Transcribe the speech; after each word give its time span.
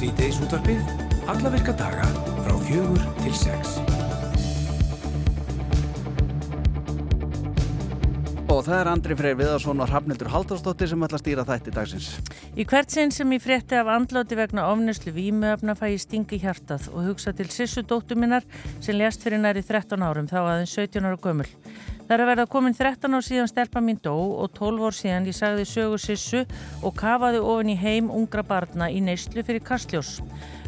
Sýteis 0.00 0.38
útvarpið, 0.40 0.78
alla 1.28 1.50
virka 1.52 1.74
daga 1.76 2.06
frá 2.40 2.54
fjögur 2.64 3.02
til 3.18 3.34
sex. 3.36 3.74
Og 8.48 8.62
það 8.64 8.78
er 8.78 8.88
Andri 8.94 9.16
Freyr 9.18 9.36
Viðarsson 9.36 9.84
og 9.84 9.90
Hrafnildur 9.92 10.30
Haldarsdóttir 10.32 10.88
sem 10.88 11.04
ætla 11.04 11.20
að 11.20 11.24
stýra 11.26 11.44
þætti 11.50 11.74
dagsins. 11.76 12.08
Í 12.56 12.64
hvert 12.70 12.96
sinn 12.96 13.12
sem 13.12 13.36
ég 13.36 13.44
frétti 13.44 13.76
af 13.76 13.92
andláti 13.92 14.40
vegna 14.40 14.70
ofnuslu 14.72 15.12
vímuöfna 15.12 15.76
fæ 15.76 15.90
ég 15.92 16.00
stingi 16.00 16.40
hjartað 16.40 16.88
og 16.94 17.10
hugsa 17.10 17.36
til 17.36 17.52
Sissu 17.52 17.84
dóttu 17.84 18.16
minnar 18.16 18.48
sem 18.80 18.96
lést 18.96 19.20
fyrir 19.20 19.44
næri 19.44 19.60
13 19.60 20.00
árum, 20.00 20.32
þá 20.32 20.40
aðeins 20.46 20.78
17 20.80 21.04
ára 21.04 21.20
gömul. 21.20 21.52
Það 22.10 22.16
er 22.16 22.22
að 22.24 22.28
verða 22.32 22.44
komin 22.50 22.74
13 22.74 23.12
ár 23.14 23.22
síðan 23.22 23.46
stelpa 23.46 23.80
mín 23.86 23.98
dó 24.02 24.16
og 24.42 24.48
12 24.56 24.80
ár 24.82 24.96
síðan 24.98 25.28
ég 25.30 25.36
sagði 25.38 25.66
sögu 25.70 25.98
Sissu 26.02 26.40
og 26.82 26.96
kafaði 26.98 27.38
ofin 27.38 27.70
í 27.70 27.76
heim 27.78 28.08
ungra 28.10 28.42
barna 28.42 28.88
í 28.90 28.98
neyslu 28.98 29.44
fyrir 29.46 29.62
kastljós. 29.62 30.16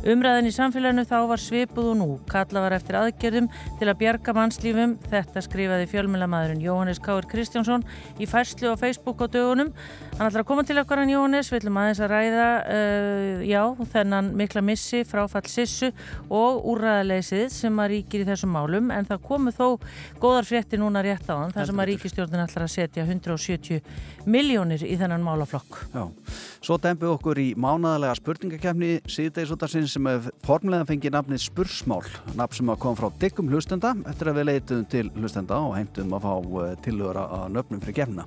Umræðin 0.03 0.49
í 0.49 0.53
samfélaginu 0.55 1.05
þá 1.07 1.19
var 1.31 1.39
svipuð 1.39 1.93
og 1.93 1.97
nú. 2.01 2.07
Kalla 2.27 2.65
var 2.65 2.75
eftir 2.75 2.97
aðgerðum 2.99 3.47
til 3.79 3.87
að 3.87 3.99
bjarga 4.01 4.33
mannslífum. 4.35 4.97
Þetta 5.13 5.43
skrifaði 5.47 5.87
fjölmjölamadurinn 5.93 6.65
Jóhannes 6.65 6.99
Káir 7.03 7.29
Kristjánsson 7.31 7.85
í 8.19 8.27
færslu 8.27 8.73
á 8.75 8.77
Facebook 8.81 9.23
á 9.23 9.31
dögunum. 9.31 9.71
Hann 10.17 10.27
ætlar 10.27 10.43
að 10.43 10.49
koma 10.49 10.65
til 10.67 10.81
okkar 10.83 11.03
hann 11.03 11.13
Jóhannes, 11.13 11.53
við 11.53 11.61
ætlum 11.61 11.79
aðeins 11.79 12.01
að 12.03 12.11
ræða, 12.17 12.49
uh, 12.75 13.45
já, 13.47 13.63
þennan 13.95 14.33
mikla 14.43 14.65
missi, 14.67 15.05
fráfall 15.07 15.47
sissu 15.47 15.93
og 16.27 16.67
úrræðaleysið 16.73 17.47
sem 17.55 17.79
að 17.79 17.95
ríkir 17.95 18.25
í 18.25 18.29
þessum 18.33 18.53
málum. 18.57 18.91
En 18.91 19.07
það 19.07 19.23
komu 19.29 19.55
þó 19.55 19.79
góðar 20.19 20.51
frétti 20.51 20.83
núna 20.83 21.05
rétt 21.07 21.31
á 21.31 21.39
hann, 21.39 21.55
þar 21.55 21.71
sem 21.71 21.85
að 21.85 21.91
ríkistjórnin 21.93 22.43
ætlar 22.43 22.67
að 22.67 22.75
setja 22.75 23.07
170 23.07 24.27
miljónir 24.27 24.83
í 24.83 24.99
þennan 24.99 25.23
málaflokk. 25.23 25.87
Já, 25.95 26.05
svo 26.59 26.81
sem 29.93 30.09
hefur 30.09 30.35
formlega 30.47 30.87
fengið 30.89 31.15
nafnið 31.17 31.43
Spursmál, 31.45 32.03
nafn 32.39 32.59
sem 32.59 32.73
kom 32.83 32.97
frá 32.99 33.09
diggum 33.21 33.51
hlustenda 33.53 33.93
eftir 34.11 34.31
að 34.31 34.39
við 34.41 34.49
leitum 34.49 34.87
til 34.93 35.05
hlustenda 35.17 35.59
og 35.61 35.77
heimtum 35.77 36.15
að 36.17 36.27
fá 36.27 36.67
tilhöra 36.87 37.27
að 37.39 37.47
nöfnum 37.57 37.83
fyrir 37.83 37.99
gefna. 38.01 38.27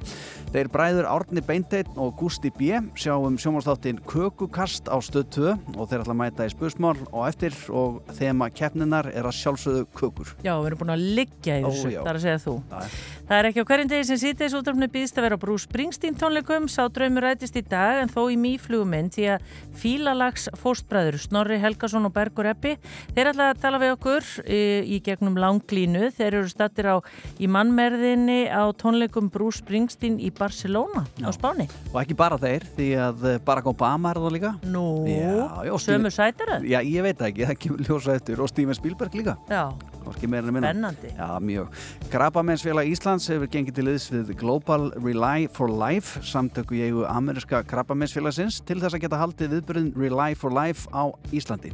Þeir 0.54 0.72
bræður 0.74 1.10
Árni 1.10 1.44
Beinteinn 1.46 2.00
og 2.02 2.14
Gusti 2.20 2.52
B. 2.56 2.80
sjáum 3.00 3.40
sjómanstáttin 3.42 4.02
Kökukast 4.06 4.90
á 4.92 4.98
stöð 5.04 5.28
2 5.36 5.56
og 5.76 5.90
þeir 5.90 6.04
ætla 6.04 6.16
að 6.16 6.22
mæta 6.22 6.48
í 6.48 6.54
Spursmál 6.54 6.96
og 7.12 7.26
eftir 7.28 7.56
og 7.74 8.02
þema 8.18 8.50
keppninar 8.54 9.10
er 9.12 9.28
að 9.28 9.38
sjálfsögðu 9.40 9.86
kökur. 9.98 10.34
Já, 10.46 10.54
við 10.60 10.72
erum 10.72 10.84
búin 10.84 10.96
að 10.96 11.06
liggja 11.20 11.60
í 11.60 11.66
þessu, 11.66 11.94
er 12.02 12.14
að 12.14 12.24
segja 12.24 12.42
þú. 12.46 12.56
Það. 12.70 12.98
Það 13.26 13.40
er 13.40 13.48
ekki 13.50 13.64
á 13.66 13.70
hverjum 13.70 13.90
degi 13.90 14.06
sem 14.06 14.22
síðdeis 14.22 14.54
útrafni 14.54 14.88
býðst 14.94 15.18
að 15.18 15.26
vera 15.26 15.38
á 15.40 15.42
Brú 15.42 15.56
Springsteen 15.58 16.18
tónleikum, 16.20 16.68
sá 16.70 16.84
draumur 16.94 17.26
rætist 17.26 17.56
í 17.58 17.64
dag 17.66 18.04
en 18.04 18.12
þó 18.12 18.28
í 18.30 18.38
mýfluguminn 18.38 19.10
því 19.16 19.26
að 19.34 19.48
fílalags 19.82 20.46
fóstbræður 20.62 21.18
Snorri 21.24 21.55
Helgason 21.64 22.08
og 22.08 22.14
Bergur 22.16 22.50
Eppi, 22.50 22.76
þeir 23.16 23.32
ætla 23.32 23.50
að 23.54 23.62
tala 23.64 23.80
við 23.82 23.94
okkur 23.96 24.30
í, 24.46 24.62
í 24.96 25.00
gegnum 25.06 25.40
langlínu, 25.42 26.12
þeir 26.16 26.40
eru 26.42 26.52
stattir 26.52 26.90
á 26.92 26.96
í 27.40 27.50
mannmerðinni 27.52 28.46
á 28.52 28.64
tónleikum 28.78 29.32
Brú 29.34 29.52
Springsteen 29.56 30.20
í 30.20 30.32
Barcelona 30.36 31.06
á 31.22 31.30
Spáni. 31.36 31.68
Og 31.94 32.00
ekki 32.04 32.18
bara 32.18 32.40
þeir, 32.42 32.68
því 32.78 32.90
að 33.08 33.28
Barack 33.46 33.72
Obama 33.72 34.14
er 34.14 34.22
það 34.24 34.38
líka. 34.38 34.54
Nú, 34.66 34.86
Já, 35.10 35.66
já, 35.68 35.74
sömu 35.82 36.12
sætara? 36.14 36.62
Já, 36.66 36.80
ég 36.84 37.06
veit 37.06 37.22
ekki, 37.30 37.46
það 37.50 37.62
kemur 37.66 37.86
ljósa 37.86 38.16
eftir 38.20 38.42
og 38.42 38.52
Steven 38.52 38.78
Spielberg 38.78 39.16
líka. 39.18 39.38
Já, 39.50 39.70
spennandi. 40.06 41.12
Já, 41.18 41.40
mjög. 41.40 41.68
Krabbamensfélag 42.12 42.90
Íslands 42.90 43.28
hefur 43.32 43.50
gengið 43.52 43.78
til 43.80 43.86
liðs 43.90 44.08
við 44.14 44.34
Global 44.40 44.92
Rely 45.02 45.48
for 45.52 45.72
Life 45.72 46.22
samtöku 46.26 46.78
ég 46.78 46.96
og 46.96 47.08
ameríska 47.10 47.64
krabbamensfélagsins 47.68 48.62
til 48.66 48.80
þess 48.82 48.98
að 48.98 49.06
geta 49.06 49.20
haldið 49.22 49.56
viðbyrðin 49.56 49.92
Rely 49.98 50.38
for 50.38 50.54
Life 50.54 50.90
á 50.94 51.10
Íslandi. 51.46 51.72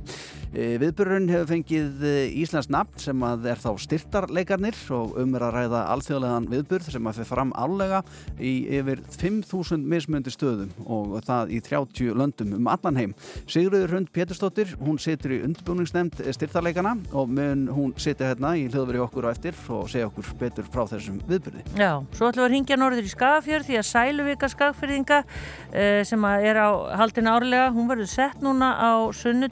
E, 0.51 0.75
viðbyrðin 0.81 1.29
hefur 1.31 1.47
fengið 1.47 2.01
e, 2.03 2.13
Íslands 2.41 2.67
nafn 2.71 2.99
sem 2.99 3.21
að 3.23 3.45
er 3.53 3.59
þá 3.61 3.69
styrtarleikarnir 3.79 4.77
og 4.91 5.15
um 5.21 5.35
er 5.37 5.45
að 5.47 5.53
ræða 5.55 5.83
alþjóðlegan 5.93 6.49
viðbyrð 6.51 6.89
sem 6.91 7.07
að 7.07 7.21
fyrir 7.21 7.29
fram 7.29 7.53
álega 7.55 8.01
í 8.35 8.51
yfir 8.79 8.99
5.000 9.15 9.87
mismöndi 9.93 10.33
stöðum 10.33 10.73
og 10.83 11.15
það 11.23 11.53
í 11.55 11.61
30 11.63 12.17
löndum 12.19 12.55
um 12.57 12.67
allan 12.71 12.99
heim. 12.99 13.15
Sigurður 13.47 13.95
Hund 13.95 14.11
Pétursdóttir, 14.11 14.75
hún 14.81 14.99
situr 14.99 15.37
í 15.37 15.39
undirbúningsnemnd 15.45 16.19
styrtarleikana 16.35 16.97
og 17.15 17.31
mun 17.31 17.67
hún 17.71 17.95
sitja 17.95 18.33
hérna 18.33 18.53
í 18.59 18.67
hljóðveri 18.67 19.03
okkur 19.05 19.29
á 19.31 19.33
eftir 19.33 19.55
og 19.71 19.87
segja 19.91 20.09
okkur 20.11 20.33
betur 20.41 20.67
frá 20.67 20.83
þessum 20.91 21.21
viðbyrði. 21.31 21.63
Já, 21.79 22.03
svo 22.11 22.27
ætlum 22.27 22.43
við 22.43 22.49
að 22.49 22.53
ringja 22.57 22.79
norður 22.81 23.07
í 23.07 23.13
Skagafjörð 23.15 23.69
því 23.69 23.79
að 23.79 23.87
Sæluvika 23.87 24.51
Skagfjörðinga 24.51 25.21
uh, 25.23 26.01
sem 26.11 26.27
að 26.27 26.47
er 26.51 26.59
á 26.59 26.69
haldin 26.99 27.31
árlega, 27.31 27.71
hún 27.71 27.87
verður 27.87 28.11
sett 28.11 28.43
núna 28.43 28.73
á 28.75 28.91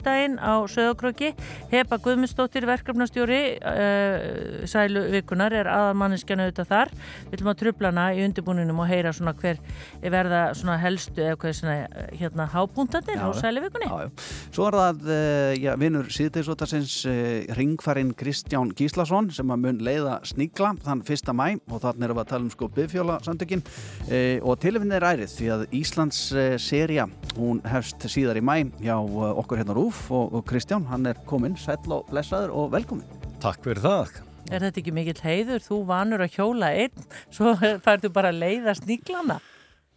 sunnudaginn 0.00 0.38
á 0.40 0.64
Söðakröki. 0.68 1.34
Hepa 1.70 1.98
Guðmundsdóttir, 2.00 2.64
verkefnastjóri 2.66 3.58
uh, 3.60 4.66
Sæluvikunar 4.68 5.52
er 5.52 5.68
aðalmanneskjana 5.68 6.48
auðvitað 6.48 6.70
þar. 6.70 6.92
Við 7.28 7.36
ætlum 7.36 7.50
að 7.52 7.58
trubla 7.60 7.90
hana 7.90 8.06
í 8.14 8.24
undirbúninum 8.24 8.80
og 8.80 8.88
heyra 8.88 9.12
svona 9.12 9.34
hver 9.36 9.60
verða 10.00 10.42
svona 10.56 10.78
helstu 10.80 11.24
eða 11.24 11.38
hvað 11.40 11.50
er 11.50 11.58
svona 11.58 11.76
eh, 11.84 12.08
hérna 12.20 12.46
hápuntandir 12.50 13.20
á 13.20 13.28
Já, 13.28 13.40
Sæluvikunni. 13.40 13.90
Já, 13.90 14.06
já. 14.06 14.10
Svo 14.50 14.68
er 14.68 14.78
það 14.78 15.04
uh, 15.10 15.52
já, 15.60 15.72
vinnur 15.80 16.10
síðdeisótarsins 16.10 16.96
uh, 17.10 17.54
ringfarinn 17.58 18.14
Kristján 18.16 18.72
Gíslason 18.76 19.30
sem 19.34 19.52
að 19.52 19.64
mun 19.66 19.84
leiða 19.84 20.20
sníkla 20.28 20.74
þann 20.84 21.04
1. 21.04 21.34
mæ 21.36 21.46
og 21.70 21.82
þannig 21.84 22.08
erum 22.08 22.20
við 22.20 22.24
að 22.24 22.32
tala 22.32 22.46
um 22.46 22.52
sko 22.54 22.70
byggfjóla 22.76 23.20
samtökin 23.26 23.64
uh, 23.64 24.38
og 24.40 24.58
tilfinni 24.62 24.96
er 24.96 25.08
ærið 25.12 25.36
því 25.36 25.52
að 25.56 25.66
Íslands 25.80 26.20
seria 26.60 27.06
hún 27.36 27.60
hefst 27.68 28.04
síðar 28.10 28.38
í 28.40 28.44
mæ 28.44 28.56
hjá 28.80 28.96
okkur 29.00 29.60
hérna 29.60 29.76
Rúf 29.90 30.10
og, 30.14 30.34
og 30.38 30.44
Kristján 30.46 30.84
hann 30.86 31.08
er 31.10 31.18
kominn, 31.26 31.56
sæll 31.58 31.90
og 31.90 32.04
blessaður 32.12 32.52
og 32.54 32.68
velkomin. 32.70 33.06
Takk 33.42 33.64
fyrir 33.64 33.82
það. 33.82 34.20
Er 34.50 34.62
þetta 34.62 34.78
ekki 34.78 34.92
mikill 34.94 35.22
heiður? 35.24 35.64
Þú 35.64 35.78
vanur 35.88 36.22
að 36.22 36.36
hjóla 36.36 36.68
einn, 36.78 37.06
svo 37.34 37.56
færðu 37.86 38.12
bara 38.14 38.30
að 38.30 38.38
leiða 38.38 38.76
sníklana. 38.78 39.40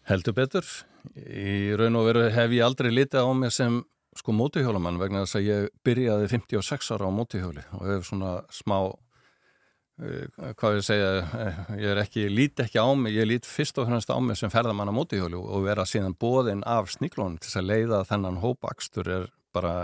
Heldur 0.10 0.34
betur. 0.40 0.66
Í 1.14 1.76
raun 1.78 2.00
og 2.00 2.08
veru 2.08 2.24
hef 2.34 2.56
ég 2.58 2.66
aldrei 2.66 2.90
litið 2.90 3.22
á 3.22 3.30
mig 3.38 3.54
sem 3.54 3.84
sko 4.18 4.34
mótuhjólamann 4.34 4.98
vegna 5.02 5.28
þess 5.28 5.38
að 5.38 5.46
ég 5.52 5.70
byrjaði 5.86 6.32
56 6.32 6.90
ára 6.96 7.10
á 7.10 7.18
mótuhjóli 7.20 7.68
og 7.78 7.86
hef 7.92 8.10
svona 8.10 8.34
smá 8.54 8.78
uh, 8.90 10.50
hvað 10.58 10.80
ég 10.80 10.86
segja 10.86 11.14
uh, 11.22 11.62
ég 11.78 11.88
er 11.92 12.02
ekki, 12.02 12.28
lít 12.30 12.62
ekki 12.66 12.82
á 12.82 12.88
mig 12.98 13.18
ég 13.18 13.30
lít 13.30 13.50
fyrst 13.50 13.82
og 13.82 13.90
fremst 13.90 14.14
á 14.14 14.18
mig 14.22 14.38
sem 14.40 14.54
ferðamann 14.54 14.94
á 14.94 14.96
mótuhjóli 14.96 15.38
og 15.42 15.66
vera 15.66 15.86
síðan 15.90 16.14
bóðinn 16.14 16.62
af 16.66 16.94
sníklónum 16.94 17.40
til 17.42 17.50
þess 17.50 17.62
að 17.62 17.72
leiða 17.74 18.04
þennan 18.12 18.42
hópakstur 18.46 19.12
er 19.18 19.32
bara 19.54 19.76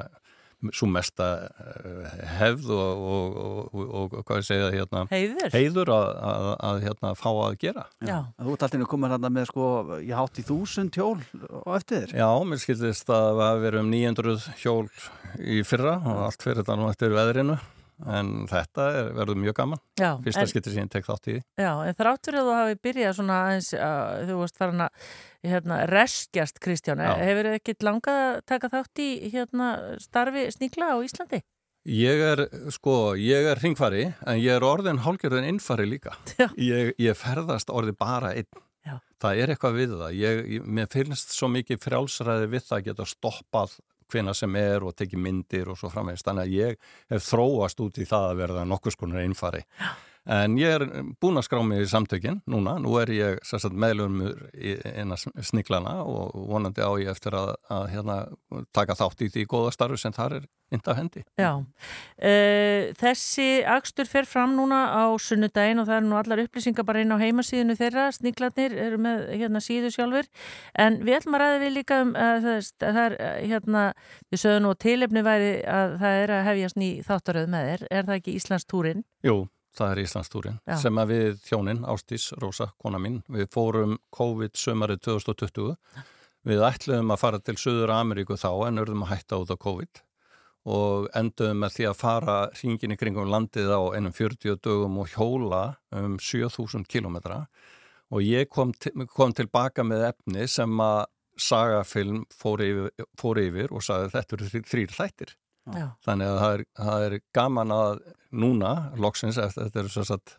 svo 0.75 0.89
mesta 0.91 1.25
uh, 1.47 2.07
hefð 2.35 2.71
og, 2.75 3.03
og, 3.09 3.37
og, 3.39 3.77
og, 3.79 4.15
og 4.19 4.25
hvað 4.27 4.41
ég 4.41 4.47
segja 4.49 4.71
hérna 4.73 5.05
Heiður? 5.07 5.53
heiður 5.55 5.91
að, 5.95 6.07
að, 6.29 6.47
að 6.69 6.81
hérna 6.83 7.11
fá 7.15 7.29
að 7.31 7.55
gera 7.61 7.85
Já. 8.03 8.17
Þú 8.35 8.55
ert 8.55 8.65
alltaf 8.67 8.89
komin 8.91 9.15
hérna 9.15 9.31
með 9.31 9.47
sko 9.53 9.69
ég 10.03 10.13
hátt 10.19 10.41
í 10.41 10.45
þúsund 10.49 10.99
hjól 10.99 11.15
og 11.63 11.71
eftir 11.77 12.09
þér. 12.09 12.15
Já, 12.19 12.29
mér 12.51 12.63
skildist 12.65 13.07
að 13.07 13.29
það 13.29 13.43
hafi 13.45 13.65
verið 13.69 13.85
um 13.85 13.91
900 13.95 14.47
hjól 14.65 14.85
í 15.39 15.61
fyrra 15.69 15.95
og 16.03 16.23
allt 16.27 16.43
fyrir 16.43 16.59
þetta 16.61 16.79
nú 16.81 16.89
eftir 16.91 17.15
veðrinu 17.15 17.59
en 18.07 18.29
þetta 18.47 18.85
er, 18.95 19.09
verður 19.17 19.39
mjög 19.43 19.55
gaman 19.59 19.79
Já, 19.99 20.11
fyrsta 20.23 20.41
en- 20.45 20.47
skipti 20.53 20.71
sem 20.73 20.85
ég 20.85 20.91
tek 20.93 21.05
þátt 21.09 21.27
í 21.27 21.35
því 21.35 21.41
Já, 21.65 21.71
en 21.89 21.97
þrátt 21.99 22.29
fyrir 22.29 22.39
að 22.39 22.47
þú 22.49 22.55
hafi 22.59 22.77
byrjað 22.87 23.15
svona 23.19 23.39
aðeins, 23.45 23.69
uh, 23.75 24.23
þú 24.29 24.37
varst 24.39 24.57
farin 24.61 24.85
að 24.85 25.09
hérna, 25.49 25.79
reskjast 25.91 26.59
Kristján, 26.63 27.03
Já. 27.03 27.13
hefur 27.19 27.49
þið 27.49 27.57
ekkit 27.59 27.83
langað 27.89 28.19
að 28.23 28.39
taka 28.53 28.69
þátt 28.77 29.03
í 29.03 29.09
hérna, 29.33 29.69
starfi 29.99 30.45
sníkla 30.55 30.93
á 30.93 30.97
Íslandi? 31.03 31.41
Ég 31.89 32.19
er, 32.21 32.41
sko, 32.75 33.15
ég 33.15 33.45
er 33.49 33.59
hringfari 33.61 34.07
en 34.27 34.39
ég 34.39 34.51
er 34.57 34.65
orðin 34.67 34.99
hálgjörðin 35.05 35.47
innfari 35.47 35.85
líka 35.87 36.11
ég, 36.59 36.91
ég 36.99 37.15
ferðast 37.17 37.71
orði 37.71 37.95
bara 37.97 38.33
einn 38.35 38.49
Já. 38.85 38.97
það 39.19 39.39
er 39.43 39.51
eitthvað 39.53 39.77
við 39.79 39.93
það 39.99 40.17
ég, 40.19 40.41
ég, 40.57 40.67
mér 40.67 40.87
finnst 40.91 41.31
svo 41.35 41.47
mikið 41.51 41.79
frjálsræði 41.83 42.49
við 42.51 42.63
það 42.67 42.77
að 42.77 42.85
geta 42.89 43.07
stoppað 43.11 43.73
hvena 44.11 44.33
sem 44.37 44.55
er 44.59 44.85
og 44.85 44.95
tekið 44.97 45.23
myndir 45.23 45.71
og 45.71 45.79
svo 45.79 45.91
framvegist 45.93 46.27
þannig 46.27 46.47
að 46.47 46.55
ég 46.57 46.91
hef 47.13 47.25
þróast 47.29 47.83
út 47.85 47.99
í 48.01 48.07
það 48.09 48.29
að 48.29 48.39
verða 48.43 48.67
nokkus 48.69 48.99
konar 48.99 49.25
innfari 49.25 49.65
En 50.27 50.57
ég 50.59 50.75
er 50.75 50.85
búin 51.21 51.39
að 51.39 51.47
skrá 51.47 51.61
mig 51.65 51.85
í 51.85 51.89
samtökin 51.89 52.41
núna, 52.49 52.75
nú 52.81 52.97
er 53.01 53.11
ég 53.13 53.39
sagt, 53.47 53.71
meðlumur 53.71 54.49
inn 54.53 55.15
að 55.15 55.25
sniklana 55.47 55.99
og 56.03 56.35
vonandi 56.49 56.83
á 56.83 56.91
ég 57.01 57.09
eftir 57.09 57.37
að, 57.37 57.55
að 57.71 57.85
hérna, 57.95 58.17
taka 58.75 58.97
þátt 58.99 59.23
í 59.25 59.29
því 59.33 59.45
góða 59.49 59.73
starfi 59.73 60.01
sem 60.03 60.13
þar 60.13 60.39
er 60.41 60.47
ynda 60.69 60.93
hendi. 60.93 61.23
Já, 61.39 61.51
uh, 61.57 62.89
þessi 62.99 63.47
akstur 63.65 64.09
fer 64.09 64.27
fram 64.29 64.53
núna 64.57 64.83
á 64.93 65.03
sunnudaginn 65.17 65.81
og 65.81 65.89
það 65.89 65.97
er 65.97 66.05
nú 66.05 66.17
allar 66.19 66.43
upplýsingar 66.43 66.85
bara 66.85 67.01
inn 67.01 67.13
á 67.15 67.17
heimasíðinu 67.17 67.77
þeirra, 67.79 68.09
sníklarnir 68.13 68.75
eru 68.77 69.01
með 69.01 69.25
hérna 69.33 69.63
síðu 69.65 69.89
sjálfur, 69.95 70.29
en 70.77 71.01
við 71.01 71.19
ætlum 71.19 71.39
að 71.39 71.45
ræða 71.45 71.61
við 71.63 71.77
líka 71.79 72.01
um 72.05 72.13
uh, 72.13 72.35
það, 72.45 72.73
það 72.83 73.03
er 73.07 73.17
uh, 73.17 73.35
hérna, 73.53 73.85
við 74.29 74.43
sögum 74.43 74.67
nú 74.67 74.73
að 74.75 74.81
tilefni 74.85 75.25
væri 75.25 75.53
að 75.65 75.95
það 76.03 76.23
er 76.23 76.35
að 76.35 76.49
hefjast 76.51 76.81
ný 76.83 76.89
þáttaröð 77.07 77.55
með 77.55 77.71
þér, 77.71 77.87
er 77.89 78.11
það 78.11 78.19
ekki 78.19 78.37
Íslands 78.37 78.69
túrin? 78.69 79.07
Jú, 79.25 79.39
það 79.77 79.91
er 79.91 80.01
Íslandstúrin 80.03 80.61
sem 80.81 81.01
að 81.01 81.11
við 81.13 81.41
þjónin, 81.45 81.83
Ástís, 81.89 82.29
Rósa, 82.41 82.71
kona 82.81 83.01
mín, 83.01 83.19
við 83.29 83.49
fórum 83.53 83.97
COVID 84.15 84.57
sömarið 84.57 85.03
2020 85.09 85.75
Við 86.47 86.61
ætluðum 86.63 87.11
að 87.11 87.19
fara 87.19 87.39
til 87.43 87.57
Suður 87.59 87.91
Ameríku 87.91 88.37
þá 88.39 88.51
en 88.69 88.79
örðum 88.79 89.03
að 89.03 89.11
hætta 89.11 89.39
út 89.41 89.51
á 89.51 89.57
COVID 89.59 90.05
og 90.69 91.07
enduðum 91.15 91.61
með 91.63 91.75
því 91.75 91.85
að 91.89 91.99
fara 91.99 92.37
hringin 92.55 92.93
í 92.93 92.97
kringum 92.99 93.29
landið 93.31 93.71
á 93.71 93.81
einum 93.95 94.15
40 94.15 94.59
dögum 94.63 94.97
og 95.01 95.11
hjóla 95.13 95.61
um 95.95 96.17
7000 96.19 96.85
kilometra 96.91 97.45
og 98.11 98.23
ég 98.25 98.49
kom, 98.51 98.73
kom 99.13 99.33
tilbaka 99.35 99.85
með 99.87 100.09
efni 100.11 100.47
sem 100.51 100.83
að 100.83 101.07
sagafilm 101.39 102.25
fór 102.35 102.63
yfir, 102.63 103.05
fór 103.19 103.39
yfir 103.39 103.71
og 103.71 103.83
sagði 103.85 104.11
þetta 104.15 104.37
eru 104.37 104.63
þrýr 104.67 104.95
þættir. 104.95 105.35
Já. 105.75 105.87
Þannig 106.05 106.31
að 106.31 106.39
það 106.41 106.53
er, 106.53 106.65
það 106.79 107.07
er 107.07 107.17
gaman 107.39 107.73
að 107.75 108.03
núna, 108.29 108.73
loksins, 108.97 109.39
þetta 109.39 109.83
er 109.83 109.89
að 109.89 110.37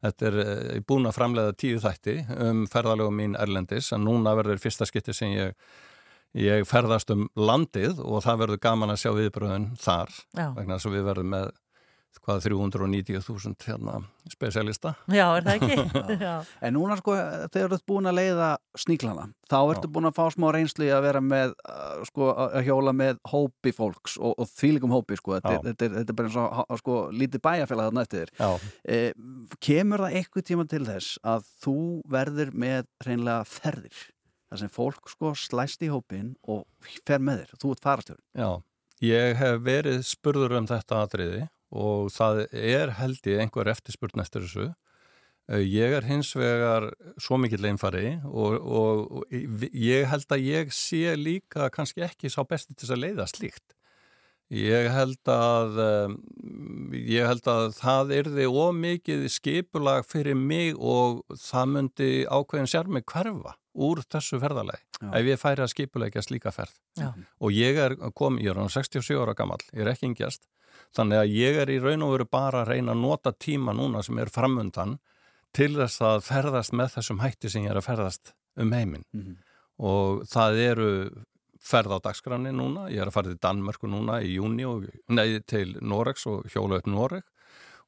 Þetta 0.00 0.28
er 0.30 0.36
eh, 0.40 0.80
búin 0.88 1.08
að 1.08 1.16
framlega 1.18 1.56
tíu 1.60 1.80
þætti 1.80 2.16
um 2.40 2.64
ferðalögum 2.72 3.18
mín 3.20 3.36
Erlendis 3.36 3.90
en 3.92 4.06
núna 4.06 4.32
verður 4.38 4.62
fyrsta 4.62 4.86
skytti 4.88 5.12
sem 5.16 5.34
ég, 5.34 5.50
ég 6.40 6.64
ferðast 6.68 7.12
um 7.12 7.26
landið 7.36 8.00
og 8.00 8.22
það 8.24 8.44
verður 8.44 8.62
gaman 8.64 8.94
að 8.94 9.02
sjá 9.02 9.10
viðbröðun 9.18 9.66
þar 9.80 10.14
Já. 10.32 10.46
vegna 10.56 10.78
þess 10.78 10.88
að 10.88 10.96
við 10.96 11.06
verðum 11.10 11.34
með 11.34 11.50
hvað 12.20 12.44
390.000 12.48 13.66
hérna, 13.66 14.00
spesialista. 14.30 14.92
Já, 15.10 15.24
er 15.38 15.46
það 15.46 15.56
ekki? 15.56 16.04
en 16.66 16.74
núna 16.76 16.96
sko, 16.98 17.14
þegar 17.52 17.72
þú 17.72 17.76
ert 17.76 17.86
búin 17.88 18.10
að 18.10 18.16
leiða 18.18 18.48
sníklana, 18.78 19.26
þá 19.50 19.58
ertu 19.60 19.88
Já. 19.88 19.92
búin 19.94 20.08
að 20.10 20.16
fá 20.18 20.22
smá 20.34 20.46
reynslu 20.54 20.88
að 20.94 21.04
vera 21.06 21.22
með, 21.24 21.54
uh, 21.64 22.04
sko, 22.08 22.30
að 22.34 22.68
hjóla 22.68 22.94
með 22.96 23.20
hópi 23.32 23.74
fólks 23.76 24.16
og, 24.20 24.34
og 24.36 24.50
þvílikum 24.52 24.94
hópi, 24.94 25.18
sko, 25.20 25.36
þetta, 25.38 25.56
þetta, 25.66 25.74
þetta, 25.76 25.98
þetta 25.98 26.14
er 26.14 26.18
bara 26.20 26.30
eins 26.30 26.40
og 26.42 26.80
sko, 26.82 26.96
lítið 27.22 27.44
bæjarfélag 27.46 27.90
þarna 27.90 28.06
eftir 28.06 28.32
þér. 28.40 28.64
Eh, 28.96 29.12
kemur 29.62 30.04
það 30.06 30.16
eitthvað 30.20 30.48
tíma 30.50 30.66
til 30.70 30.82
þess 30.88 31.20
að 31.34 31.46
þú 31.64 31.76
verður 32.16 32.50
með 32.66 32.90
reynlega 33.06 33.46
ferðir, 33.48 34.02
þar 34.50 34.64
sem 34.64 34.74
fólk 34.74 35.14
sko 35.14 35.32
slæst 35.38 35.86
í 35.86 35.92
hópin 35.92 36.34
og 36.50 36.66
fer 37.06 37.22
með 37.22 37.44
þér, 37.44 37.62
þú 37.62 37.72
ert 37.74 37.86
farastjórn. 37.86 38.22
Já, 38.34 38.50
ég 39.06 39.40
hef 39.40 39.64
verið 39.64 40.04
spurður 40.10 40.58
um 40.60 40.68
þetta 40.70 41.02
aðriði 41.04 41.48
og 41.70 42.10
það 42.14 42.44
er 42.50 42.94
held 42.98 43.26
ég 43.30 43.42
einhver 43.44 43.70
eftirspurn 43.70 44.22
eftir 44.22 44.46
þessu. 44.46 44.70
Eh, 45.50 45.64
ég 45.66 45.96
er 45.98 46.06
hins 46.06 46.32
vegar 46.38 46.90
svo 47.18 47.38
mikill 47.40 47.66
einfari 47.70 48.18
og, 48.26 48.56
og, 48.60 49.04
og 49.20 49.34
ég 49.34 50.08
held 50.10 50.30
að 50.30 50.46
ég 50.46 50.72
sé 50.74 51.14
líka 51.18 51.70
kannski 51.74 52.04
ekki 52.06 52.30
sá 52.30 52.42
besti 52.46 52.74
til 52.74 52.90
að 52.94 53.06
leiða 53.06 53.28
slíkt. 53.30 53.76
Ég 54.50 54.88
held 54.90 55.30
að, 55.30 55.76
ég 57.06 57.28
held 57.28 57.44
að 57.46 57.68
það 57.76 58.08
erði 58.16 58.46
ómikið 58.50 59.28
skipulag 59.30 60.02
fyrir 60.10 60.34
mig 60.34 60.74
og 60.74 61.20
það 61.38 61.68
myndi 61.76 62.08
ákveðin 62.26 62.70
sér 62.72 62.90
mig 62.90 63.06
hverfa 63.06 63.54
úr 63.78 64.02
þessu 64.10 64.40
ferðalagi 64.42 64.82
ef 65.06 65.28
ég 65.30 65.38
færi 65.38 65.62
að 65.62 65.70
skipulegja 65.70 66.24
slíka 66.26 66.50
ferð. 66.50 66.74
Já. 66.98 67.12
Og 67.38 67.54
ég 67.54 67.78
er 67.78 67.94
kom, 68.10 68.40
ég 68.42 68.50
er 68.50 68.58
á 68.58 68.66
67 68.66 69.14
ára 69.22 69.36
gammal, 69.38 69.62
ég 69.70 69.84
er 69.84 69.92
ekki 69.94 70.10
yngjast 70.10 70.42
Þannig 70.96 71.20
að 71.20 71.32
ég 71.36 71.58
er 71.62 71.70
í 71.70 71.78
raun 71.82 72.02
og 72.02 72.14
veru 72.16 72.26
bara 72.26 72.64
að 72.64 72.72
reyna 72.74 72.94
að 72.96 73.02
nota 73.04 73.32
tíma 73.32 73.74
núna 73.76 74.02
sem 74.02 74.18
er 74.18 74.32
framundan 74.32 74.98
til 75.54 75.72
þess 75.76 76.02
að 76.06 76.24
ferðast 76.26 76.74
með 76.74 76.94
þessum 76.96 77.22
hætti 77.22 77.50
sem 77.50 77.66
ég 77.66 77.74
er 77.74 77.80
að 77.80 77.86
ferðast 77.86 78.32
um 78.60 78.72
heiminn. 78.74 79.04
Mm 79.14 79.22
-hmm. 79.22 79.36
Og 79.80 80.24
það 80.28 80.58
eru 80.64 80.90
ferð 81.60 81.96
á 81.96 81.98
dagskranni 82.08 82.52
núna, 82.52 82.88
ég 82.90 83.02
er 83.02 83.10
að 83.10 83.16
fara 83.16 83.30
til 83.30 83.38
Danmörku 83.40 83.88
núna 83.88 84.20
í 84.24 84.34
júni 84.34 84.64
og 84.66 84.86
nei 85.08 85.40
til 85.40 85.76
Noregs 85.80 86.26
og 86.26 86.48
hjóla 86.48 86.80
upp 86.80 86.86
Noreg 86.86 87.24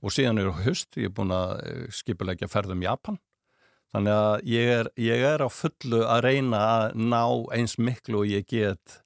og 0.03 0.13
síðan 0.13 0.39
eru 0.43 0.53
höst, 0.53 0.97
ég 0.97 1.11
er 1.11 1.15
búin 1.15 1.33
að 1.33 1.53
eh, 1.67 1.87
skipulegja 1.91 2.49
ferðum 2.49 2.83
Japan. 2.83 3.19
Þannig 3.93 4.13
að 4.13 4.45
ég 4.49 4.71
er, 4.73 4.89
ég 4.97 5.25
er 5.35 5.45
á 5.45 5.49
fullu 5.53 6.01
að 6.09 6.23
reyna 6.25 6.59
að 6.59 6.95
ná 6.97 7.25
eins 7.53 7.77
miklu 7.79 8.23
og 8.23 8.31
ég 8.31 8.47
get 8.49 9.03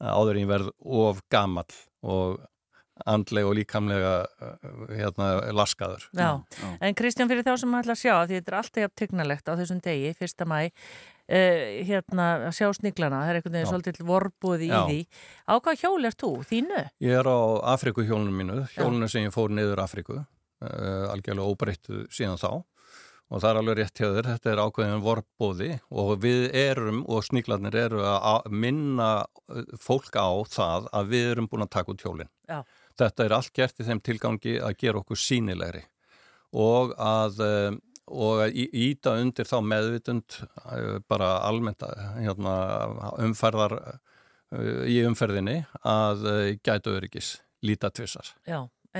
áður 0.00 0.36
en 0.36 0.44
ég 0.44 0.50
verð 0.50 0.70
of 0.80 1.20
gammal 1.28 1.66
og 2.00 2.38
andlega 3.08 3.48
og 3.50 3.56
líkamlega 3.58 4.12
uh, 4.26 4.82
hérna, 4.90 5.30
laskaður. 5.56 6.08
Já. 6.16 6.40
Já, 6.40 6.72
en 6.80 6.98
Kristján 6.98 7.30
fyrir 7.30 7.46
þá 7.46 7.54
sem 7.60 7.72
maður 7.72 7.90
ætla 7.90 7.96
að 7.96 8.02
sjá, 8.02 8.14
því 8.26 8.38
þetta 8.38 8.52
er 8.52 8.58
alltaf 8.60 8.84
jafn 8.84 8.98
tygnalegt 9.02 9.50
á 9.50 9.52
þessum 9.60 9.82
degi, 9.84 10.12
fyrsta 10.18 10.48
mæ, 10.48 10.58
uh, 10.66 11.62
hérna 11.90 12.28
að 12.48 12.56
sjá 12.58 12.68
sniglana, 12.80 13.22
það 13.22 13.32
er 13.32 13.40
einhvern 13.40 13.56
veginn 13.58 13.72
svolítið 13.74 14.02
vorbúði 14.10 14.70
í 14.70 14.74
því. 14.74 14.98
Á 15.46 15.54
hvað 15.58 15.84
hjól 15.84 16.10
er 16.10 16.18
þú, 16.24 16.32
þínu? 16.50 16.82
Ég 17.06 17.22
er 17.22 17.30
á 17.30 17.38
Afrikuhjólunum 17.76 18.42
mínu, 18.42 18.60
hjólunum 18.76 19.12
sem 19.12 19.28
ég 19.28 19.34
fór 19.36 19.54
niður 19.54 19.84
Afriku, 19.84 20.20
uh, 20.20 21.06
algjörlega 21.12 21.48
óbreyttu 21.48 22.04
síðan 22.12 22.40
þá 22.40 22.52
og 23.30 23.42
það 23.42 23.50
er 23.50 23.60
alveg 23.60 23.78
rétt 23.78 24.00
hjá 24.00 24.08
þér, 24.10 24.28
þetta 24.32 24.50
er 24.50 24.60
ákveðin 24.64 25.02
vorbóði 25.04 25.70
og 26.02 26.12
við 26.24 26.46
erum 26.56 27.04
og 27.06 27.22
sníklarnir 27.26 27.76
eru 27.84 28.02
að 28.02 28.48
minna 28.50 29.10
uh, 29.22 29.62
fólk 29.78 30.18
á 30.18 30.30
það 30.50 30.88
að 30.98 31.12
við 31.14 31.28
erum 31.34 31.50
búin 31.50 31.66
að 31.66 31.74
taka 31.76 31.94
út 31.94 32.04
hjólinn. 32.04 32.32
Já. 32.50 32.64
Þetta 33.00 33.24
er 33.24 33.36
allt 33.36 33.54
gert 33.56 33.80
í 33.80 33.86
þeim 33.86 34.02
tilgangi 34.04 34.58
að 34.60 34.76
gera 34.82 35.00
okkur 35.00 35.20
sínilegri 35.20 35.84
og 36.60 36.94
að, 36.98 37.40
eh, 37.46 37.78
og 38.10 38.42
að 38.44 38.58
íta 38.58 39.14
undir 39.22 39.48
þá 39.48 39.58
meðvitund 39.64 40.40
eh, 40.40 40.98
bara 41.08 41.30
almennt 41.46 41.84
hérna, 42.18 42.56
umferðar 43.22 43.76
eh, 43.78 44.82
í 44.90 44.98
umferðinni 45.06 45.60
að 45.86 46.26
gætu 46.66 46.96
öryggis 46.98 47.38
líta 47.62 47.90
tvissar, 47.94 48.34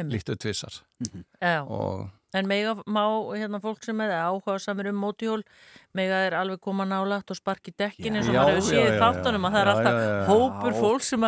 lítu 0.06 0.36
tvissar 0.36 0.82
mm 1.00 1.10
-hmm. 1.10 1.66
og 1.66 2.08
En 2.36 2.46
mega 2.46 2.76
má 2.86 3.02
hérna 3.34 3.58
fólk 3.62 3.82
sem 3.82 4.00
er 4.04 4.12
áhuga 4.14 4.54
samir 4.62 4.90
um 4.92 5.00
mótihjól, 5.02 5.40
mega 5.98 6.20
er 6.28 6.36
alveg 6.38 6.60
koma 6.62 6.84
nálagt 6.86 7.32
og 7.34 7.38
sparki 7.38 7.72
dekkin 7.74 8.20
eins 8.20 8.28
og 8.30 8.36
maður 8.36 8.60
hefur 8.60 8.68
séð 8.68 8.98
þáttunum 9.02 9.48
að 9.48 9.56
það 9.56 9.62
er 9.62 9.70
alltaf 9.72 9.98
já, 9.98 10.04
já, 10.06 10.20
hópur 10.28 10.76
fólk 10.78 11.06
sem 11.08 11.26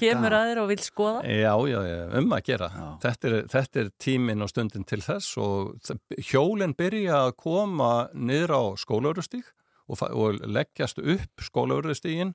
kemur 0.00 0.36
að 0.38 0.48
þér 0.48 0.62
og 0.62 0.70
vil 0.72 0.80
skoða. 0.86 1.22
Já, 1.28 1.52
já, 1.68 1.78
já, 1.90 1.98
um 2.22 2.32
að 2.32 2.44
gera. 2.48 2.70
Þetta 3.04 3.28
er, 3.28 3.36
þetta 3.52 3.82
er 3.82 3.90
tímin 4.06 4.46
og 4.46 4.52
stundin 4.54 4.88
til 4.88 5.02
þess 5.04 5.40
og 5.44 5.92
hjólinn 6.30 6.76
byrja 6.78 7.24
að 7.26 7.34
koma 7.44 7.92
niður 8.14 8.56
á 8.56 8.62
skólaurustík 8.80 9.52
og, 9.88 10.06
og 10.08 10.40
leggjast 10.48 11.02
upp 11.04 11.44
skólaurustíginn 11.44 12.32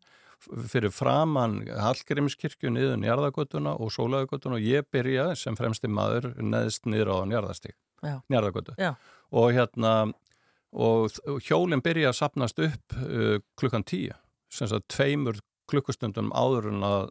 fyrir 0.69 0.92
framann 0.94 1.62
Hallgrímskirkju 1.66 2.71
niður 2.74 3.00
njarðagötuna 3.01 3.77
og 3.80 3.94
sólaugötuna 3.95 4.59
og 4.59 4.66
ég 4.66 4.86
byrja 4.92 5.31
sem 5.39 5.57
fremsti 5.57 5.89
maður 5.89 6.33
neðst 6.44 6.89
niður 6.89 7.16
á 7.16 7.18
njarðastík 7.31 7.77
njarðagötu 8.32 8.76
og 9.33 9.50
hérna 9.56 9.94
og 10.74 11.42
hjólinn 11.45 11.83
byrja 11.86 12.12
að 12.12 12.19
sapnast 12.19 12.62
upp 12.64 12.95
uh, 12.98 13.40
klukkan 13.60 13.86
tíu 13.86 14.14
sem 14.54 14.69
að 14.69 14.86
tveimur 14.92 15.42
klukkustundum 15.69 16.31
áður 16.36 16.72
en 16.74 16.86
að, 16.86 17.04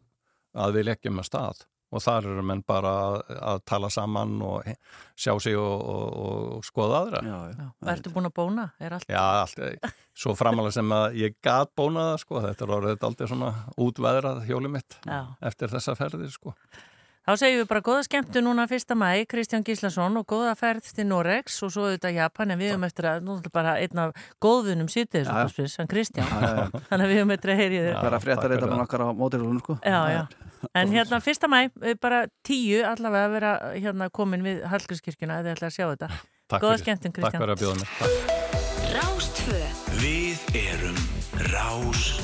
að 0.54 0.78
við 0.78 0.90
leggjum 0.90 1.22
að 1.22 1.30
stað. 1.30 1.62
Og 1.92 2.00
þar 2.00 2.26
eru 2.30 2.42
menn 2.48 2.62
bara 2.64 2.90
að, 3.04 3.16
að 3.50 3.58
tala 3.68 3.88
saman 3.92 4.38
og 4.48 4.68
sjá 5.18 5.34
sig 5.44 5.58
og, 5.60 5.82
og, 5.92 6.04
og 6.22 6.62
skoða 6.64 7.02
aðra. 7.02 7.20
Já, 7.26 7.34
já. 7.52 7.66
Ertu 7.92 8.12
búin 8.14 8.28
að 8.30 8.34
bóna? 8.38 8.64
Allt... 8.80 9.04
Já, 9.12 9.20
allt, 9.42 9.98
svo 10.16 10.32
framalega 10.38 10.78
sem 10.78 10.94
að 10.96 11.18
ég 11.20 11.36
gat 11.44 11.74
bóna 11.76 12.06
það 12.12 12.22
sko, 12.22 12.40
þetta 12.46 12.64
er 12.64 12.72
orðið 12.78 13.04
aldrei 13.10 13.28
svona 13.34 13.50
útveðrað 13.84 14.40
hjóli 14.48 14.72
mitt 14.72 14.96
já. 15.04 15.20
eftir 15.50 15.74
þessa 15.74 15.98
ferðir 15.98 16.32
sko 16.32 16.54
Þá 17.22 17.36
segjum 17.38 17.60
við 17.60 17.68
bara 17.70 17.80
góða 17.86 18.02
skemmtu 18.02 18.40
núna 18.42 18.64
fyrsta 18.66 18.96
mæ, 18.98 19.22
Kristján 19.30 19.62
Gíslason 19.62 20.18
og 20.18 20.24
góða 20.26 20.56
ferð 20.58 20.88
til 20.90 21.04
Norex 21.06 21.60
og 21.62 21.70
svo 21.70 21.84
auðvitað 21.86 22.16
Japan 22.16 22.50
en 22.50 22.58
við 22.58 22.72
höfum 22.72 22.86
eftir 22.88 23.06
að, 23.12 23.20
nú 23.22 23.36
er 23.36 23.44
þetta 23.44 23.52
bara 23.54 23.74
einn 23.78 24.00
af 24.02 24.24
góðunum 24.42 24.88
sýtið 24.90 25.28
þessu 25.28 25.52
spils, 25.52 25.76
hann 25.78 25.90
Kristján, 25.92 26.32
þannig 26.88 27.04
að 27.06 27.12
við 27.12 27.20
höfum 27.20 27.34
eftir 27.36 27.52
að 27.54 27.60
heyri 27.62 27.78
þér. 27.78 27.94
Það 27.94 28.08
er 28.08 28.16
að 28.18 28.26
frétta 28.26 28.48
reyta 28.50 28.70
með 28.72 28.82
okkar 28.88 29.04
á 29.06 29.08
mótilúlunum 29.20 29.62
sko. 29.62 29.76
Já, 29.86 30.00
já, 30.10 30.22
en 30.82 30.96
hérna 30.96 31.20
fyrsta 31.22 31.52
mæ, 31.52 31.60
bara 32.02 32.24
tíu 32.42 32.82
allavega 32.90 33.30
að 33.30 33.36
vera 33.38 33.52
hérna 33.76 34.10
komin 34.10 34.42
við 34.48 34.66
Hallgrímskirkjuna 34.72 35.38
eða 35.44 35.54
ætla 35.54 35.70
að 35.70 35.78
sjá 35.78 35.84
þetta. 35.92 36.10
Takk 36.50 36.66
góða 36.66 36.82
skemmtum 36.82 37.14
Kristján. 37.14 37.38
Takk 37.38 37.46
fyrir 37.46 37.54
að 37.54 37.62
bjóða 37.62 37.78
mér. 37.84 38.42
Rástfö 38.98 39.62
Við 40.02 40.58
erum 40.66 41.00
Rástfö 41.54 42.21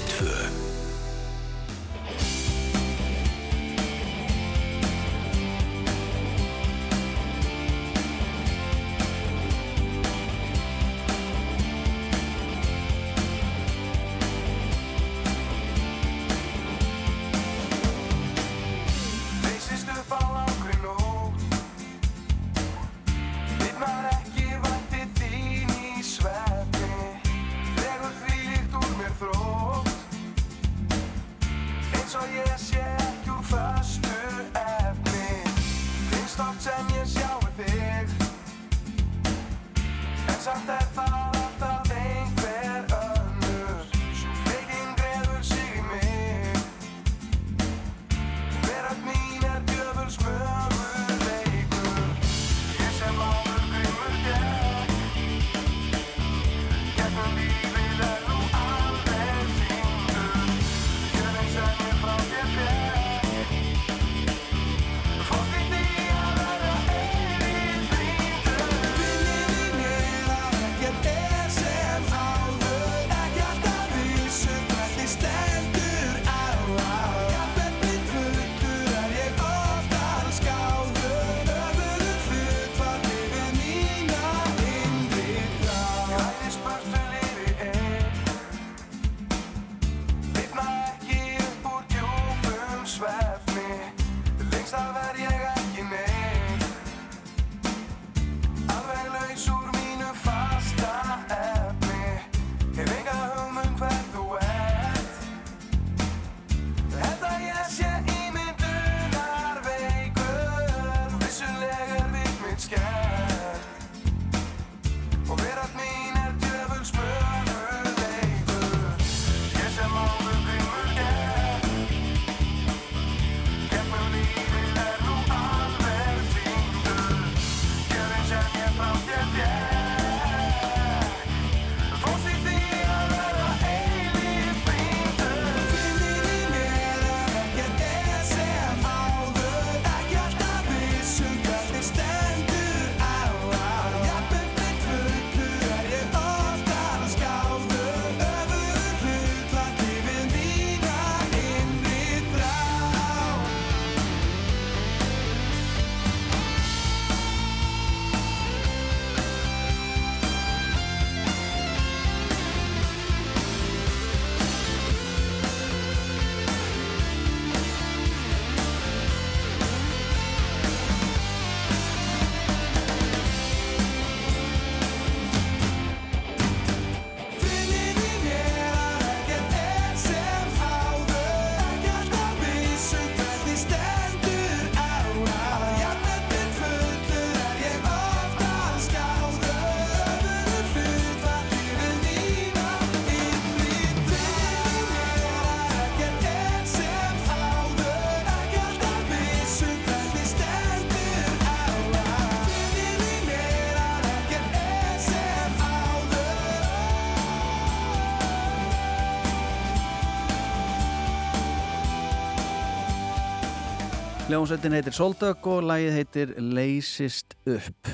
Ljónsveitin 214.28 214.74
heitir 214.76 214.92
Soldök 214.92 215.46
og 215.48 215.62
lægið 215.64 215.94
heitir 215.96 216.32
Leysist 216.36 217.32
upp. 217.48 217.88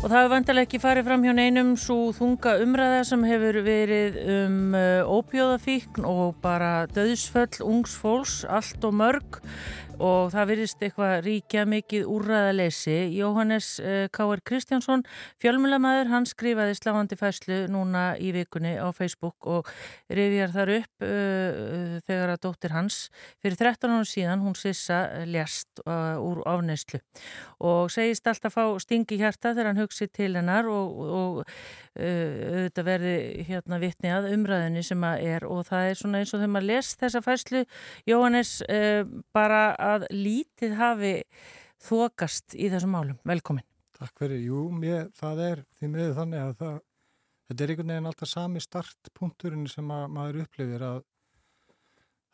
Og 0.00 0.06
það 0.06 0.14
hefur 0.16 0.32
vantilega 0.32 0.64
ekki 0.64 0.80
farið 0.80 1.10
fram 1.10 1.26
hjá 1.26 1.34
neinum 1.36 1.74
svo 1.76 2.14
þunga 2.16 2.54
umræða 2.64 3.02
sem 3.10 3.26
hefur 3.28 3.58
verið 3.66 4.16
um 4.38 4.56
uh, 4.72 5.12
óbjóðafíkn 5.18 6.08
og 6.08 6.38
bara 6.40 6.88
döðsföll, 6.96 7.60
ungs 7.68 7.92
fólks, 8.00 8.38
allt 8.48 8.88
og 8.88 8.96
mörg 8.96 9.42
og 10.00 10.30
það 10.32 10.48
virðist 10.50 10.82
eitthvað 10.84 11.14
ríkja 11.26 11.64
mikið 11.68 12.06
úrræðaleysi. 12.08 12.96
Jóhannes 13.18 13.68
uh, 13.82 14.06
K.R. 14.12 14.42
Kristjánsson, 14.46 15.04
fjölmjölamæður, 15.42 16.10
hann 16.14 16.28
skrifaði 16.28 16.76
sláandi 16.78 17.18
fæslu 17.20 17.60
núna 17.72 18.14
í 18.16 18.32
vikunni 18.34 18.76
á 18.80 18.88
Facebook 18.96 19.48
og 19.50 19.68
rifjar 20.08 20.54
þar 20.54 20.72
upp 20.78 21.04
uh, 21.04 21.98
þegar 22.08 22.34
að 22.34 22.42
dóttir 22.46 22.74
hans 22.76 23.00
fyrir 23.42 23.58
13 23.60 23.92
árum 23.92 24.08
síðan, 24.08 24.44
hún 24.44 24.56
sissa 24.58 25.02
ljast 25.28 25.84
uh, 25.84 26.16
úr 26.20 26.40
áfneyslu 26.48 27.02
og 27.60 27.92
segist 27.92 28.28
alltaf 28.30 28.56
fá 28.56 28.64
stingi 28.80 29.20
hjarta 29.20 29.52
þegar 29.52 29.72
hann 29.72 29.82
hugsi 29.82 30.08
til 30.08 30.32
hennar 30.38 30.68
og, 30.70 31.00
og 31.20 31.40
auðvitað 32.00 32.86
verði 32.86 33.14
hérna 33.48 33.80
vittni 33.82 34.12
að 34.14 34.30
umræðinni 34.32 34.82
sem 34.86 35.02
að 35.04 35.24
er 35.26 35.44
og 35.44 35.64
það 35.68 35.88
er 35.90 35.98
svona 35.98 36.20
eins 36.22 36.32
og 36.32 36.40
þegar 36.40 36.52
maður 36.54 36.68
les 36.70 36.92
þessa 37.00 37.22
fæslu 37.24 37.62
Jóhannes 38.08 38.52
bara 39.34 39.62
að 39.94 40.06
lítið 40.14 40.76
hafi 40.78 41.14
þokast 41.80 42.56
í 42.56 42.68
þessum 42.72 42.94
málum. 42.96 43.18
Velkomin. 43.28 43.66
Takk 44.00 44.22
fyrir. 44.22 44.40
Jú, 44.48 44.66
mér, 44.72 45.10
það 45.16 45.44
er 45.46 45.62
því 45.76 45.92
miður 45.92 46.16
þannig 46.16 46.42
að 46.42 46.52
það, 46.60 46.76
þetta 47.48 47.64
er 47.64 47.72
einhvern 47.72 47.94
veginn 47.94 48.10
alltaf 48.10 48.30
sami 48.30 48.62
startpunkturinn 48.64 49.66
sem 49.68 49.94
að 49.94 50.04
maður 50.16 50.42
upplifir 50.44 50.84
að 50.88 51.00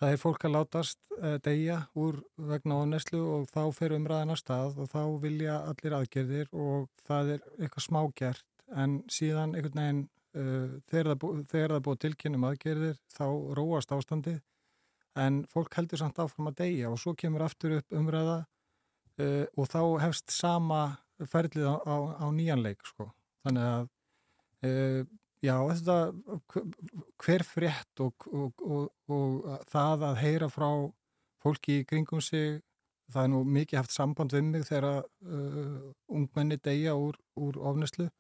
það 0.01 0.13
er 0.13 0.21
fólk 0.21 0.45
að 0.47 0.55
látast 0.57 0.99
uh, 1.17 1.37
deyja 1.45 1.79
úr 1.99 2.21
vegna 2.51 2.81
áneslu 2.85 3.23
og 3.39 3.47
þá 3.53 3.63
fer 3.77 3.97
umræðin 3.97 4.35
að 4.35 4.43
stað 4.43 4.83
og 4.83 4.91
þá 4.93 5.01
vilja 5.23 5.57
allir 5.71 5.97
aðgerðir 6.01 6.53
og 6.53 6.91
það 7.09 7.33
er 7.37 7.47
eitthvað 7.57 7.87
smágert 7.87 8.45
en 8.77 8.99
síðan 9.13 9.57
einhvern 9.57 9.81
veginn 9.81 10.03
uh, 10.37 10.77
þegar 10.91 11.13
það 11.15 11.23
búið 11.25 11.79
búi 11.87 12.03
tilkynum 12.05 12.49
aðgerðir 12.51 13.01
þá 13.17 13.27
róast 13.59 13.97
ástandið 13.97 14.43
en 15.17 15.43
fólk 15.53 15.77
heldur 15.79 16.01
samt 16.01 16.19
áfram 16.21 16.51
að 16.51 16.61
deyja 16.63 16.91
og 16.93 17.01
svo 17.01 17.15
kemur 17.19 17.47
aftur 17.47 17.79
upp 17.79 17.97
umræða 17.97 18.39
uh, 19.23 19.45
og 19.57 19.69
þá 19.73 19.81
hefst 20.05 20.35
sama 20.35 20.81
ferlið 21.33 21.69
á, 21.73 21.77
á, 21.81 21.97
á 22.21 22.27
nýjanleik 22.37 22.85
sko. 22.85 23.09
þannig 23.47 23.69
að 23.71 23.89
uh, 24.69 25.01
já, 25.45 25.57
þetta 25.73 25.99
hver 27.25 27.47
frétt 27.47 28.05
og, 28.05 28.29
og, 28.29 28.63
og, 28.67 28.87
og 29.09 29.67
það 29.73 30.07
að 30.11 30.23
heyra 30.25 30.53
frá 30.53 30.69
fólki 31.43 31.81
í 31.81 31.89
kringum 31.89 32.21
sig 32.25 32.61
það 33.13 33.23
er 33.23 33.33
nú 33.33 33.43
mikið 33.57 33.81
haft 33.81 33.95
samband 33.95 34.35
við 34.35 34.49
mig 34.51 34.69
þegar 34.69 35.07
uh, 35.07 35.91
ungmenni 36.13 36.61
deyja 36.61 36.97
úr, 36.99 37.19
úr 37.39 37.61
ofneslu 37.63 38.11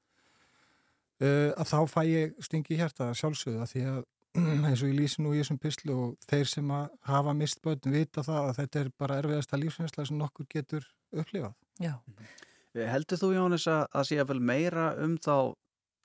að 1.16 1.64
þá 1.64 1.78
fæ 1.88 2.00
ég 2.04 2.32
stingi 2.44 2.76
hjarta 2.76 3.06
sjálfsögða 3.16 3.64
því 3.70 3.84
að 3.88 4.02
eins 4.36 4.82
og 4.82 4.90
ég 4.90 4.96
lýsi 4.98 5.22
nú 5.24 5.34
í 5.34 5.40
þessum 5.40 5.60
pyslu 5.62 5.98
og 6.06 6.16
þeir 6.30 6.50
sem 6.50 6.72
að 6.74 6.88
hafa 7.08 7.34
mist 7.36 7.62
börn 7.64 7.92
vita 7.94 8.24
það 8.26 8.50
að 8.50 8.58
þetta 8.60 8.80
er 8.82 8.90
bara 8.98 9.20
erfiðasta 9.22 9.60
lífsveinsla 9.60 10.06
sem 10.08 10.18
nokkur 10.20 10.48
getur 10.52 10.88
upplifað. 11.14 11.54
Já. 11.82 11.94
Eh, 12.76 12.88
heldur 12.90 13.20
þú 13.20 13.32
Jónis 13.36 13.68
að 13.70 13.86
það 13.94 14.08
sé 14.10 14.18
að 14.20 14.32
vel 14.32 14.42
meira 14.50 14.90
um 15.02 15.16
þá 15.16 15.54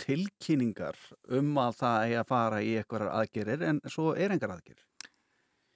tilkynningar 0.02 0.98
um 1.38 1.52
að 1.62 1.76
það 1.82 2.06
er 2.06 2.22
að 2.22 2.30
fara 2.32 2.62
í 2.64 2.72
eitthvaðar 2.80 3.12
aðgerir 3.20 3.66
en 3.68 3.82
svo 3.92 4.14
er 4.16 4.34
engar 4.34 4.56
aðgerir? 4.56 4.86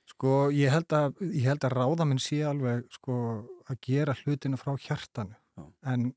Sko 0.09 0.35
ég 0.53 0.71
held 0.73 0.93
að, 0.95 1.17
ég 1.27 1.47
held 1.49 1.65
að 1.65 1.75
ráðaminn 1.75 2.21
sé 2.21 2.41
alveg 2.45 2.85
sko 2.93 3.17
að 3.69 3.81
gera 3.85 4.15
hlutina 4.21 4.59
frá 4.61 4.75
hjartanu 4.77 5.35
Já. 5.35 5.65
en 5.91 6.11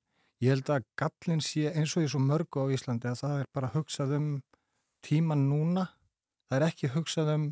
ég 0.45 0.55
held 0.55 0.71
að 0.73 0.87
gallin 1.01 1.43
sé 1.45 1.73
eins 1.73 1.97
og 1.97 2.07
í 2.07 2.11
svo 2.13 2.21
mörgu 2.23 2.69
á 2.69 2.73
Íslandi 2.73 3.11
að 3.11 3.23
það 3.25 3.39
er 3.43 3.51
bara 3.57 3.73
hugsað 3.75 4.15
um 4.19 4.29
tíman 5.05 5.49
núna 5.51 5.89
það 6.49 6.59
er 6.59 6.67
ekki 6.69 6.93
hugsað 6.95 7.33
um 7.35 7.49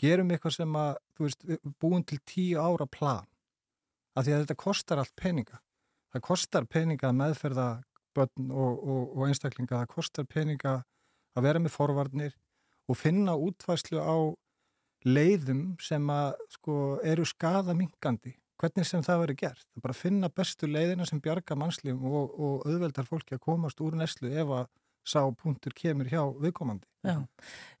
gerum 0.00 0.30
eitthvað 0.34 0.56
sem 0.58 0.76
að, 0.78 0.92
þú 1.14 1.26
veist, 1.26 1.46
búin 1.80 2.04
til 2.06 2.20
tíu 2.26 2.60
ára 2.60 2.86
plan 2.90 3.26
af 4.14 4.26
því 4.26 4.34
að 4.34 4.44
þetta 4.44 4.60
kostar 4.60 5.00
allt 5.02 5.14
peninga. 5.18 5.58
Það 6.14 6.24
kostar 6.28 6.66
peninga 6.70 7.08
að 7.10 7.18
meðferða 7.18 7.68
börn 8.14 8.50
og, 8.50 8.78
og, 8.78 9.02
og 9.16 9.26
einstaklinga. 9.26 9.80
Það 9.80 9.90
kostar 9.90 10.28
peninga 10.30 10.74
að 11.34 11.46
vera 11.48 11.62
með 11.62 11.74
forvarnir 11.74 12.36
og 12.90 12.98
finna 13.00 13.34
útvæslu 13.34 13.98
á 13.98 14.16
leiðum 15.04 15.74
sem 15.82 16.04
að 16.12 16.36
sko 16.54 16.76
eru 17.04 17.26
skada 17.28 17.74
mingandi 17.76 18.36
hvernig 18.60 18.86
sem 18.88 19.02
það 19.04 19.20
verið 19.24 19.40
gert, 19.42 19.66
það 19.74 19.84
bara 19.84 19.96
finna 19.98 20.30
bestu 20.32 20.68
leiðina 20.70 21.06
sem 21.08 21.20
bjarga 21.20 21.56
mannslífum 21.58 22.04
og, 22.06 22.34
og 22.38 22.66
auðveldar 22.68 23.08
fólki 23.08 23.36
að 23.36 23.42
komast 23.44 23.82
úr 23.84 23.96
neslu 23.98 24.30
ef 24.30 24.52
að 24.60 24.68
sá 25.04 25.20
punktur 25.36 25.74
kemur 25.76 26.08
hjá 26.08 26.22
viðkomandi. 26.40 26.88
Já. 27.04 27.18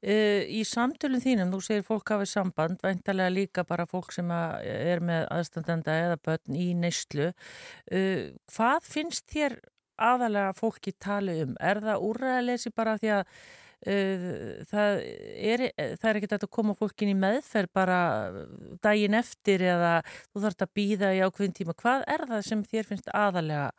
Uh, 0.04 0.42
í 0.52 0.60
samtölum 0.68 1.22
þínum, 1.24 1.52
þú 1.54 1.60
segir 1.64 1.86
fólk 1.86 2.12
hafið 2.12 2.30
samband, 2.34 2.80
veintalega 2.84 3.32
líka 3.32 3.64
bara 3.68 3.86
fólk 3.88 4.12
sem 4.12 4.28
er 4.30 5.00
með 5.04 5.24
aðstandanda 5.32 5.96
eða 6.04 6.18
börn 6.28 6.58
í 6.60 6.70
neyslu. 6.76 7.30
Uh, 7.88 8.34
hvað 8.52 8.88
finnst 8.90 9.28
þér 9.32 9.58
aðalega 9.96 10.54
fólki 10.58 10.92
tali 11.00 11.38
um? 11.44 11.54
Er 11.62 11.80
það 11.84 12.08
úrræðalesi 12.08 12.72
bara 12.74 12.96
því 13.00 13.12
að 13.14 13.22
uh, 13.24 14.26
það 14.68 15.00
er, 15.54 15.64
er 15.78 16.18
ekkert 16.20 16.36
að 16.36 16.50
koma 16.58 16.76
fólkin 16.76 17.14
í 17.14 17.16
meðferð 17.18 17.72
bara 17.76 18.00
daginn 18.84 19.16
eftir 19.16 19.64
eða 19.72 19.94
þú 20.26 20.44
þarfst 20.44 20.66
að 20.66 20.74
býða 20.76 21.14
í 21.16 21.24
ákveðin 21.24 21.56
tíma. 21.62 21.78
Hvað 21.80 22.04
er 22.12 22.26
það 22.34 22.44
sem 22.50 22.66
þér 22.74 22.92
finnst 22.92 23.10
aðalega 23.14 23.70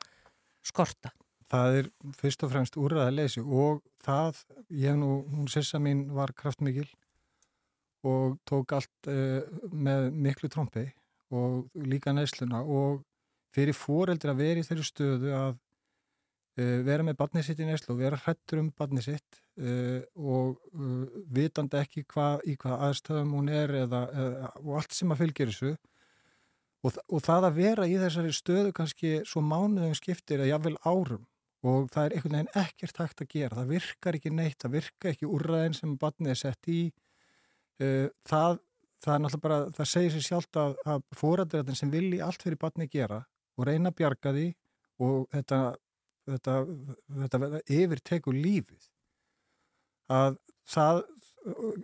skorta? 0.66 1.14
Það 1.52 1.80
er 1.80 1.90
fyrst 2.18 2.44
og 2.46 2.52
fremst 2.52 2.78
úrraðaleysi 2.80 3.44
og 3.44 3.84
það, 4.06 4.40
ég 4.74 4.96
nú, 4.98 5.20
hún 5.30 5.50
sissa 5.52 5.78
mín 5.82 6.08
var 6.16 6.34
kraftmikil 6.38 6.88
og 8.06 8.40
tók 8.50 8.74
allt 8.78 9.10
uh, 9.10 9.42
með 9.70 10.10
miklu 10.14 10.50
trombi 10.50 10.88
og 11.34 11.70
líka 11.90 12.14
næsluna 12.14 12.62
og 12.62 13.04
fyrir 13.56 13.78
fóreldri 13.78 14.34
að 14.34 14.42
vera 14.42 14.62
í 14.62 14.66
þeirri 14.66 14.86
stöðu 14.86 15.34
að 15.38 15.52
uh, 15.54 16.80
vera 16.88 17.06
með 17.06 17.20
barnið 17.22 17.48
sitt 17.50 17.62
í 17.62 17.70
næslu 17.70 17.94
og 17.94 18.02
vera 18.02 18.22
hrettur 18.26 18.62
um 18.64 18.72
barnið 18.78 19.10
sitt 19.12 19.42
uh, 19.62 20.02
og 20.18 20.58
vitandi 21.34 21.82
ekki 21.82 22.08
hva, 22.14 22.40
í 22.46 22.58
hvað 22.62 22.88
aðstöðum 22.90 23.38
hún 23.38 23.54
er 23.54 23.76
eða, 23.84 24.02
eða, 24.14 24.52
og 24.64 24.82
allt 24.82 24.98
sem 24.98 25.14
að 25.14 25.22
fylgjur 25.24 25.54
þessu. 25.54 25.76
Og, 26.86 27.00
og 27.10 27.22
það 27.26 27.48
að 27.48 27.56
vera 27.62 27.86
í 27.90 27.96
þessari 27.98 28.34
stöðu 28.34 28.74
kannski 28.78 29.16
svo 29.26 29.42
mánuðum 29.42 29.96
skiptir 29.98 30.42
eða 30.42 30.56
jáfnvel 30.56 30.78
árum 30.86 31.24
og 31.66 31.90
það 31.94 32.08
er 32.08 32.16
einhvern 32.16 32.38
veginn 32.38 32.62
ekkert 32.62 33.02
hægt 33.02 33.24
að 33.24 33.32
gera, 33.32 33.58
það 33.60 33.72
virkar 33.74 34.18
ekki 34.20 34.32
neitt, 34.34 34.58
það 34.62 34.76
virkar 34.78 35.12
ekki 35.14 35.30
úrræðin 35.30 35.78
sem 35.78 35.96
barnið 36.02 36.34
er 36.34 36.42
sett 36.42 36.70
í, 36.72 36.82
uh, 37.82 38.10
það, 38.30 38.60
það 39.06 39.16
er 39.16 39.24
náttúrulega 39.24 39.46
bara, 39.48 39.62
það 39.78 39.90
segir 39.94 40.14
sér 40.16 40.28
sjálft 40.28 40.60
að, 40.62 40.76
að 40.94 41.08
fóræðræðin 41.22 41.80
sem 41.80 41.94
vilji 41.94 42.22
allt 42.26 42.46
fyrir 42.46 42.62
barnið 42.62 42.92
gera 42.94 43.24
og 43.56 43.70
reyna 43.70 43.92
að 43.92 43.98
bjarga 44.02 44.36
því 44.36 44.50
og 45.06 45.26
þetta, 45.34 45.62
þetta, 46.30 46.60
þetta, 47.22 47.42
þetta 47.46 47.64
yfir 47.80 48.04
teku 48.12 48.36
lífið, 48.36 48.92
að 50.14 50.38
það, 50.70 51.02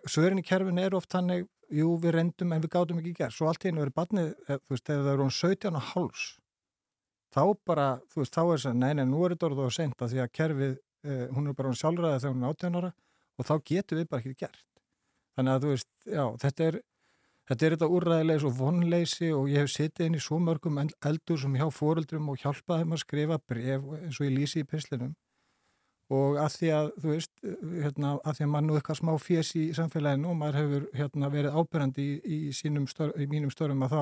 svörin 0.09 0.41
í 0.41 0.45
kerfin 0.45 0.81
er 0.81 0.95
oft 0.97 1.17
hannig, 1.17 1.47
jú 1.71 1.95
við 2.03 2.17
reyndum 2.17 2.53
en 2.53 2.61
við 2.63 2.73
gátum 2.73 3.00
ekki 3.01 3.15
gera, 3.17 3.33
svo 3.33 3.50
allt 3.50 3.65
í 3.65 3.71
einu 3.71 3.85
verið 3.85 3.97
barnið, 3.97 4.31
eh, 4.47 4.59
þú 4.59 4.75
veist, 4.75 4.85
þegar 4.89 5.05
það 5.05 5.13
eru 5.13 5.25
um 5.25 5.35
17 5.38 5.77
og 5.79 5.85
háls, 5.93 6.23
þá 7.31 7.43
bara, 7.67 7.88
þú 8.11 8.21
veist, 8.21 8.35
þá 8.35 8.41
er 8.43 8.51
þess 8.53 8.69
að 8.71 8.79
neina, 8.81 9.08
nú 9.08 9.23
er 9.25 9.36
þetta 9.36 9.49
orðið 9.49 9.71
á 9.71 9.77
senda 9.77 10.10
því 10.12 10.21
að 10.23 10.34
kerfið, 10.38 10.77
eh, 11.08 11.25
hún 11.36 11.47
er 11.47 11.58
bara 11.58 11.71
hún 11.71 11.82
sjálfræðið 11.82 12.21
þegar 12.23 12.36
hún 12.36 12.45
er 12.45 12.56
átjónara 12.56 12.93
og 13.38 13.47
þá 13.47 13.53
getur 13.71 14.01
við 14.01 14.10
bara 14.12 14.21
ekki 14.21 14.39
gert. 14.43 14.65
Þannig 15.36 15.53
að 15.53 15.65
þú 15.65 15.73
veist, 15.75 15.91
já, 16.06 16.25
þetta 16.43 16.67
er 16.67 16.82
þetta 17.51 17.65
er 17.65 17.75
þetta 17.75 17.89
úrræðilegs 17.95 18.45
og 18.47 18.56
vonleysi 18.56 19.32
og 19.36 19.49
ég 19.51 19.65
hef 19.65 19.73
sittið 19.73 20.08
inn 20.08 20.15
í 20.15 20.23
svo 20.23 20.39
mörgum 20.39 20.79
eldur 20.79 21.39
sem 21.41 21.58
hjá 21.60 21.67
fóruldrum 21.73 22.29
og 22.32 22.39
hjálpaði 22.39 22.86
þeim 22.86 22.95
að 22.95 23.03
skrifa 23.03 23.39
bref 23.51 23.89
eins 23.97 24.19
og 24.19 24.27
ég 24.27 24.36
lýsi 24.38 24.63
í 24.63 24.67
pislinum 24.67 25.15
og 26.12 26.38
að 26.43 26.56
því 26.58 26.71
að, 26.75 26.89
þú 27.01 27.13
veist, 27.13 27.32
hérna, 27.84 28.13
að 28.27 28.38
því 28.38 28.45
að 28.45 28.51
mann 28.51 28.67
nú 28.67 28.75
eitthvað 28.75 28.99
smá 28.99 29.12
fjess 29.21 29.56
í 29.56 29.63
samfélaginu 29.75 30.32
og 30.32 30.39
maður 30.39 30.60
hefur 30.60 30.88
hérna, 30.99 31.29
verið 31.32 31.56
ábyrgandi 31.56 32.08
í, 32.08 32.17
í, 32.19 32.39
í 32.51 33.27
mínum 33.32 33.53
störum 33.53 33.86
að 33.88 33.95
þá 33.95 34.01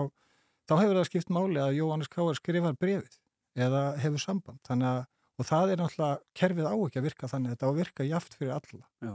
þá 0.69 0.75
hefur 0.83 0.99
það 0.99 1.07
skipt 1.09 1.31
máli 1.33 1.61
að 1.63 1.77
Jóhannes 1.79 2.11
Káar 2.11 2.37
skrifar 2.37 2.77
brefið 2.77 3.17
eða 3.59 3.83
hefur 4.03 4.21
samband. 4.21 4.61
Að, 4.69 5.01
og 5.39 5.47
það 5.49 5.73
er 5.73 5.81
náttúrulega, 5.81 6.21
kerfið 6.37 6.69
á 6.69 6.75
ekki 6.75 7.01
að 7.01 7.07
virka 7.07 7.29
þannig, 7.31 7.55
þetta 7.55 7.65
á 7.65 7.71
að 7.71 7.79
virka 7.79 8.07
jáft 8.07 8.37
fyrir 8.37 8.55
alla. 8.59 8.85
Já. 9.01 9.13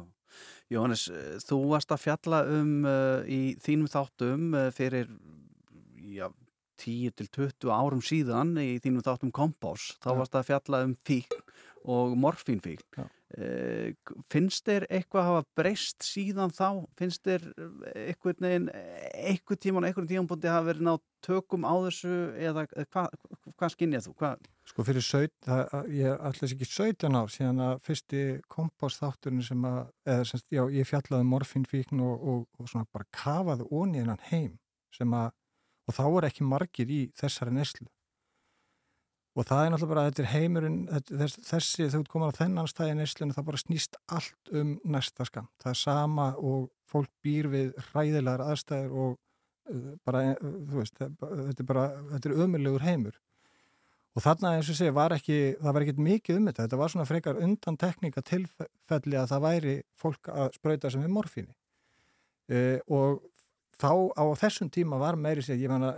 Jóhannes, 0.74 1.04
þú 1.46 1.58
varst 1.70 1.92
að 1.94 2.02
fjalla 2.08 2.40
um 2.50 2.72
uh, 2.88 3.20
í 3.30 3.42
þínum 3.62 3.90
þáttum 3.92 4.48
uh, 4.58 4.70
fyrir 4.74 5.12
já, 6.10 6.26
10-20 6.82 7.70
árum 7.70 8.02
síðan 8.02 8.56
í 8.58 8.80
þínum 8.82 9.04
þáttum 9.06 9.30
kompás, 9.34 9.92
þá 10.02 10.10
já. 10.10 10.16
varst 10.18 10.38
að 10.40 10.48
fjalla 10.50 10.82
um 10.88 10.96
fík 11.06 11.36
og 11.84 12.16
morfínfík. 12.18 12.82
Eh, 13.34 13.94
finnst 14.30 14.68
þér 14.68 14.84
eitthvað 14.94 15.24
hafa 15.26 15.44
breyst 15.58 16.04
síðan 16.06 16.52
þá? 16.54 16.84
Finnst 16.98 17.24
þér 17.26 17.48
eitthvað 18.04 18.42
neginn, 18.44 18.68
eitthvað 18.70 19.58
tíman, 19.64 19.86
eitthvað 19.88 20.12
tímanbúndi 20.12 20.52
hafa 20.52 20.68
verið 20.68 20.84
nátt 20.86 21.02
tökum 21.24 21.66
á 21.66 21.74
þessu 21.86 22.12
eða 22.38 22.66
hvað 22.92 23.16
hva 23.58 23.70
skinnið 23.72 24.06
þú? 24.06 24.14
Hva? 24.20 24.30
Sko 24.70 24.86
fyrir 24.86 25.06
17, 25.06 25.32
það, 25.48 25.90
ég 25.98 26.22
ætlaði 26.28 26.54
ekki 26.54 26.68
17 26.70 27.18
ár 27.18 27.34
síðan 27.34 27.64
að 27.64 27.74
fyrsti 27.88 28.22
kompástþátturinn 28.54 29.42
sem 29.48 29.66
að, 29.66 29.80
eða 30.14 30.28
semst, 30.30 30.46
já, 30.54 30.62
ég 30.76 30.88
fjallaði 30.92 31.28
morfinfíkn 31.32 32.04
og, 32.06 32.14
og, 32.30 32.46
og 32.60 32.70
svona 32.70 32.86
bara 32.94 33.10
kafaði 33.18 33.66
onni 33.74 34.04
innan 34.04 34.22
heim 34.30 34.54
sem 34.94 35.18
að, 35.18 35.34
og 35.88 35.98
þá 35.98 36.04
er 36.06 36.30
ekki 36.30 36.46
margir 36.46 36.94
í 36.94 37.02
þessari 37.18 37.56
neslu 37.58 37.90
og 39.34 39.46
það 39.48 39.64
er 39.64 39.72
náttúrulega 39.72 39.94
bara, 39.94 40.06
þetta 40.10 40.22
er 40.22 40.30
heimurinn 40.30 40.78
þess, 41.10 41.38
þessi, 41.48 41.88
þegar 41.88 42.04
þú 42.04 42.12
komar 42.12 42.34
á 42.34 42.38
þennan 42.38 42.70
stað 42.70 42.92
í 42.92 42.96
neyslinu 43.00 43.34
það 43.34 43.48
bara 43.48 43.60
snýst 43.60 43.98
allt 44.14 44.54
um 44.54 44.72
næsta 44.94 45.26
skam, 45.26 45.48
það 45.62 45.72
er 45.72 45.80
sama 45.80 46.28
og 46.38 46.68
fólk 46.90 47.10
býr 47.24 47.50
við 47.50 47.72
hræðilegar 47.90 48.44
aðstæður 48.44 48.94
og 49.04 49.12
uh, 49.16 49.92
bara, 50.06 50.24
uh, 50.36 50.56
þú 50.70 50.80
veist 50.80 50.98
þetta 51.00 51.64
er 51.64 51.68
bara, 51.70 51.86
þetta 52.12 52.30
er 52.30 52.44
ömurlegur 52.46 52.86
heimur. 52.86 53.18
Og 54.14 54.22
þarna, 54.22 54.52
eins 54.54 54.68
og 54.70 54.78
segja, 54.78 54.94
var 54.94 55.10
ekki 55.16 55.36
það 55.58 55.74
var 55.74 55.84
ekkit 55.84 56.02
mikið 56.06 56.36
um 56.38 56.44
þetta, 56.46 56.68
þetta 56.68 56.78
var 56.78 56.92
svona 56.92 57.08
frekar 57.08 57.40
undan 57.42 57.78
tekníka 57.80 58.22
tilfelli 58.22 59.18
að 59.18 59.30
það 59.32 59.46
væri 59.48 59.76
fólk 59.98 60.30
að 60.30 60.52
spröyta 60.54 60.92
sem 60.94 61.02
er 61.02 61.10
morfíni. 61.10 61.50
Uh, 62.46 62.78
og 62.92 63.24
þá 63.80 63.90
á 64.14 64.24
þessum 64.38 64.70
tíma 64.72 64.98
var 65.00 65.18
meiri 65.20 65.42
sér, 65.44 65.58
ég 65.60 65.72
menna, 65.72 65.92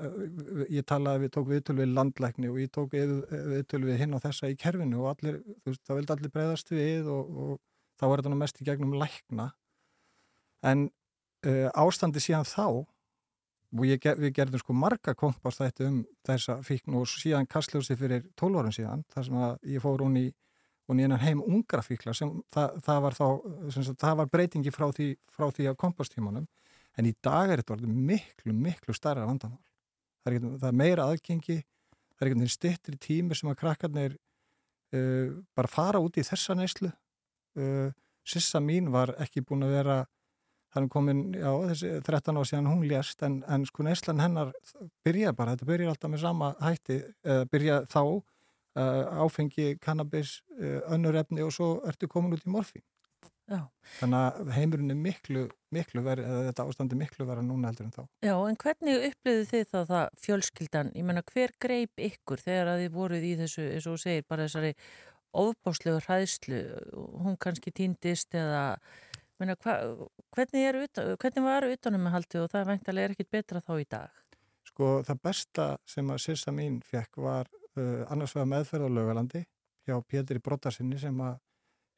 ég 0.72 0.86
talaði 0.88 1.24
við 1.24 1.32
tók 1.36 1.48
viðtölu 1.50 1.82
við 1.82 1.94
landlækni 1.96 2.50
og 2.50 2.58
ég 2.62 2.72
tók 2.74 2.92
viðtölu 2.94 3.90
við 3.90 4.02
hinn 4.02 4.16
og 4.16 4.22
þessa 4.24 4.50
í 4.52 4.58
kerfinu 4.60 5.02
og 5.02 5.12
allir, 5.14 5.40
þú 5.64 5.72
veist, 5.72 5.84
það 5.86 6.00
vildi 6.00 6.14
allir 6.16 6.34
breyðast 6.34 6.72
við 6.72 7.10
og, 7.12 7.40
og 7.46 7.60
þá 8.00 8.06
var 8.10 8.22
þetta 8.22 8.40
mest 8.42 8.60
í 8.60 8.66
gegnum 8.68 8.96
lækna. 9.00 9.50
En 10.66 10.88
uh, 11.46 11.68
ástandi 11.76 12.22
síðan 12.22 12.48
þá 12.48 12.66
og 13.76 13.84
ég, 13.86 14.02
við 14.20 14.32
gerðum 14.36 14.62
sko 14.62 14.76
marga 14.76 15.14
kompast 15.18 15.60
þetta 15.60 15.90
um 15.90 16.02
þessa 16.26 16.60
fíkn 16.64 16.96
og 16.96 17.08
síðan 17.10 17.48
kastljósi 17.50 17.96
fyrir 17.98 18.26
12 18.38 18.60
árum 18.60 18.74
síðan 18.74 19.06
þar 19.12 19.28
sem 19.28 19.40
að 19.42 19.72
ég 19.74 19.84
fór 19.84 20.04
hún 20.06 20.20
í 20.20 20.26
og 20.86 20.94
nýjan 20.94 21.18
heim 21.18 21.42
ungra 21.42 21.82
fíkla 21.82 22.14
sem 22.14 22.30
það, 22.54 22.76
það 22.86 23.00
var 23.02 23.16
þá, 23.16 23.26
sagt, 23.74 23.98
það 24.00 24.18
var 24.20 24.28
breytingi 24.30 24.72
frá 24.74 24.86
því, 24.94 25.08
frá 25.34 25.48
því 25.50 25.66
að 25.70 25.78
kompastímanum 25.82 26.46
en 26.96 27.08
í 27.08 27.12
dag 27.24 27.52
er 27.52 27.62
þetta 27.62 27.86
miklu, 27.86 28.54
miklu 28.56 28.94
starra 28.96 29.26
vandamál. 29.28 29.62
Það 30.24 30.38
er, 30.38 30.46
það 30.60 30.68
er 30.68 30.78
meira 30.80 31.06
aðgengi, 31.10 31.58
það 31.60 32.24
er 32.24 32.28
einhvern 32.28 32.44
veginn 32.44 32.54
stittri 32.54 32.98
tími 33.02 33.36
sem 33.38 33.50
að 33.52 33.60
krakkarnir 33.60 34.16
uh, 34.16 35.36
bara 35.56 35.70
fara 35.70 36.02
út 36.02 36.18
í 36.18 36.24
þessa 36.26 36.56
neyslu. 36.58 36.90
Uh, 37.56 37.88
Sissa 38.26 38.58
mín 38.58 38.90
var 38.90 39.12
ekki 39.22 39.44
búin 39.46 39.62
að 39.62 39.76
vera, 39.76 39.98
það 40.74 40.82
er 40.82 40.88
komin, 40.90 41.20
já, 41.36 41.50
þessi 41.70 41.92
13 42.08 42.40
ára 42.40 42.48
síðan 42.50 42.70
hún 42.72 42.88
lést, 42.90 43.22
en, 43.22 43.36
en 43.46 43.68
sko 43.68 43.86
neyslan 43.86 44.22
hennar 44.24 44.50
byrja 45.06 45.30
bara, 45.36 45.54
þetta 45.54 45.68
byrja 45.68 45.92
alltaf 45.92 46.10
með 46.10 46.24
sama 46.24 46.50
hætti, 46.64 47.02
uh, 47.28 47.44
byrja 47.52 47.84
þá 47.92 48.02
áfengi, 48.76 49.78
kannabis, 49.80 50.42
önnur 50.92 51.16
efni 51.16 51.40
og 51.40 51.54
svo 51.56 51.68
ertu 51.88 52.10
komin 52.12 52.34
út 52.36 52.42
í 52.44 52.50
morfín. 52.52 52.82
Já. 53.46 53.60
Þannig 54.00 54.18
að 54.18 54.48
heimurinn 54.56 54.90
er 54.90 54.96
miklu, 54.98 55.42
miklu 55.74 56.02
verið, 56.02 56.26
eða 56.26 56.46
þetta 56.48 56.64
ástandi 56.66 56.96
miklu 56.98 57.26
verið 57.28 57.46
núna 57.46 57.70
heldur 57.70 57.86
en 57.86 57.92
þá. 57.94 58.00
Já, 58.26 58.34
en 58.34 58.58
hvernig 58.62 59.04
upplýðu 59.10 59.44
þið 59.52 59.66
þá 59.70 59.76
það 59.90 60.16
fjölskyldan? 60.24 60.90
Ég 60.98 61.06
menna, 61.06 61.22
hver 61.30 61.54
greip 61.62 62.02
ykkur 62.08 62.42
þegar 62.42 62.72
að 62.72 62.82
þið 62.82 62.96
voruð 62.96 63.28
í 63.28 63.34
þessu, 63.38 63.68
eins 63.76 63.86
og 63.86 64.00
segir, 64.02 64.26
bara 64.26 64.48
þessari 64.48 64.72
ofbáslegur 65.36 66.08
hræðslu, 66.08 66.60
hún 67.22 67.38
kannski 67.38 67.70
týndist 67.76 68.34
eða, 68.34 68.64
menna, 69.38 69.54
hva, 69.62 69.78
hvernig, 70.34 70.82
utan, 70.88 71.14
hvernig 71.22 71.46
var 71.46 71.70
utanum 71.70 72.06
með 72.06 72.16
haldi 72.16 72.42
og 72.42 72.50
það 72.50 72.70
veintilega 72.72 73.10
er 73.10 73.16
ekkit 73.16 73.34
betra 73.36 73.62
þá 73.62 73.74
í 73.78 73.88
dag? 73.94 74.22
Sko, 74.66 74.96
það 75.06 75.22
besta 75.22 75.68
sem 75.86 76.10
að 76.10 76.22
Sissa 76.24 76.54
mín 76.54 76.80
fekk 76.82 77.20
var 77.22 77.46
uh, 77.78 78.02
annars 78.10 78.34
vegar 78.34 78.50
meðferð 78.56 78.90
á 78.90 78.96
lögalandi 78.98 79.46
hjá 79.86 80.00
Pétur 80.02 80.40
í 80.40 80.42
Brotarsinni 80.42 80.98
sem 80.98 81.20
að 81.22 81.38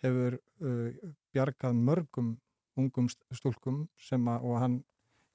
hefur 0.05 0.37
uh, 0.37 1.15
bjargað 1.39 1.81
mörgum 1.89 2.35
ungum 2.79 3.09
stúlkum 3.11 3.83
sem 4.09 4.23
að, 4.31 4.47
og 4.47 4.61
hann, 4.63 4.77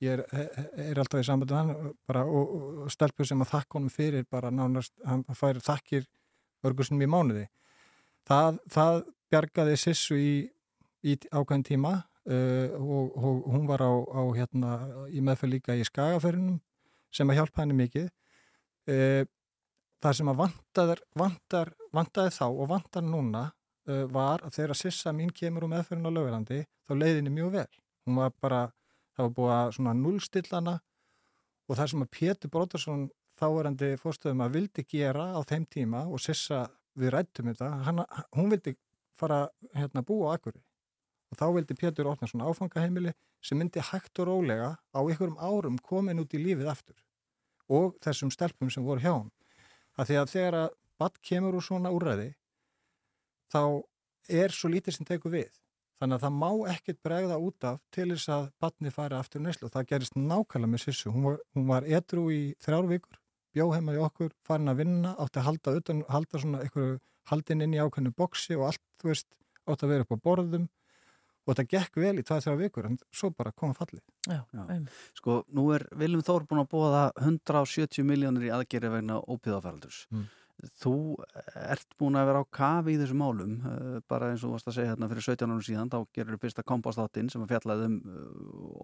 ég 0.03 0.19
er, 0.19 0.47
er 0.79 0.99
alltaf 0.99 1.21
í 1.21 1.27
sambundu 1.27 1.57
hann, 1.57 1.91
bara, 2.07 2.23
og, 2.27 2.53
og 2.85 2.93
stelpur 2.93 3.27
sem 3.27 3.41
að 3.43 3.53
þakka 3.53 3.79
honum 3.79 3.93
fyrir 3.93 4.25
bara 4.31 4.51
nánast, 4.53 4.93
hann 5.07 5.25
fær 5.37 5.59
þakkir 5.63 6.07
mörgusnum 6.63 7.03
í 7.03 7.09
mánuði. 7.11 7.45
Það, 8.27 8.59
það 8.71 9.03
bjargaði 9.33 9.77
Sissu 9.79 10.17
í, 10.19 10.33
í 11.03 11.17
ákveðin 11.31 11.65
tíma 11.67 11.93
uh, 11.99 12.75
og, 12.79 13.15
og 13.17 13.47
hún 13.51 13.67
var 13.67 13.83
á, 13.83 13.91
á 13.91 14.21
hérna, 14.37 14.75
í 15.11 15.23
meðferð 15.23 15.57
líka 15.57 15.75
í 15.75 15.87
skagaferinum 15.87 16.61
sem 17.13 17.29
að 17.29 17.41
hjálpa 17.41 17.63
henni 17.63 17.79
mikið. 17.81 18.07
Uh, 18.87 19.23
það 20.03 20.17
sem 20.19 20.31
að 20.31 20.41
vantaði 20.43 22.31
þá 22.35 22.45
og 22.47 22.65
vantar 22.71 23.05
núna 23.07 23.49
uh, 23.89 24.05
var 24.11 24.43
að 24.45 24.57
þegar 24.57 24.79
Sissa 24.79 25.13
mín 25.15 25.31
kemur 25.35 25.67
um 25.67 25.73
meðferðin 25.73 26.09
á 26.09 26.15
lögvelandi 26.17 26.61
þá 26.87 26.93
leiðinni 26.97 27.33
mjög 27.33 27.51
vel. 27.57 27.69
Hún 28.05 28.19
var 28.19 28.33
bara, 28.43 28.61
það 29.15 29.27
var 29.27 29.35
búið 29.37 29.55
að 29.57 29.73
svona 29.77 29.95
nullstillana 29.99 30.77
og 31.67 31.77
það 31.79 31.91
sem 31.91 32.05
að 32.05 32.13
Pétur 32.17 32.53
Brótarsson 32.53 33.05
þáverandi 33.39 33.93
fórstöðum 34.01 34.43
að 34.45 34.57
vildi 34.57 34.85
gera 34.89 35.31
á 35.33 35.39
þeim 35.47 35.65
tíma 35.71 36.03
og 36.07 36.21
Sissa 36.21 36.65
við 36.99 37.13
rættum 37.15 37.49
þetta, 37.49 37.69
hann, 37.87 38.03
hún 38.37 38.51
vildi 38.51 38.75
fara 39.17 39.47
hérna 39.73 40.03
búa 40.05 40.33
á 40.33 40.37
Akuri 40.37 40.61
og 41.33 41.39
þá 41.39 41.47
vildi 41.55 41.77
Pétur 41.79 42.11
opna 42.11 42.29
svona 42.29 42.49
áfangaheimili 42.51 43.13
sem 43.43 43.57
myndi 43.57 43.81
hægt 43.81 44.19
og 44.21 44.29
rólega 44.29 44.75
á 44.77 44.99
einhverjum 45.01 45.39
árum 45.41 45.79
komin 45.81 46.21
út 46.21 46.35
í 46.37 46.41
lífið 46.41 46.69
aftur 46.69 46.99
og 47.73 47.97
þessum 48.03 48.31
stelpum 48.31 48.69
sem 48.69 48.85
voru 48.85 49.01
hjá 49.01 49.13
hann. 49.15 49.31
Að 49.97 50.09
því 50.09 50.17
að 50.19 50.31
þegar 50.33 50.57
að 50.59 50.69
badd 51.01 51.19
kemur 51.25 51.57
úr 51.57 51.65
svona 51.65 51.91
úræði 51.93 52.33
þá 53.53 53.61
er 54.43 54.55
svo 54.55 54.71
lítið 54.73 54.97
sem 54.97 55.07
tekur 55.07 55.33
við. 55.33 55.51
Þannig 56.01 56.17
að 56.17 56.23
það 56.25 56.37
má 56.41 56.49
ekkert 56.73 57.01
bregða 57.05 57.39
út 57.39 57.65
af 57.69 57.79
til 57.93 58.09
þess 58.11 58.31
að 58.33 58.47
batni 58.59 58.91
fara 58.91 59.19
aftur 59.21 59.43
neslu 59.43 59.69
og 59.69 59.75
það 59.75 59.89
gerist 59.91 60.17
nákvæmlega 60.17 60.71
með 60.73 60.83
Sissu. 60.83 61.13
Hún 61.13 61.27
var, 61.29 61.37
hún 61.55 61.69
var 61.69 61.87
edru 61.87 62.25
í 62.33 62.41
þrjár 62.65 62.89
vikur, 62.89 63.19
bjó 63.55 63.69
heima 63.71 63.95
í 63.95 64.01
okkur, 64.03 64.33
farin 64.43 64.71
að 64.73 64.81
vinna, 64.81 65.13
átti 65.21 65.39
að 65.39 65.47
halda, 65.47 65.75
utan, 65.79 66.03
halda 66.11 66.41
svona 66.41 66.63
einhverju 66.65 66.97
haldin 67.31 67.63
inn 67.63 67.75
í 67.77 67.79
ákveðinu 67.79 68.15
boksi 68.19 68.57
og 68.57 68.71
allt, 68.71 68.83
þú 68.99 69.13
veist, 69.13 69.29
átti 69.63 69.87
að 69.87 69.93
vera 69.93 70.07
upp 70.07 70.15
á 70.17 70.25
borðum 70.27 70.67
og 71.43 71.55
þetta 71.55 71.65
gekk 71.71 71.99
vel 71.99 72.13
í 72.19 72.23
2-3 72.27 72.55
vikur 72.59 72.87
en 72.87 72.99
svo 73.11 73.29
bara 73.35 73.51
koma 73.55 73.75
fallið. 73.77 74.03
Já, 74.27 74.41
Já. 74.55 74.63
Sko, 75.19 75.41
nú 75.55 75.69
er 75.75 75.85
Viljum 75.99 76.23
Þór 76.23 76.47
búin 76.47 76.63
að 76.63 76.69
búa 76.71 76.91
það 76.93 77.25
170 77.31 78.07
miljónir 78.07 78.47
í 78.47 78.53
aðgerri 78.55 78.91
vegna 78.93 79.19
ópíðaferaldurs. 79.23 80.05
Mm. 80.11 80.29
Þú 80.79 80.95
ert 81.59 81.95
búin 81.99 82.15
að 82.15 82.29
vera 82.29 82.43
á 82.45 82.53
kafi 82.53 82.93
í 82.93 82.99
þessum 83.01 83.19
málum, 83.19 83.55
eh, 83.67 83.97
bara 84.07 84.31
eins 84.31 84.43
og 84.43 84.51
þú 84.51 84.53
varst 84.53 84.69
að 84.69 84.77
segja 84.77 84.93
hérna 84.93 85.09
fyrir 85.11 85.25
17 85.25 85.49
árum 85.49 85.65
síðan, 85.65 85.91
þá 85.91 85.99
gerir 86.13 86.35
þú 86.35 86.39
fyrsta 86.45 86.63
kompástáttinn 86.63 87.31
sem 87.31 87.43
að 87.43 87.51
fjallaði 87.51 87.89
um 87.89 87.97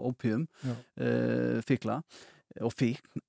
ópjum, 0.10 0.46
uh, 0.66 0.76
eh, 0.98 1.62
fíkla 1.68 2.02
og 2.66 2.74
fíkn. 2.74 3.24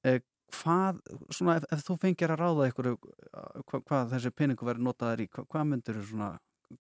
Hvað, 0.51 0.99
svona, 1.31 1.61
ef, 1.61 1.67
ef 1.71 1.83
þú 1.87 1.97
fengir 2.03 2.33
að 2.35 2.41
ráða 2.41 2.71
ykkur 2.73 2.89
hvað, 2.99 3.83
hvað 3.87 4.15
þessi 4.17 4.33
peningu 4.35 4.67
verið 4.67 4.83
notaður 4.83 5.23
í, 5.23 5.27
hvað, 5.31 5.47
hvað 5.53 5.69
myndir 5.71 6.01
þú 6.01 6.07
svona, 6.09 6.31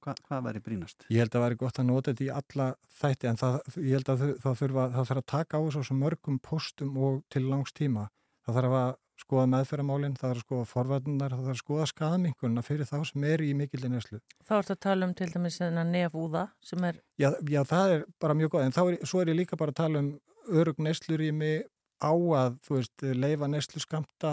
hvað 0.02 0.40
verið 0.48 0.64
brínast? 0.66 1.06
Ég 1.06 1.22
held 1.22 1.30
að 1.30 1.36
það 1.36 1.44
verið 1.46 1.60
gott 1.60 1.78
að 1.78 1.86
nota 1.86 2.10
þetta 2.10 2.24
í 2.24 2.32
alla 2.40 2.66
þætti, 3.00 3.28
en 3.30 3.38
það, 3.40 3.60
ég 3.76 3.94
held 3.94 4.10
að 4.10 4.24
það 4.42 4.58
þurfa, 4.62 4.88
það 4.96 5.08
þarf 5.12 5.22
að 5.22 5.28
taka 5.34 5.60
á 5.60 5.62
þessu 5.68 5.98
mörgum 6.00 6.40
postum 6.42 6.98
og 6.98 7.22
til 7.30 7.44
langs 7.46 7.76
tíma. 7.76 8.08
Það 8.46 8.58
þarf 8.58 8.76
að 8.80 8.92
skoða 9.20 9.46
meðferðamálinn, 9.54 10.14
það 10.18 10.30
er 10.30 10.38
að 10.38 10.44
skoða 10.46 10.68
forvarnar, 10.70 11.34
það 11.36 11.48
er 11.48 11.54
að 11.54 11.60
skoða 11.60 11.88
skadaminguna 11.90 12.64
fyrir 12.66 12.88
þá 12.88 12.96
sem 13.08 13.26
er 13.30 13.44
í 13.44 13.50
mikilvæg 13.58 13.92
neslu. 13.94 14.20
Þá 14.48 14.54
ert 14.58 14.72
að 14.74 14.80
tala 14.86 15.08
um 15.08 15.16
til 15.16 15.28
dæmis 15.32 15.58
nefúða 15.90 16.46
sem 16.64 16.86
er... 16.88 17.02
Já, 17.20 17.30
já, 17.48 17.60
það 17.68 17.96
er 17.96 18.06
bara 18.22 18.36
mjög 18.38 18.54
góð, 18.54 18.64
en 18.66 18.76
þá 18.76 18.82
er, 18.84 18.96
svo 19.04 19.20
er 19.22 19.32
ég 19.32 19.40
líka 19.42 19.60
bara 19.60 19.74
að 19.74 19.80
tala 19.82 20.02
um 20.02 20.10
örug 20.60 20.80
neslur 20.82 21.22
í 21.24 21.30
mig 21.36 21.68
á 22.00 22.12
að, 22.12 22.56
þú 22.64 22.76
veist, 22.78 23.04
leifa 23.20 23.48
neslu 23.50 23.82
skamta, 23.82 24.32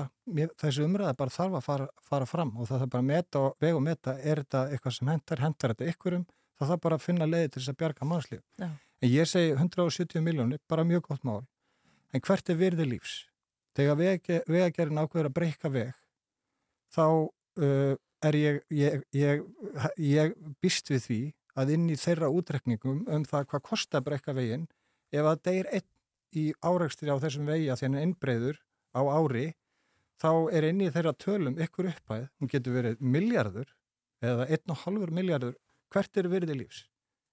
þessi 0.62 0.86
umræða 0.86 1.14
bara 1.20 1.34
þarf 1.36 1.60
að 1.60 1.66
fara, 1.66 1.88
fara 2.10 2.28
fram 2.30 2.54
og 2.56 2.70
það 2.70 2.86
er 2.86 2.92
bara 2.94 3.04
að 3.04 3.10
meta 3.12 3.44
og 3.44 3.58
vega 3.64 3.80
og 3.80 3.84
meta, 3.84 4.16
er 4.24 4.44
þetta 4.44 4.64
eitthvað 4.72 4.98
sem 4.98 5.12
hendar, 5.12 5.44
hendar 5.44 5.74
þetta 5.74 5.90
ykkurum, 5.92 6.28
það 6.58 6.72
þarf 6.72 6.84
bara 6.86 7.00
að 7.00 7.04
finna 7.04 7.28
leiði 7.28 7.50
til 7.52 7.62
þess 7.62 7.74
að 7.74 7.80
bjarga 7.84 8.08
mannslíf. 8.08 8.44
En 8.64 9.12
ég 9.12 9.30
segi 9.30 9.52
170 9.54 10.24
miljónir, 10.24 10.64
bara 10.72 10.88
mjög 10.88 11.10
gott 11.12 11.28
mál, 11.28 11.42
en 12.16 12.24
hvert 12.24 12.54
er 12.54 12.60
virði 12.62 12.88
lífs? 12.96 13.18
Þegar 13.78 13.98
vegagerinn 14.50 15.02
ákveður 15.04 15.30
að 15.30 15.36
breyka 15.38 15.70
veg 15.70 15.94
þá 16.94 17.06
uh, 17.06 17.94
er 18.26 18.38
ég, 18.38 18.62
ég, 18.74 19.04
ég, 19.14 19.44
ég 20.02 20.34
býst 20.64 20.90
við 20.90 21.04
því 21.04 21.20
að 21.58 21.74
inn 21.76 21.86
í 21.94 21.98
þeirra 22.00 22.32
útrekningum 22.34 23.04
um 23.06 23.26
það 23.28 23.48
hvað 23.52 23.66
kostar 23.70 24.04
breyka 24.06 24.34
veginn 24.38 24.66
ef 25.14 25.30
að 25.30 25.44
þeir 25.48 25.72
einn 25.78 25.88
í 26.38 26.46
áreikstri 26.66 27.14
á 27.14 27.22
þessum 27.22 27.50
vegi 27.50 27.70
að 27.72 27.84
þennan 27.84 28.08
innbreyður 28.08 28.60
á 28.98 29.02
ári 29.06 29.48
þá 30.22 30.32
er 30.58 30.68
inn 30.72 30.82
í 30.82 30.92
þeirra 30.94 31.14
tölum 31.22 31.58
ykkur 31.62 31.92
uppæð, 31.92 32.28
hún 32.40 32.52
getur 32.52 32.78
verið 32.78 33.02
miljardur 33.02 33.74
eða 34.26 34.48
1,5 34.58 35.12
miljardur 35.14 35.58
hvert 35.94 36.18
er 36.18 36.30
virði 36.32 36.58
lífs? 36.64 36.86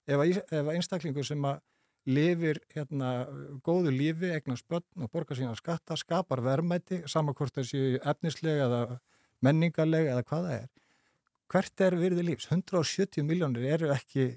Ef 0.05 0.21
að, 0.21 0.37
ef 0.45 0.61
að 0.61 0.75
einstaklingur 0.77 1.25
sem 1.25 1.47
að 1.49 1.63
lifir 2.05 2.59
hérna 2.73 3.11
góðu 3.65 3.91
lífi, 3.93 4.29
egnar 4.35 4.59
spötn 4.59 5.05
og 5.05 5.11
borgar 5.13 5.37
sína 5.39 5.55
skatta, 5.57 5.97
skapar 5.97 6.41
verðmæti, 6.45 7.01
samankvort 7.09 7.55
þessi 7.57 7.99
efnislega 8.05 8.67
eða 8.67 8.81
menningarlega 9.45 10.13
eða 10.13 10.25
hvaða 10.29 10.53
er. 10.59 10.67
Hvert 11.51 11.81
er 11.85 11.97
virði 11.99 12.25
lífs? 12.29 12.49
170 12.51 13.25
miljónir 13.25 13.65
eru 13.75 13.91
ekki, 13.93 14.31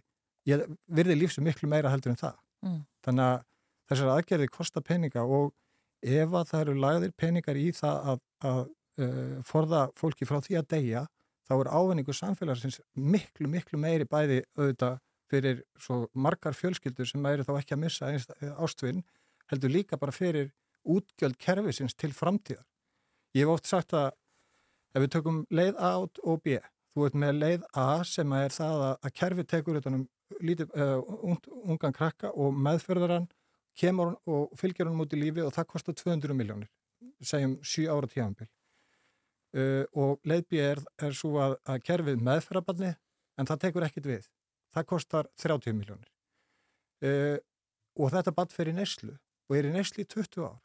ég, 0.48 0.64
virði 0.86 1.16
lífs 1.22 1.38
er 1.40 1.46
miklu 1.46 1.68
meira 1.70 1.92
heldur 1.92 2.14
en 2.14 2.20
það. 2.20 2.40
Mm. 2.64 2.80
Þannig 3.06 3.28
að 3.28 3.44
þessar 3.88 4.12
aðgerði 4.14 4.50
kostar 4.52 4.84
peninga 4.84 5.24
og 5.24 5.52
ef 6.02 6.34
að 6.34 6.50
það 6.50 6.64
eru 6.64 6.74
lagðir 6.82 7.14
peningar 7.16 7.58
í 7.58 7.68
það 7.76 8.10
að, 8.12 8.24
að 8.48 8.60
uh, 9.04 9.38
forða 9.48 9.86
fólki 9.98 10.28
frá 10.28 10.40
því 10.44 10.60
að 10.60 10.68
deyja, 10.74 11.04
þá 11.48 11.54
er 11.58 11.70
ávinningu 11.72 12.14
samfélagsins 12.16 12.80
miklu, 12.94 13.48
miklu 13.48 13.80
meiri 13.80 14.08
bæði 14.08 14.42
auðvitað 14.56 14.98
fyrir 15.28 15.62
svo 15.80 16.06
margar 16.14 16.56
fjölskyldur 16.56 17.08
sem 17.08 17.26
eru 17.30 17.44
þá 17.46 17.54
ekki 17.58 17.76
að 17.76 17.82
missa 17.84 18.10
ástfinn, 18.56 19.04
heldur 19.50 19.72
líka 19.72 19.98
bara 20.00 20.14
fyrir 20.14 20.50
útgjöld 20.88 21.38
kerfisins 21.40 21.96
til 21.96 22.12
framtíðar. 22.16 22.64
Ég 23.36 23.44
hef 23.44 23.54
oft 23.58 23.68
sagt 23.68 23.94
að 23.96 24.10
ef 24.96 25.04
við 25.04 25.14
tökum 25.16 25.40
leið 25.52 25.80
A 25.84 25.94
og 26.00 26.42
B, 26.44 26.58
þú 26.94 27.08
ert 27.08 27.18
með 27.22 27.40
leið 27.42 27.66
A 27.76 27.88
sem 28.08 28.32
er 28.36 28.54
það 28.54 28.84
að 28.88 29.16
kerfi 29.20 29.44
tekur 29.48 29.80
utanum 29.80 30.06
lítið, 30.44 30.72
uh, 30.76 31.36
ungan 31.68 31.94
krakka 31.96 32.32
og 32.32 32.56
meðförðar 32.56 33.16
hann, 33.16 33.28
kemur 33.78 34.12
hann 34.12 34.32
og 34.34 34.54
fylgjur 34.58 34.88
hann 34.90 35.02
út 35.04 35.14
í 35.14 35.20
lífi 35.20 35.44
og 35.44 35.52
það 35.56 35.68
kostar 35.72 35.96
200 35.96 36.36
miljónir, 36.36 36.70
segjum 37.20 37.58
7 37.62 37.88
ára 37.92 38.10
tíðanbíl. 38.10 38.48
Uh, 39.56 39.84
og 39.96 40.24
leið 40.28 40.48
B 40.48 40.60
er, 40.60 40.82
er 41.00 41.14
svo 41.16 41.38
að, 41.40 41.56
að 41.64 41.84
kerfið 41.86 42.24
meðförðarbarni 42.24 42.90
en 43.38 43.48
það 43.48 43.62
tekur 43.64 43.86
ekkit 43.86 44.08
við 44.08 44.26
það 44.74 44.88
kostar 44.92 45.28
30 45.40 45.76
miljónir 45.76 46.08
uh, 47.04 47.36
og 47.98 48.12
þetta 48.14 48.34
badd 48.34 48.54
fyrir 48.54 48.76
neslu 48.76 49.14
og 49.48 49.56
er 49.58 49.68
í 49.68 49.74
neslu 49.74 50.04
í 50.04 50.08
20 50.08 50.46
ár 50.46 50.58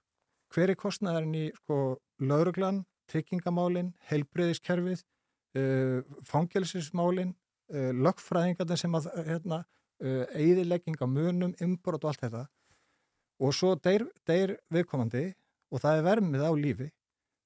hver 0.54 0.70
er 0.70 0.78
kostnæðarinn 0.78 1.38
í 1.38 1.46
sko, 1.58 1.78
lauruglan, 2.22 2.84
tryggingamálin 3.10 3.94
heilbreyðiskerfið 4.10 5.00
uh, 5.00 5.62
eh, 5.62 6.18
fangelsismálin 6.30 7.34
uh, 7.34 7.92
lögfræðingarnir 8.06 8.80
sem 8.80 9.00
að 9.00 9.10
hérna, 9.30 9.63
eðilegging 10.04 10.98
á 11.00 11.08
munum, 11.08 11.54
inbrot 11.63 12.04
og 12.04 12.10
allt 12.10 12.24
þetta 12.26 12.42
og 13.39 13.54
svo 13.56 13.70
deyr, 13.80 14.04
deyr 14.28 14.58
viðkomandi 14.74 15.30
og 15.72 15.80
það 15.80 16.00
er 16.00 16.08
vermið 16.10 16.44
á 16.44 16.52
lífi 16.60 16.88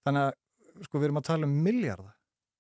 þannig 0.08 0.24
að 0.24 0.88
sko, 0.88 0.98
við 0.98 1.08
erum 1.08 1.20
að 1.22 1.28
tala 1.28 1.50
um 1.50 1.56
miljardar 1.68 2.16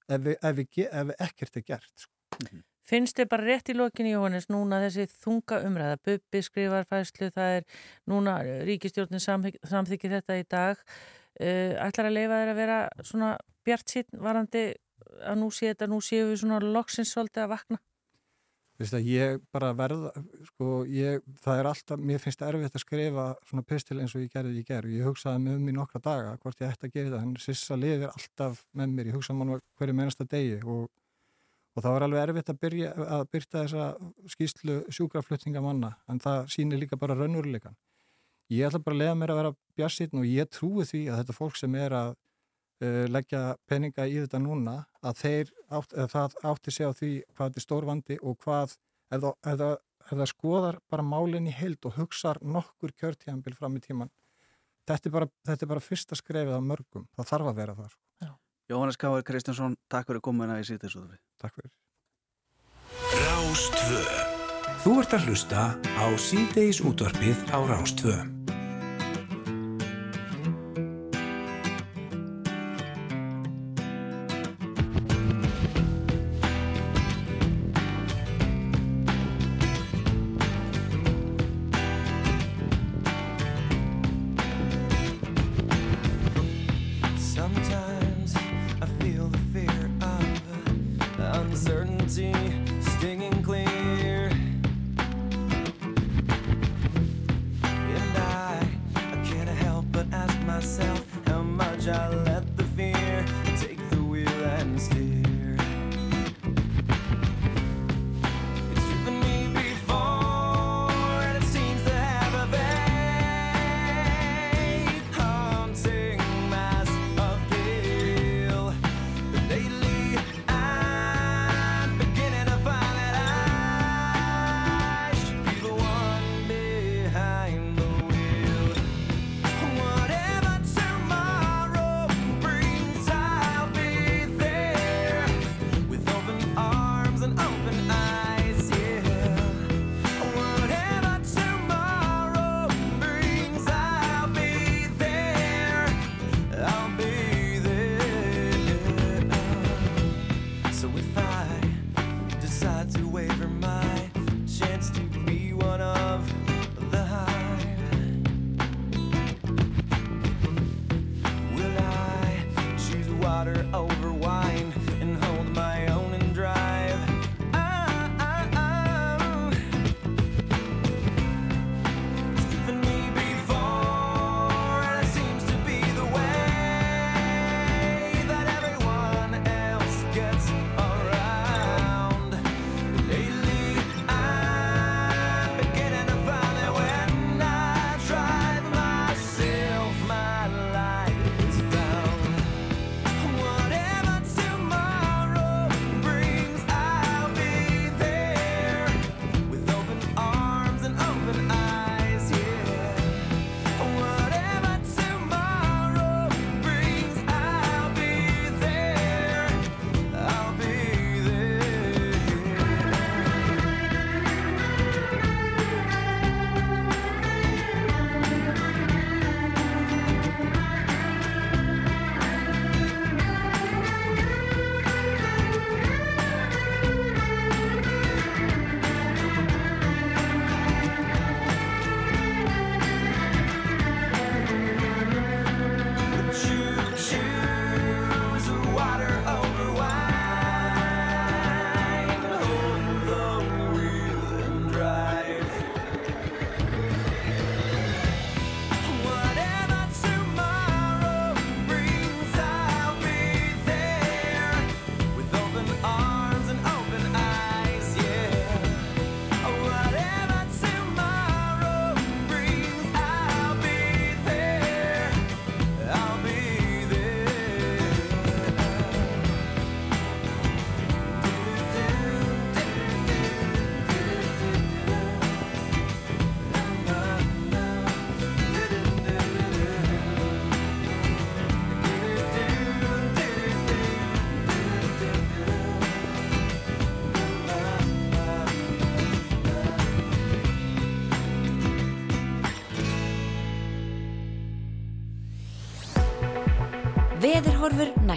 ef, 0.07 0.27
ef, 0.35 0.59
við, 0.59 0.81
ef 0.85 1.13
ekkert 1.27 1.59
er 1.59 1.65
gert 1.71 2.05
sko. 2.05 2.13
mm 2.37 2.47
-hmm. 2.51 2.63
Finnst 2.87 3.17
þið 3.19 3.29
bara 3.33 3.47
rétt 3.49 3.71
í 3.71 3.75
lokinni, 3.75 4.13
Jóhannes, 4.13 4.47
núna 4.47 4.79
þessi 4.85 5.09
þunga 5.11 5.59
umræða, 5.67 5.99
buppi, 6.07 6.41
skrifarfæslu, 6.45 7.31
það 7.35 7.55
er 7.57 7.65
núna 8.07 8.37
ríkistjórnin 8.67 9.23
samþykki 9.23 10.11
þetta 10.13 10.37
í 10.39 10.45
dag. 10.47 10.83
Uh, 11.37 11.75
ætlar 11.83 12.07
að 12.07 12.15
leifa 12.15 12.39
þeir 12.39 12.51
að 12.53 12.61
vera 12.61 12.77
svona 13.05 13.33
bjart 13.67 13.91
sín 13.91 14.07
varandi 14.23 14.63
að 15.19 15.37
nú 15.41 15.51
sé 15.51 15.73
þetta, 15.73 15.89
nú 15.91 15.99
séu 16.01 16.31
við 16.31 16.41
svona 16.41 16.61
loksins 16.63 17.11
svolítið 17.11 17.43
að 17.43 17.53
vakna? 17.53 17.79
Að 18.77 19.07
ég 19.09 19.39
bara 19.51 19.71
verða, 19.73 20.11
sko, 20.51 20.83
ég, 20.93 21.23
það 21.41 21.59
er 21.59 21.69
alltaf, 21.71 22.01
mér 22.07 22.21
finnst 22.21 22.39
það 22.39 22.51
erfitt 22.51 22.75
að 22.77 22.83
skrifa 22.83 23.25
svona 23.49 23.65
pistil 23.65 23.97
eins 23.99 24.13
og 24.13 24.21
ég 24.21 24.33
gerði 24.35 24.61
ég 24.61 24.67
gerði. 24.67 24.99
Ég 24.99 25.09
hugsaði 25.09 25.41
með 25.43 25.55
um 25.57 25.71
í 25.71 25.73
nokkra 25.75 26.01
daga 26.05 26.35
hvort 26.43 26.61
ég 26.61 26.75
ætti 26.75 26.87
að 26.87 26.93
gera 26.93 27.15
það, 27.15 27.23
en 27.25 27.41
sissa 27.41 27.77
lifir 27.79 28.11
alltaf 28.11 28.61
með 28.77 28.93
mér, 28.93 29.09
ég 29.09 29.17
hugsaði 29.17 29.39
mann 29.39 29.63
hverju 29.81 29.97
mennasta 29.97 30.29
degi 30.29 30.59
og 30.61 30.85
og 31.77 31.83
það 31.85 31.93
var 31.93 32.05
alveg 32.07 32.23
erfitt 32.23 32.51
að, 32.51 32.59
byrja, 32.63 32.91
að 33.15 33.23
byrta 33.33 33.63
þessa 33.63 33.87
skýslu 34.33 34.77
sjúkraflutninga 34.97 35.61
manna 35.61 35.91
en 36.09 36.21
það 36.23 36.47
sýnir 36.53 36.81
líka 36.81 36.97
bara 36.97 37.17
raunveruleikan. 37.17 37.77
Ég 38.49 38.65
ætla 38.65 38.81
bara 38.81 38.95
að 38.95 39.03
lega 39.03 39.17
mér 39.19 39.33
að 39.33 39.41
vera 39.41 39.55
bjassitn 39.77 40.21
og 40.21 40.29
ég 40.29 40.49
trúi 40.49 40.87
því 40.87 41.03
að 41.11 41.21
þetta 41.21 41.37
fólk 41.37 41.59
sem 41.59 41.75
er 41.77 41.95
að 41.97 42.13
uh, 42.15 43.03
leggja 43.11 43.41
peninga 43.69 44.07
í 44.07 44.15
þetta 44.23 44.41
núna 44.41 44.77
að 45.05 45.21
þeir 45.21 45.51
átt, 45.69 45.97
það 46.13 46.37
átti 46.51 46.73
sig 46.73 46.89
á 46.89 46.91
því 46.97 47.11
hvað 47.35 47.51
þetta 47.51 47.61
er 47.61 47.67
stór 47.67 47.89
vandi 47.91 48.19
og 48.23 48.39
hvað 48.41 48.77
það, 49.11 49.75
ef 50.07 50.15
það 50.15 50.31
skoðar 50.31 50.79
bara 50.89 51.05
málinn 51.05 51.51
í 51.51 51.53
heild 51.53 51.85
og 51.85 51.99
hugsaður 51.99 52.41
nokkur 52.57 52.95
kjörtíðanbíl 52.97 53.57
fram 53.59 53.77
í 53.77 53.83
tíman 53.83 54.13
þetta 54.87 55.09
er 55.09 55.15
bara, 55.19 55.29
þetta 55.47 55.65
er 55.65 55.71
bara 55.73 55.83
fyrsta 55.83 56.17
skrefið 56.17 56.57
af 56.57 56.65
mörgum, 56.65 57.07
það 57.17 57.31
þarf 57.31 57.51
að 57.51 57.61
vera 57.61 57.77
það. 57.77 57.95
Já. 58.23 58.29
Jóhannes 58.71 58.99
Káður 58.99 59.25
Kristjánsson, 59.27 59.79
takk 59.91 60.09
fyrir 60.09 60.23
komuna 60.23 60.59
í 60.61 60.67
sýtisúðufi. 60.67 61.19
Takk 61.41 61.59
fyrir. 61.59 61.73
Rástvö 63.27 64.03
Þú 64.87 64.93
ert 65.01 65.13
að 65.17 65.25
hlusta 65.27 65.63
á 65.99 66.05
síðdeis 66.15 66.79
útvarpið 66.85 67.39
á 67.51 67.59
Rástvö. 67.67 68.15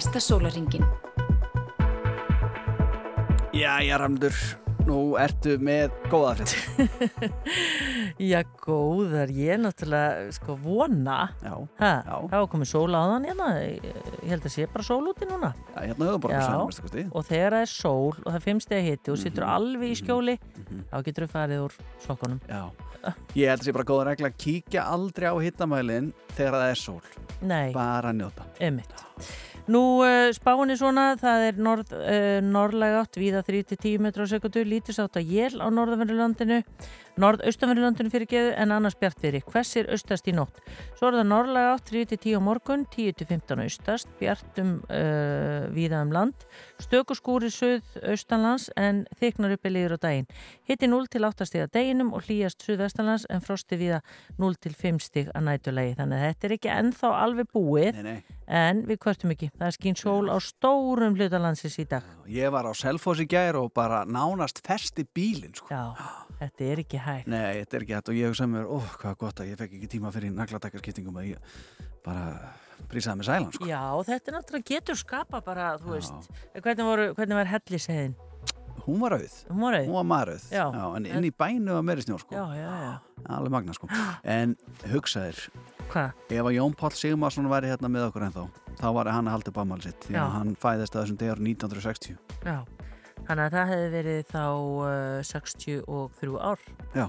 Næsta 0.00 0.20
sólaringin. 0.20 0.84
Já, 3.52 3.82
já, 3.84 3.98
Ramdur, 4.00 4.32
nú 4.88 5.12
ertu 5.20 5.58
með 5.60 5.92
góða 6.08 6.30
hlut. 6.38 6.54
Já, 8.20 8.40
góðar, 8.64 9.28
ég 9.32 9.54
er 9.54 9.60
náttúrulega 9.60 10.30
sko 10.36 10.54
vona 10.60 11.18
Já, 11.40 11.52
ha, 11.80 11.90
Já. 12.04 12.16
Það 12.28 12.34
var 12.42 12.48
komið 12.52 12.68
sól 12.68 12.92
á 12.96 13.00
þann 13.08 13.26
hérna 13.30 13.46
Ég 13.60 13.86
ég 13.88 14.26
held 14.32 14.44
að 14.48 14.52
sé 14.52 14.66
bara 14.68 14.84
sól 14.84 15.06
úti 15.08 15.28
núna 15.28 15.50
já 15.56 15.78
hérna 15.86 16.08
höfum 16.10 16.24
bara 16.26 16.34
Já. 16.36 16.42
sæðum, 16.48 16.68
veistu 16.68 16.84
hvað 16.84 17.14
Og 17.16 17.26
þegar 17.30 17.56
það 17.56 17.64
er 17.66 17.72
sól 17.72 18.12
og 18.20 18.28
það 18.34 18.44
fimmst 18.44 18.74
eða 18.76 18.86
hitti 18.88 19.12
og 19.12 19.16
Mhm. 19.16 19.22
sittur 19.24 19.46
alveg 19.48 19.88
í 19.88 19.98
skjóli 20.02 20.36
þá 20.92 20.96
getur 21.08 21.24
þú 21.26 21.30
farið 21.36 21.64
úr 21.64 21.78
sokkunum 22.04 22.40
Já, 22.48 22.62
ég 23.40 23.48
held 23.54 23.60
að 23.60 23.64
sé 23.70 23.72
bara 23.78 23.88
góða 23.92 24.06
regla 24.10 24.28
að 24.32 24.38
kíkja 24.44 24.84
aldrei 24.84 25.28
á 25.32 25.36
hittamælinn 25.40 26.12
þegar 26.36 26.58
það 26.60 26.70
er 26.70 26.80
sól. 26.84 27.00
Nei, 27.40 27.72
Bara 27.72 28.12
njóta. 28.12 28.44
Einmitt. 28.60 28.92
Nú 29.70 30.00
uh, 30.02 30.32
spáin 30.34 30.72
er 30.72 30.78
svona, 30.80 31.04
það 31.20 31.44
er 31.46 31.58
norð, 31.62 31.92
uh, 31.94 32.38
norðlega 32.42 33.04
átt, 33.04 33.18
víða 33.20 33.42
3-10 33.46 34.00
metrar 34.02 34.26
á 34.26 34.32
sekundu, 34.32 34.64
lítist 34.66 34.98
átt 35.02 35.20
að 35.20 35.30
jél 35.30 35.60
á 35.62 35.66
norðanverðurlandinu, 35.70 36.58
norðaustanverðurlandinu 37.20 38.12
fyrir 38.12 38.28
geðu 38.30 38.52
en 38.60 38.74
annars 38.74 38.96
bjartviðri, 39.00 39.42
hvessir 39.50 39.88
austast 39.92 40.28
í 40.30 40.34
nótt. 40.36 40.60
Svo 40.98 41.10
er 41.10 41.18
það 41.20 41.28
norðlega 41.30 41.72
átt 41.74 41.90
3-10 41.90 42.38
á 42.38 42.40
morgun, 42.44 42.86
10-15 42.94 43.64
austast, 43.64 44.10
bjartum 44.20 44.76
uh, 44.86 45.66
víða 45.74 46.02
um 46.04 46.14
land, 46.14 46.46
stökuskúri 46.82 47.50
suð 47.52 47.98
austanlands 48.06 48.68
en 48.80 49.04
þyknar 49.20 49.56
uppi 49.56 49.72
liður 49.74 49.96
á 49.96 49.98
daginn. 50.06 50.28
Hitti 50.68 50.88
0 50.90 51.08
til 51.10 51.24
8 51.26 51.48
stig 51.48 51.64
að 51.66 51.72
deginum 51.76 52.12
og 52.16 52.26
hlýjast 52.28 52.64
suðvestanlands 52.66 53.26
en 53.30 53.42
frosti 53.44 53.78
víða 53.80 54.00
0 54.40 54.56
til 54.62 54.74
5 54.78 55.00
stig 55.04 55.30
að 55.34 55.48
nætulegi. 55.48 55.96
Þannig 55.98 56.20
að 56.20 56.28
þetta 56.28 56.48
er 56.50 56.56
ekki 56.56 56.72
ennþá 56.76 57.12
alveg 57.24 57.50
búið 57.54 57.98
Nei, 58.00 58.06
nei. 58.06 58.38
en 58.60 58.84
við 58.88 59.00
kvörtum 59.04 59.34
ekki. 59.34 59.50
Það 59.58 59.66
er 59.68 59.76
skín 59.76 59.98
sól 59.98 60.30
á 60.30 60.36
stórum 60.44 61.18
hlutalandsins 61.18 61.78
í 61.82 61.86
dag. 61.90 62.06
Ég 62.30 62.52
var 62.54 62.68
á 62.68 62.72
Selfoss 62.76 63.22
í 63.22 63.26
gær 63.30 63.58
og 63.60 63.72
bara 63.76 64.04
nánast 64.06 64.62
festi 64.66 65.04
bílinn, 65.04 65.56
sko. 65.58 65.68
Já, 65.72 65.94
þetta 66.40 66.68
er 66.70 66.84
ekki 66.84 66.99
hægt. 67.06 67.28
Nei, 67.30 67.60
þetta 67.60 67.76
er 67.78 67.84
ekki 67.86 67.96
hægt 67.98 68.10
og 68.12 68.18
ég 68.18 68.32
hugsa 68.32 68.48
mér, 68.50 68.66
ó, 68.70 68.78
hvað 69.02 69.18
gott 69.24 69.42
að 69.42 69.50
ég 69.52 69.60
fekk 69.60 69.76
ekki 69.78 69.90
tíma 69.96 70.12
fyrir 70.14 70.34
nagladakkarskiptingum 70.36 71.20
að 71.20 71.30
ég 71.32 71.60
bara 72.04 72.52
prísaði 72.90 73.20
með 73.20 73.28
sælan, 73.28 73.52
sko. 73.54 73.68
Já, 73.68 73.82
þetta 74.08 74.30
er 74.32 74.36
náttúrulega 74.38 74.68
getur 74.72 74.98
skapa 74.98 75.40
bara, 75.44 75.74
þú 75.80 75.90
Já. 75.90 75.94
veist, 75.98 76.30
hvernig, 76.56 76.86
voru, 76.88 77.06
hvernig 77.18 77.40
var 77.40 77.50
helliseiðin? 77.54 78.16
Hún 78.80 78.96
var 79.02 79.12
auð, 79.12 79.34
Hún 79.50 79.60
var 79.60 79.74
hún 79.76 79.92
var 79.92 80.06
marauð, 80.08 80.44
Já. 80.50 80.64
en 80.96 81.06
inn 81.06 81.26
í 81.28 81.30
bænu 81.30 81.74
var 81.76 81.84
meiri 81.84 82.02
snjór, 82.02 82.22
sko. 82.24 82.34
Já, 82.34 82.46
já, 82.56 82.70
já. 82.86 82.94
Alveg 83.28 83.52
magna, 83.52 83.74
sko. 83.76 83.88
En 84.24 84.56
hugsaðir, 84.88 85.36
ef 85.92 86.40
að 86.40 86.54
Jón 86.56 86.74
Páll 86.74 86.96
Sigmarsson 86.96 87.50
væri 87.52 87.68
hérna 87.70 87.92
með 87.92 88.08
okkur 88.08 88.24
ennþá, 88.30 88.46
þá 88.80 88.86
var 88.96 89.12
hann 89.12 89.28
að 89.28 89.36
halda 89.36 89.52
ammali 89.60 89.82
sitt, 89.82 90.08
því 90.08 90.16
Já. 90.16 90.22
að 90.24 90.32
hann 90.38 90.54
fæðist 90.56 90.96
að 90.96 91.04
þessum 91.04 91.20
degur 91.20 91.42
1960. 91.44 92.16
Já, 92.48 92.64
þannig 93.28 93.44
að 93.46 93.56
það 93.56 93.72
hefði 93.72 93.90
verið 93.96 94.22
þá 94.30 94.44
uh, 94.44 95.18
63 95.30 96.38
ár. 96.50 96.64
Já, 96.96 97.06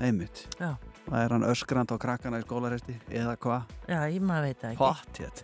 einmitt. 0.00 0.46
Já. 0.60 0.70
Það 1.10 1.24
er 1.24 1.32
hann 1.34 1.44
öskrand 1.48 1.90
á 1.90 1.96
krakkana 1.98 2.38
í 2.38 2.44
skólaresti, 2.44 2.94
eða 3.18 3.32
hvað? 3.42 3.70
Já, 3.90 3.98
ég 4.12 4.22
maður 4.22 4.44
veit 4.46 4.66
ekki. 4.68 4.78
Pottjett. 4.78 5.40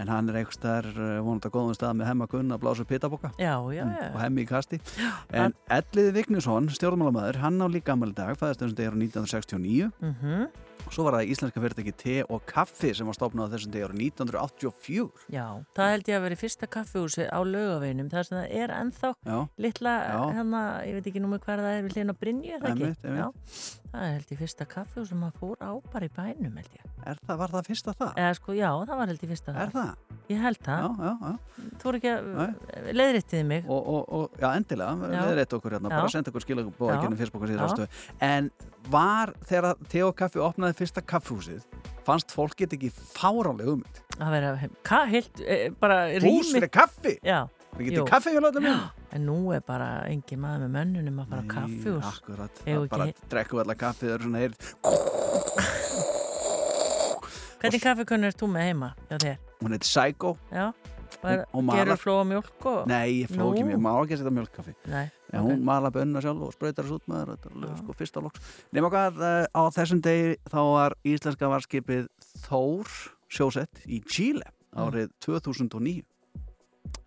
En 0.00 0.08
hann 0.08 0.30
er 0.30 0.38
einhvers 0.40 0.60
þar 0.62 0.88
vonandi 0.96 1.50
að 1.50 1.54
góðum 1.58 1.76
stað 1.76 1.98
með 1.98 2.08
hemma 2.08 2.28
gunn 2.30 2.54
að 2.54 2.62
blása 2.62 2.86
upp 2.86 2.92
pitaboka. 2.94 3.32
Já, 3.36 3.52
já, 3.74 3.82
já. 3.84 4.06
og 4.14 4.18
hemmi 4.22 4.46
í 4.46 4.48
kasti 4.48 4.80
en 5.36 5.52
Elliði 5.76 6.14
Vignisson, 6.16 6.70
stjórnmálamæður 6.72 7.42
hann 7.42 7.60
á 7.60 7.66
líka 7.68 7.92
ammali 7.92 8.16
dag, 8.16 8.32
fæðist 8.40 8.64
þessum 8.64 8.78
degur 8.80 8.98
1969 9.02 9.90
Mm 10.00 10.48
svo 10.88 11.04
var 11.06 11.18
það 11.18 11.32
íslenska 11.34 11.62
fyrirtæki 11.62 11.92
te 12.00 12.16
og 12.32 12.44
kaffi 12.48 12.92
sem 12.96 13.08
var 13.08 13.16
stofnað 13.18 13.54
þessum 13.56 13.74
degur 13.74 13.94
1984 13.94 15.26
Já, 15.34 15.44
það 15.76 15.92
held 15.94 16.10
ég 16.10 16.18
að 16.18 16.24
veri 16.26 16.38
fyrsta 16.40 16.68
kaffihúsi 16.70 17.26
á 17.28 17.38
laugaveinum, 17.44 18.08
það 18.12 18.26
sem 18.28 18.38
það 18.38 18.56
er 18.62 18.74
ennþá 18.78 19.12
já, 19.26 19.36
litla, 19.66 19.94
hérna, 20.36 20.62
ég 20.88 20.98
veit 20.98 21.10
ekki 21.12 21.24
númur 21.24 21.42
hvað 21.44 21.64
það 21.66 21.76
er 21.76 21.84
við 21.86 21.98
hlýna 21.98 22.16
Brynju, 22.20 22.56
er 22.56 22.64
það 22.64 22.72
ekki? 22.74 22.90
Einmitt, 22.90 23.06
einmitt. 23.10 23.68
Já, 23.90 23.98
það 23.98 24.06
er 24.06 24.12
held 24.14 24.30
ég 24.30 24.38
fyrsta 24.38 24.66
kaffihús 24.70 25.08
sem 25.10 25.18
maður 25.18 25.38
fór 25.40 25.56
á 25.66 25.70
bara 25.92 26.06
í 26.06 26.10
bænum, 26.14 26.56
held 26.60 26.74
ég. 26.76 26.84
er 27.10 27.18
það, 27.26 27.36
var 27.40 27.50
það 27.50 27.66
fyrsta 27.66 27.94
það? 27.98 28.12
Eða 28.22 28.34
sko, 28.38 28.52
já, 28.54 28.68
það 28.86 29.00
var 29.00 29.10
held 29.10 29.24
ég 29.24 29.30
fyrsta 29.32 29.50
er 29.50 29.56
það. 29.56 29.72
það? 29.74 30.16
Ég 30.30 30.38
held 30.44 30.58
Já, 30.60 30.70
það. 30.70 31.00
já, 31.00 31.12
já 31.26 31.70
Þú 31.80 31.88
voru 31.88 31.98
ekki 31.98 32.10
að 32.14 32.90
leiðrittiði 33.00 33.46
mig. 33.50 33.64
og, 33.66 33.88
og, 33.94 34.04
og 34.20 34.38
já, 34.38 34.48
endilega, 34.60 35.10
Já. 35.10 35.22
eitt 35.42 35.54
okkur 35.58 35.74
hérna, 35.74 35.88
bara 35.90 36.06
Já. 36.06 36.12
senda 36.14 36.30
okkur 36.30 36.44
skilja 36.46 36.64
bóða 36.78 36.92
Já. 36.92 36.96
ekki 37.00 37.08
ennum 37.10 37.18
Facebook 37.18 37.42
og 37.42 37.50
síður 37.50 37.64
Já. 37.64 37.66
ástöðu 37.66 37.88
en 38.30 38.50
var 38.94 39.32
þegar 39.50 39.74
te 39.90 40.04
og 40.06 40.14
kaffi 40.22 40.38
opnaði 40.46 40.78
fyrsta 40.78 41.02
kaffihúsið 41.02 41.66
fannst 42.06 42.30
fólk 42.30 42.54
get 42.62 42.72
ekki 42.78 42.92
fáránlega 42.94 43.74
um 43.74 43.82
að 44.20 44.30
vera, 44.36 44.68
ka, 44.86 45.02
heilt, 45.10 45.40
e, 45.40 45.70
bara 45.80 46.04
hús 46.14 46.22
rými. 46.22 46.52
fyrir 46.54 46.70
kaffi 46.70 47.16
Já, 47.26 47.48
það 47.70 47.80
Jú. 47.80 47.88
getur 47.90 48.08
kaffi 48.10 48.30
hjá 48.34 48.40
lögum 48.44 48.66
en 49.14 49.26
nú 49.26 49.38
er 49.54 49.60
bara 49.66 49.88
engin 50.10 50.40
maður 50.42 50.66
með 50.66 50.72
mönnunum 50.78 51.22
að 51.24 51.30
fara 51.32 51.42
á 51.42 51.52
kaffihús. 51.54 52.10
akkurat, 52.10 52.54
Eigum 52.66 52.74
það 52.74 52.84
við 52.84 52.90
bara 52.96 53.06
ekki- 53.10 53.28
drekkum 53.34 53.56
við 53.60 53.64
alla 53.66 53.78
kaffi 53.84 54.06
það 54.06 54.14
eru 54.14 54.22
svona 54.28 54.42
heyrt 54.44 54.60
Hvernig 57.60 57.82
kaffikunni 57.84 58.24
er 58.30 58.36
þú 58.40 58.46
með 58.54 58.62
heima 58.70 58.88
hjá 59.10 59.16
þér? 59.20 59.36
hún 59.60 59.74
heitir 59.74 59.88
Psycho. 59.90 60.30
Já, 60.48 60.70
er, 61.28 61.42
og 61.52 61.64
malar. 61.66 61.80
gerur 61.82 61.98
flóa 62.00 62.22
mjólk 62.24 62.66
og... 62.70 62.78
nei, 62.88 63.18
ég 63.20 63.28
fló 63.34 63.50
ekki 63.52 63.64
mér, 63.68 63.80
má 63.84 63.90
ekki 64.00 64.14
að 64.16 64.22
setja 64.22 64.32
mjölkkaffi 64.38 64.72
Nei, 64.88 65.02
en 65.36 65.44
hún 65.44 65.60
malar 65.68 65.92
bönna 65.92 66.22
sjálf 66.24 66.46
og 66.46 66.54
sprautar 66.56 66.86
þessu 66.86 66.96
út 66.96 67.10
með 67.10 67.18
þér 67.20 67.32
þetta 67.34 67.50
er 67.50 67.66
Já. 67.66 67.74
sko 67.82 67.96
fyrsta 67.98 68.22
loks. 68.24 68.40
Nema 68.72 68.88
hvað, 68.94 69.20
eh, 69.28 69.44
á 69.52 69.62
þessum 69.76 70.00
degi 70.06 70.30
þá 70.48 70.58
var 70.70 70.96
íslenska 71.12 71.50
varskipið 71.52 72.08
Þór 72.46 72.94
sjósett 73.30 73.84
í 73.86 74.00
Chile 74.08 74.48
Mm. 74.70 74.84
árið 74.86 75.08
2009 75.26 76.04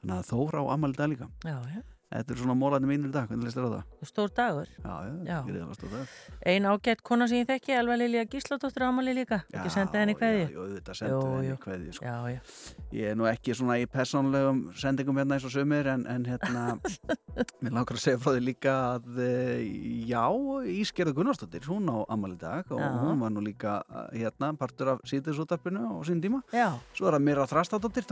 þannig 0.03 0.19
að 0.19 0.29
Þór 0.29 0.59
á 0.59 0.63
ammali 0.75 0.97
dag 0.99 1.11
líka. 1.13 1.29
Já, 1.47 1.55
já, 1.71 1.81
þetta 2.13 2.33
er 2.35 2.39
svona 2.43 2.55
mólandi 2.57 2.89
mínir 2.89 3.09
í 3.09 3.13
dag, 3.13 3.27
hvernig 3.29 3.47
listir 3.47 3.65
á 3.65 3.69
það? 3.73 3.83
stór 4.09 4.31
dagur. 4.37 4.69
Já, 4.83 4.93
já, 5.23 5.37
ég 5.47 5.55
er 5.55 5.61
alveg 5.63 5.77
stóð 5.79 5.93
það 5.93 6.15
Ein 6.53 6.67
ágætt 6.69 7.01
kona 7.07 7.27
sem 7.31 7.39
ég 7.41 7.47
þekki, 7.49 7.73
Elva 7.79 7.95
Lilja 7.97 8.23
Gísladóttir 8.29 8.83
Amali 8.85 9.13
líka. 9.15 9.39
Ekki 9.53 9.71
senda 9.73 10.01
henni 10.01 10.15
kveði. 10.19 10.43
Já, 10.51 10.63
þetta 10.75 10.95
sendu 10.99 11.19
Jú, 11.21 11.29
henni 11.39 11.57
kveði 11.63 11.93
sko. 11.95 12.05
Já, 12.05 12.17
já. 12.33 12.41
Ég 12.93 13.13
er 13.13 13.17
nú 13.17 13.27
ekki 13.29 13.55
svona 13.57 13.77
í 13.81 13.87
persónlegum 13.89 14.59
sendingum 14.77 15.17
hérna 15.21 15.37
eins 15.37 15.47
og 15.47 15.53
sumir 15.55 15.87
en, 15.93 16.03
en 16.11 16.27
hérna, 16.27 16.65
mér 17.63 17.73
langar 17.79 17.97
að 17.97 18.03
segja 18.03 18.19
frá 18.21 18.35
því 18.35 18.43
líka 18.45 18.75
að 18.91 19.21
eh, 19.23 19.63
já, 20.11 20.23
Ísgerður 20.73 21.17
Gunnarsdóttir, 21.21 21.65
hún 21.71 21.87
á 21.89 21.97
ammali 22.13 22.37
dag 22.37 22.69
og 22.69 22.81
Já. 22.83 22.89
hún 22.99 23.23
var 23.23 23.33
nú 23.33 23.41
líka 23.45 23.79
eh, 23.87 24.19
hérna 24.25 24.51
partur 24.59 24.93
af 24.93 25.01
síðdeisútarpinu 25.09 25.81
á 25.87 25.93
sín 26.05 26.21
tíma. 26.21 26.43
Já, 26.53 26.75
Svo 26.93 27.07
er 27.09 27.17
það 27.17 27.25
Mira 27.25 27.47
Þrastadóttir, 27.49 28.05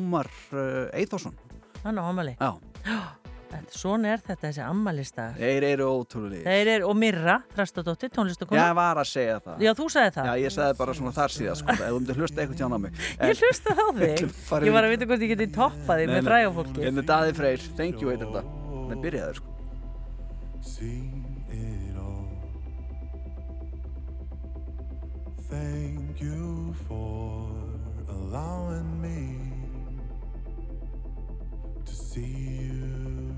tónastarkona, 0.00 0.40
hún 0.40 0.80
á 0.80 0.92
líka 1.00 1.10
ammali 1.10 1.10
og 1.10 1.20
svo 1.20 1.30
það 1.30 1.40
kollegi 1.40 1.60
okkar 1.60 1.60
af 1.60 1.60
Exxonu 1.60 1.60
977, 1.60 1.70
Ómar 1.70 1.70
uh, 1.70 1.78
Eithosson. 1.80 1.80
hann 1.84 1.98
á 1.98 3.20
Þetta, 3.50 3.74
svona 3.74 4.12
er 4.12 4.20
þetta 4.22 4.44
þessi 4.44 4.62
Amalisdag. 4.62 5.38
þeir 5.40 5.64
eru 5.72 5.86
ótrúlega. 5.90 6.44
Þeir 6.46 6.68
eru, 6.76 6.84
og 6.86 6.98
Mirra, 7.00 7.40
Þrastadóttir, 7.56 8.12
tónlistakona. 8.14 8.60
Ég 8.62 8.76
var 8.78 9.00
að 9.00 9.08
segja 9.10 9.40
það. 9.42 9.64
Já, 9.64 9.70
þú 9.74 9.86
sagði 9.90 10.12
það. 10.14 10.28
Já, 10.28 10.34
ég 10.44 10.54
sagði 10.54 10.76
bara 10.78 10.94
svona 10.94 11.12
þar 11.16 11.34
síðan, 11.34 11.58
sko, 11.58 11.74
ef 11.74 11.82
þú 11.82 11.96
myndir 11.96 12.20
hlusta 12.20 12.44
eitthvað 12.44 12.60
tjána 12.60 12.78
á 12.78 12.80
mig. 12.84 12.92
Ég 13.30 13.42
hlusta 13.42 13.74
á 13.74 13.86
þig. 13.98 14.22
Ég 14.68 14.76
var 14.76 14.86
að 14.86 14.94
vita 14.94 15.10
hvort 15.10 15.26
ég 15.26 15.32
geti 15.34 15.48
toppað 15.56 16.02
þig 16.04 16.12
með 16.12 16.20
nei. 16.20 16.28
fræga 16.30 16.54
fólki. 16.60 16.86
En 16.86 17.02
Daði 17.10 17.34
Freyr, 17.40 17.66
thank 17.80 18.04
you 18.04 18.14
heitir 18.14 18.30
þetta. 18.30 18.46
Það 18.92 19.02
byrjaði, 19.08 19.34
sko. 19.40 19.48
Thank 25.50 26.22
you 26.22 26.72
for 26.86 27.50
allowing 28.08 29.02
me 29.02 29.49
see 32.12 32.22
you. 32.22 33.36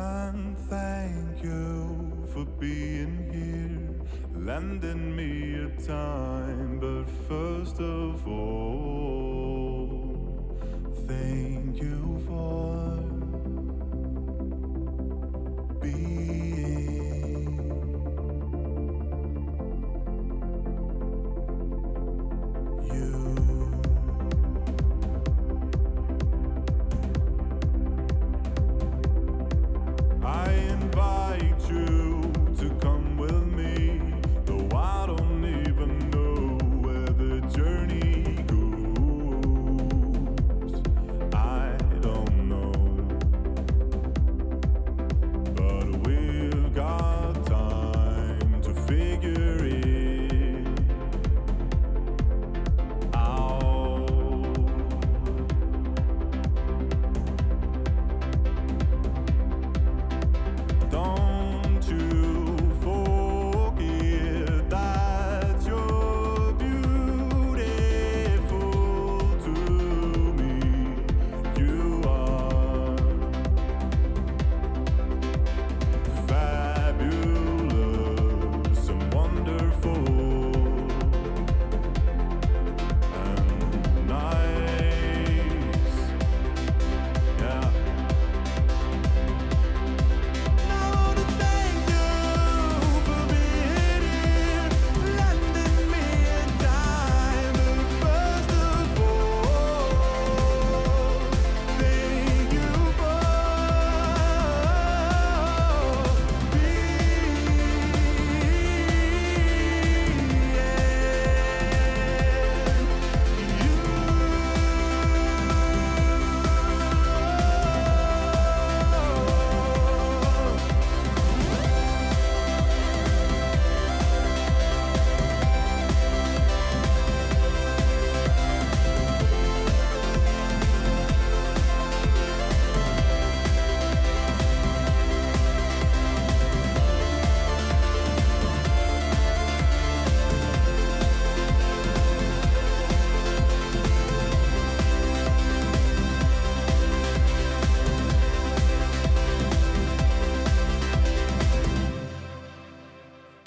And 0.00 0.58
thank 0.68 1.44
you 1.44 2.26
for 2.32 2.44
being 2.58 3.14
here, 3.30 4.36
lending 4.36 5.14
me 5.14 5.32
a 5.66 5.68
time. 5.80 6.80
But 6.80 7.08
first 7.28 7.78
of 7.80 8.26
all, 8.26 9.17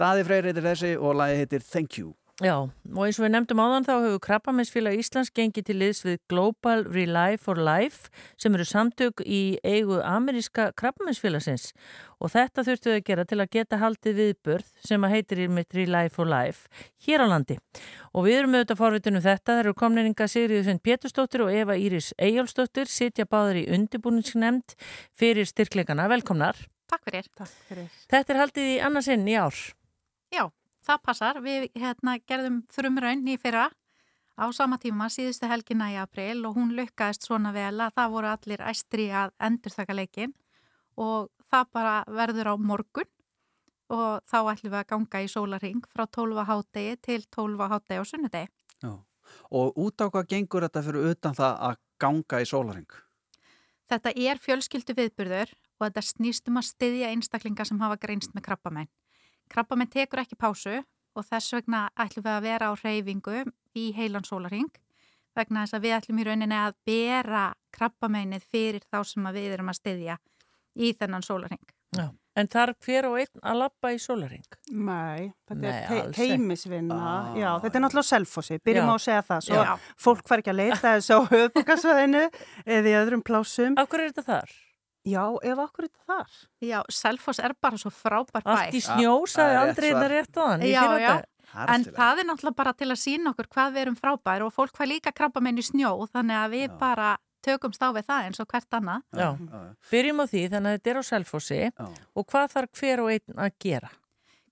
Daði 0.01 0.23
Freyr 0.25 0.47
heitir 0.49 0.65
þessi 0.65 0.95
og 0.97 1.13
lagi 1.19 1.35
heitir 1.37 1.61
Thank 1.61 1.99
You. 1.99 2.15
Já, 2.41 2.55
og 2.57 3.01
eins 3.05 3.19
og 3.19 3.25
við 3.27 3.29
nefndum 3.35 3.59
áðan 3.61 3.83
þá 3.85 3.91
hefur 3.91 4.21
Krabbameinsfélag 4.25 4.95
Íslands 4.97 5.29
gengið 5.29 5.65
til 5.67 5.75
liðs 5.77 5.99
við 6.01 6.15
Global 6.31 6.87
Rely 6.87 7.35
for 7.37 7.59
Life 7.61 8.09
sem 8.41 8.55
eru 8.57 8.65
samtök 8.65 9.21
í 9.21 9.59
eigu 9.61 9.99
ameríska 10.01 10.71
Krabbameinsfélagsins 10.79 11.67
og 12.17 12.31
þetta 12.33 12.63
þurftu 12.65 12.95
að 12.95 13.03
gera 13.11 13.25
til 13.29 13.37
að 13.43 13.51
geta 13.53 13.77
haldið 13.77 14.17
viðbörð 14.17 14.71
sem 14.89 15.05
að 15.05 15.13
heitir 15.13 15.43
í 15.43 15.45
mitt 15.53 15.77
Rely 15.77 16.09
for 16.15 16.31
Life 16.31 16.87
hér 17.05 17.21
á 17.21 17.27
landi. 17.29 17.59
Og 18.17 18.25
við 18.25 18.39
erum 18.39 18.57
auðvitað 18.57 18.79
forvitunum 18.79 19.25
þetta, 19.27 19.51
það 19.51 19.61
eru 19.67 19.73
komninga 19.83 20.29
Sigriður 20.33 20.65
Svend 20.65 20.81
Pétursdóttir 20.87 21.43
og 21.45 21.51
Eva 21.53 21.75
Íris 21.77 22.09
Eyjálfsdóttir 22.17 22.89
sitja 22.89 23.27
báður 23.29 23.61
í 23.61 23.67
undirbúningsnemnd 23.77 24.73
fyrir 25.13 25.45
styrkleikana. 25.45 26.09
Velkomnar. 26.09 26.57
Takk 26.89 27.05
fyrir. 27.05 27.29
Takk 27.37 27.53
fyrir. 27.69 28.01
Þetta 28.09 28.33
er 28.33 28.41
haldið 28.41 28.71
í 28.71 28.81
annarsinn 28.89 29.29
í 29.29 29.37
ár. 29.37 29.61
Já, 30.31 30.47
það 30.87 31.03
passar. 31.05 31.39
Við 31.43 31.69
hérna, 31.75 32.17
gerðum 32.27 32.61
þrumraun 32.71 33.27
í 33.27 33.37
fyrra 33.41 33.69
á 34.39 34.45
sama 34.55 34.79
tíma 34.81 35.09
síðustu 35.11 35.49
helgina 35.51 35.91
í 35.91 35.97
april 35.99 36.45
og 36.47 36.55
hún 36.57 36.73
lukkaðist 36.77 37.27
svona 37.27 37.51
vel 37.55 37.75
að 37.83 37.97
það 37.99 38.13
voru 38.15 38.31
allir 38.31 38.63
æstri 38.71 39.09
að 39.11 39.33
endurþaka 39.43 39.97
leikin 39.97 40.33
og 40.97 41.29
það 41.51 41.67
bara 41.75 41.95
verður 42.07 42.53
á 42.53 42.55
morgun 42.57 43.09
og 43.91 44.23
þá 44.29 44.37
ætlum 44.53 44.71
við 44.71 44.79
að 44.79 44.89
ganga 44.93 45.21
í 45.21 45.29
sólaring 45.31 45.85
frá 45.91 46.05
12 46.07 46.45
hátegi 46.47 46.97
til 47.03 47.21
12 47.27 47.69
hátegi 47.73 47.99
á 47.99 48.05
sunnudegi. 48.07 48.51
Já. 48.81 48.93
Og 49.51 49.77
út 49.79 49.99
á 49.99 50.07
hvað 50.07 50.29
gengur 50.31 50.65
þetta 50.65 50.83
fyrir 50.85 51.11
utan 51.11 51.35
það 51.35 51.59
að 51.67 51.79
ganga 51.99 52.39
í 52.41 52.47
sólaring? 52.47 52.87
Þetta 53.91 54.13
er 54.15 54.39
fjölskyldu 54.39 54.95
viðburður 54.95 55.51
og 55.51 55.85
þetta 55.85 56.03
snýst 56.07 56.47
um 56.47 56.59
að 56.61 56.69
styðja 56.69 57.11
einstaklingar 57.11 57.67
sem 57.67 57.79
hafa 57.83 57.99
greinst 57.99 58.31
með 58.35 58.47
krabbamenn. 58.47 58.91
Krabbamenn 59.51 59.91
tekur 59.91 60.23
ekki 60.23 60.37
pásu 60.39 60.77
og 60.79 61.27
þess 61.27 61.57
vegna 61.57 61.89
ætlum 61.99 62.23
við 62.23 62.37
að 62.37 62.45
vera 62.47 62.71
á 62.71 62.73
reyfingu 62.79 63.43
í 63.75 63.89
heilan 63.97 64.27
sólaring 64.27 64.71
vegna 65.35 65.65
þess 65.65 65.77
að 65.77 65.85
við 65.85 65.97
ætlum 65.97 66.21
í 66.21 66.25
rauninni 66.27 66.57
að 66.59 66.77
bera 66.87 67.43
krabbamennið 67.75 68.47
fyrir 68.51 68.87
þá 68.87 69.03
sem 69.07 69.27
að 69.27 69.37
við 69.39 69.53
erum 69.57 69.71
að 69.71 69.79
styðja 69.79 70.17
í 70.75 70.91
þennan 70.95 71.25
sólaring. 71.27 71.63
Já. 71.91 72.07
En 72.39 72.47
þarf 72.47 72.77
hver 72.85 73.05
og 73.09 73.17
einn 73.19 73.41
að 73.43 73.57
lappa 73.59 73.89
í 73.91 73.97
sólaring? 73.99 74.45
Nei, 74.71 75.33
þetta 75.49 75.59
Nei, 75.59 75.71
er 75.71 75.87
te 75.89 76.15
teimisvinna. 76.15 76.95
Ah. 76.95 77.33
Já, 77.35 77.49
þetta 77.65 77.79
er 77.79 77.83
náttúrulega 77.83 78.07
selfossi. 78.07 78.59
Byrjum 78.63 78.87
Já. 78.87 78.91
á 78.91 78.95
að 78.95 79.03
segja 79.05 79.23
það. 79.27 79.41
Svo 79.47 79.57
Já. 79.59 79.71
fólk 80.05 80.31
fær 80.31 80.43
ekki 80.43 80.53
að 80.53 80.59
leita 80.61 80.81
þessu 80.85 81.17
á 81.19 81.21
höfbúkarsvæðinu 81.33 82.23
eða 82.63 82.93
í 82.93 82.97
öðrum 83.01 83.23
plásum. 83.27 83.75
Af 83.75 83.91
hverju 83.91 84.07
er 84.07 84.13
þetta 84.15 84.27
þar? 84.29 84.55
Já, 85.07 85.23
ef 85.41 85.59
okkur 85.63 85.87
er 85.87 85.89
þetta 85.89 86.13
þar. 86.13 86.33
Já, 86.61 86.79
Selfoss 86.93 87.41
er 87.41 87.55
bara 87.57 87.79
svo 87.81 87.89
frábær 87.89 88.43
bær. 88.45 88.51
Allt 88.53 88.75
í 88.77 88.81
snjó, 88.85 89.15
það 89.25 89.31
sagði 89.33 89.51
er 89.51 89.57
rétt 89.57 89.71
Andrið 89.71 89.95
þetta 89.95 90.09
rétt 90.11 90.37
á 90.37 90.43
hann. 90.45 90.65
Já, 90.69 90.83
já. 91.01 91.13
Er 91.17 91.29
En 91.51 91.83
það 91.83 92.21
er 92.21 92.27
náttúrulega 92.29 92.59
bara 92.61 92.73
til 92.77 92.87
að 92.93 92.99
sína 93.01 93.33
okkur 93.33 93.49
hvað 93.51 93.73
við 93.75 93.83
erum 93.83 93.97
frábær 93.99 94.45
og 94.45 94.53
fólk 94.55 94.77
fær 94.77 94.87
líka 94.87 95.11
krabbamenn 95.11 95.59
í 95.59 95.65
snjó 95.65 95.91
þannig 96.13 96.37
að 96.37 96.53
við 96.53 96.67
Já. 96.69 96.75
bara 96.79 97.09
tökumst 97.43 97.81
á 97.83 97.89
við 97.91 98.05
það 98.07 98.27
eins 98.27 98.39
og 98.39 98.47
hvert 98.53 98.77
annað. 98.77 99.01
Já. 99.17 99.27
Já. 99.35 99.63
Byrjum 99.89 100.21
á 100.21 100.25
því, 100.31 100.43
þannig 100.53 100.69
að 100.69 100.77
þetta 100.77 100.93
er 100.93 100.99
á 101.01 101.03
Selfossi 101.09 101.59
Já. 101.65 101.89
og 102.15 102.27
hvað 102.31 102.53
þarf 102.53 102.79
hver 102.79 103.03
og 103.03 103.11
einn 103.15 103.43
að 103.47 103.57
gera? 103.65 103.91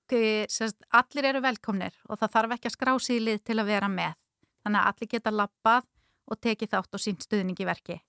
Sérst, 0.10 0.80
Allir 0.90 1.30
eru 1.30 1.42
velkomnir 1.46 1.94
og 2.10 2.18
það 2.18 2.34
þarf 2.36 2.58
ekki 2.58 2.70
að 2.72 2.76
skrá 2.76 2.94
sig 2.98 3.20
í 3.20 3.26
lið 3.28 3.44
til 3.46 3.60
að 3.62 3.70
vera 3.70 3.90
með. 3.94 4.18
Þannig 4.66 4.82
að 4.82 4.92
allir 4.92 5.12
geta 5.14 5.32
lappað 5.32 5.86
og 6.30 6.40
tekið 6.42 6.72
þátt 6.74 6.98
og 6.98 7.04
sínt 7.04 7.26
stuðning 7.26 7.62
í 7.62 7.68
verki. 7.70 8.00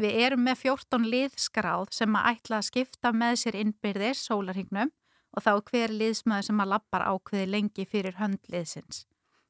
Við 0.00 0.20
erum 0.26 0.42
með 0.42 0.60
14 0.64 1.08
liðskráð 1.12 1.90
sem 1.94 2.16
að 2.18 2.30
ætla 2.32 2.58
að 2.58 2.68
skipta 2.68 3.12
með 3.14 3.36
sér 3.44 3.58
innbyrðis 3.60 4.24
sólarhingnum 4.26 4.90
og 5.34 5.42
þá 5.44 5.50
er 5.54 5.66
hver 5.70 5.94
liðsmaður 5.94 6.48
sem 6.48 6.62
að 6.62 6.72
lappar 6.72 7.04
ákveði 7.06 7.50
lengi 7.50 7.86
fyrir 7.90 8.16
höndliðsins. 8.18 9.04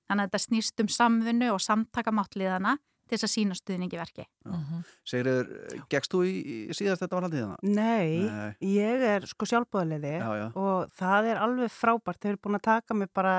Þannig 0.04 0.26
að 0.26 0.28
þetta 0.28 0.42
snýst 0.44 0.82
um 0.84 0.90
samvinnu 0.92 1.48
og 1.54 1.62
samtakamáttliðana 1.64 2.76
til 3.04 3.16
þess 3.16 3.26
að 3.26 3.32
sína 3.32 3.56
stuðning 3.56 3.92
í 3.92 4.00
verki. 4.00 4.24
Sigriður, 5.08 5.48
gekkst 5.92 6.12
þú 6.12 6.20
í, 6.24 6.34
í 6.70 6.76
síðast 6.76 7.04
þetta 7.04 7.18
var 7.18 7.26
haldið 7.26 7.42
hérna? 7.42 7.58
Nei, 7.62 8.28
Nei. 8.28 8.54
ég 8.74 9.04
er 9.08 9.26
sko 9.28 9.48
já. 10.40 10.46
og 10.52 10.94
það 11.00 11.30
er 11.32 11.42
alveg 11.44 11.72
frábært. 11.72 12.20
Þau 12.20 12.30
eru 12.32 12.42
búin 12.46 12.60
að 12.60 12.66
taka 12.68 12.96
mig 12.96 13.12
bara, 13.16 13.34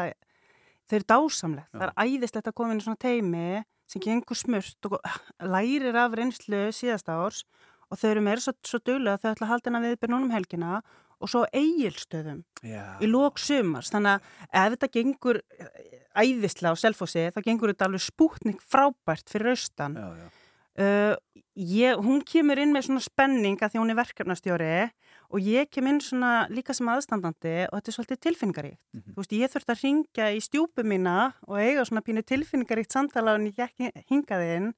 þau 0.90 0.98
eru 1.00 1.10
dásamlegt. 1.14 1.70
Já. 1.72 1.80
Það 1.80 1.88
er 1.88 1.96
æðislegt 2.06 2.52
að 2.52 2.58
koma 2.60 2.76
inn 2.76 2.82
í 2.82 2.86
svona 2.86 3.02
teimi 3.06 3.48
sem 3.90 4.02
gengur 4.04 4.38
smurt 4.38 4.90
og 4.90 5.00
lærir 5.40 5.96
af 5.96 6.16
reynslu 6.18 6.68
síðasta 6.76 7.18
árs 7.22 7.44
og 7.92 8.00
þau 8.02 8.12
eru 8.12 8.24
meira 8.26 8.42
svo, 8.42 8.56
svo 8.66 8.82
duglega 8.82 9.18
að 9.18 9.24
þau 9.24 9.32
ætla 9.34 9.46
að 9.46 9.52
halda 9.54 9.70
hennar 9.70 9.86
viðbyrð 9.86 10.14
núna 10.14 10.28
um 10.28 10.34
helgina 10.34 10.80
og 11.22 11.32
svo 11.32 11.44
eigilstöðum 11.56 12.42
Já. 12.66 12.98
í 13.00 13.08
lók 13.08 13.40
sumars. 13.40 13.92
Þannig 13.94 14.18
að 14.18 14.66
ef 14.66 14.74
þetta 14.76 14.90
gengur 14.98 15.40
eh, 15.40 15.70
æðislega 16.16 16.76
á 16.76 16.82
selfossi 16.82 17.28
þá 17.36 17.40
gengur 17.46 17.72
þetta 17.72 17.88
alveg 17.90 18.04
spútning 18.04 18.60
frábært 18.60 19.32
fyrir 19.32 19.54
austan. 19.54 19.96
Já, 20.00 20.26
já. 20.26 20.28
Uh, 20.76 21.14
ég, 21.56 21.96
hún 22.04 22.20
kemur 22.28 22.60
inn 22.60 22.74
með 22.76 22.90
svona 22.90 23.04
spenning 23.06 23.62
að 23.64 23.72
því 23.72 23.80
hún 23.80 23.94
er 23.94 24.00
verkefnastjóri 24.02 24.72
og 25.36 25.44
ég 25.44 25.68
kem 25.68 25.90
inn 25.92 26.00
svona 26.00 26.46
líka 26.48 26.74
sem 26.76 26.88
aðstandandi 26.88 27.56
og 27.68 27.76
þetta 27.76 27.92
er 27.92 27.96
svolítið 27.98 28.22
tilfinningaríkt. 28.24 28.80
Mhm. 28.96 29.12
Þú 29.12 29.20
veist, 29.20 29.36
ég 29.36 29.52
þurfti 29.52 29.74
að 29.74 29.84
ringja 29.84 30.30
í 30.32 30.40
stjúpu 30.40 30.86
mína 30.88 31.34
og 31.48 31.60
eiga 31.60 31.84
svona 31.84 32.06
pínu 32.06 32.24
tilfinningaríkt 32.24 32.96
samtala 32.96 33.36
en 33.36 33.52
ég 33.52 33.60
ekki 33.68 33.92
hingaði 34.10 34.56
inn 34.56 34.74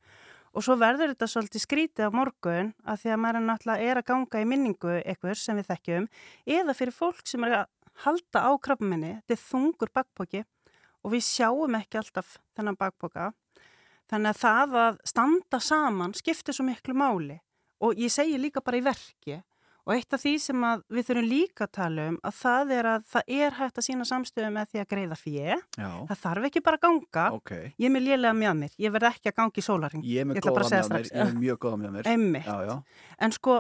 og 0.53 0.64
svo 0.66 0.76
verður 0.76 1.14
þetta 1.14 1.30
svolítið 1.30 1.62
skrítið 1.62 2.10
á 2.10 2.12
morgun 2.12 2.74
að 2.84 3.01
því 3.03 3.10
að 3.14 3.22
maður 3.22 3.38
er 3.38 3.47
náttúrulega 3.47 3.91
er 3.91 3.97
að 4.01 4.08
ganga 4.10 4.41
í 4.41 4.47
minningu 4.49 4.93
eitthvað 5.05 5.38
sem 5.38 5.55
við 5.55 5.70
þekkjum 5.70 6.08
eða 6.58 6.74
fyrir 6.74 6.95
fólk 6.97 7.28
sem 7.28 7.43
er 7.43 7.51
að 7.62 7.66
halda 8.03 8.39
á 8.41 8.51
krabbaminni, 8.58 9.22
þetta 9.22 9.34
er 9.34 9.45
þungur 9.45 9.93
bakpoki 9.93 10.45
og 11.03 11.12
við 11.14 11.22
sjáum 11.22 11.78
ekki 11.78 12.01
alltaf 12.01 12.38
þennan 12.58 12.78
bakpoka 12.78 13.34
Þannig 14.08 14.32
að 14.32 14.39
það 14.39 14.76
að 14.80 14.99
standa 15.12 15.60
saman 15.60 16.14
skiptir 16.16 16.55
svo 16.55 16.64
miklu 16.68 16.95
máli 16.95 17.36
og 17.84 17.99
ég 17.99 18.12
segi 18.14 18.38
líka 18.39 18.64
bara 18.64 18.80
í 18.80 18.86
verki 18.86 19.41
og 19.88 19.93
eitt 19.95 20.13
af 20.17 20.19
því 20.19 20.33
sem 20.43 20.63
að 20.67 20.81
við 20.91 21.05
þurfum 21.07 21.27
líka 21.31 21.63
að 21.65 21.71
tala 21.77 22.05
um 22.11 22.17
að 22.27 22.33
það 22.41 22.71
er 22.77 22.89
að 22.91 23.05
það 23.13 23.31
er 23.38 23.55
hægt 23.61 23.79
að 23.79 23.85
sína 23.88 24.07
samstöðu 24.09 24.49
með 24.57 24.71
því 24.73 24.81
að 24.83 24.89
greiða 24.93 25.17
fjö. 25.21 25.55
Já. 25.79 25.89
Það 26.11 26.21
þarf 26.25 26.47
ekki 26.49 26.63
bara 26.67 26.79
að 26.81 26.83
ganga. 26.88 27.25
Ok. 27.38 27.51
Ég 27.79 27.88
er 27.88 27.93
með 27.95 28.05
lélega 28.09 28.35
mjög 28.41 28.55
mér. 28.61 28.75
Ég 28.83 28.95
verð 28.97 29.09
ekki 29.13 29.31
að 29.31 29.38
ganga 29.39 29.61
í 29.63 29.65
sólaring. 29.69 30.03
Ég 30.03 30.21
er 30.25 30.27
með 30.27 30.41
góða 30.43 30.67
með 30.67 30.91
mér. 30.91 31.07
Ég 31.07 31.17
er 31.23 31.31
með 31.31 31.39
mjög 31.45 31.59
góða 31.65 31.79
með 31.85 31.95
mér. 31.97 32.11
Einmitt. 32.11 32.49
Já, 32.51 32.57
já. 32.67 32.75
En 33.23 33.31
sko, 33.39 33.57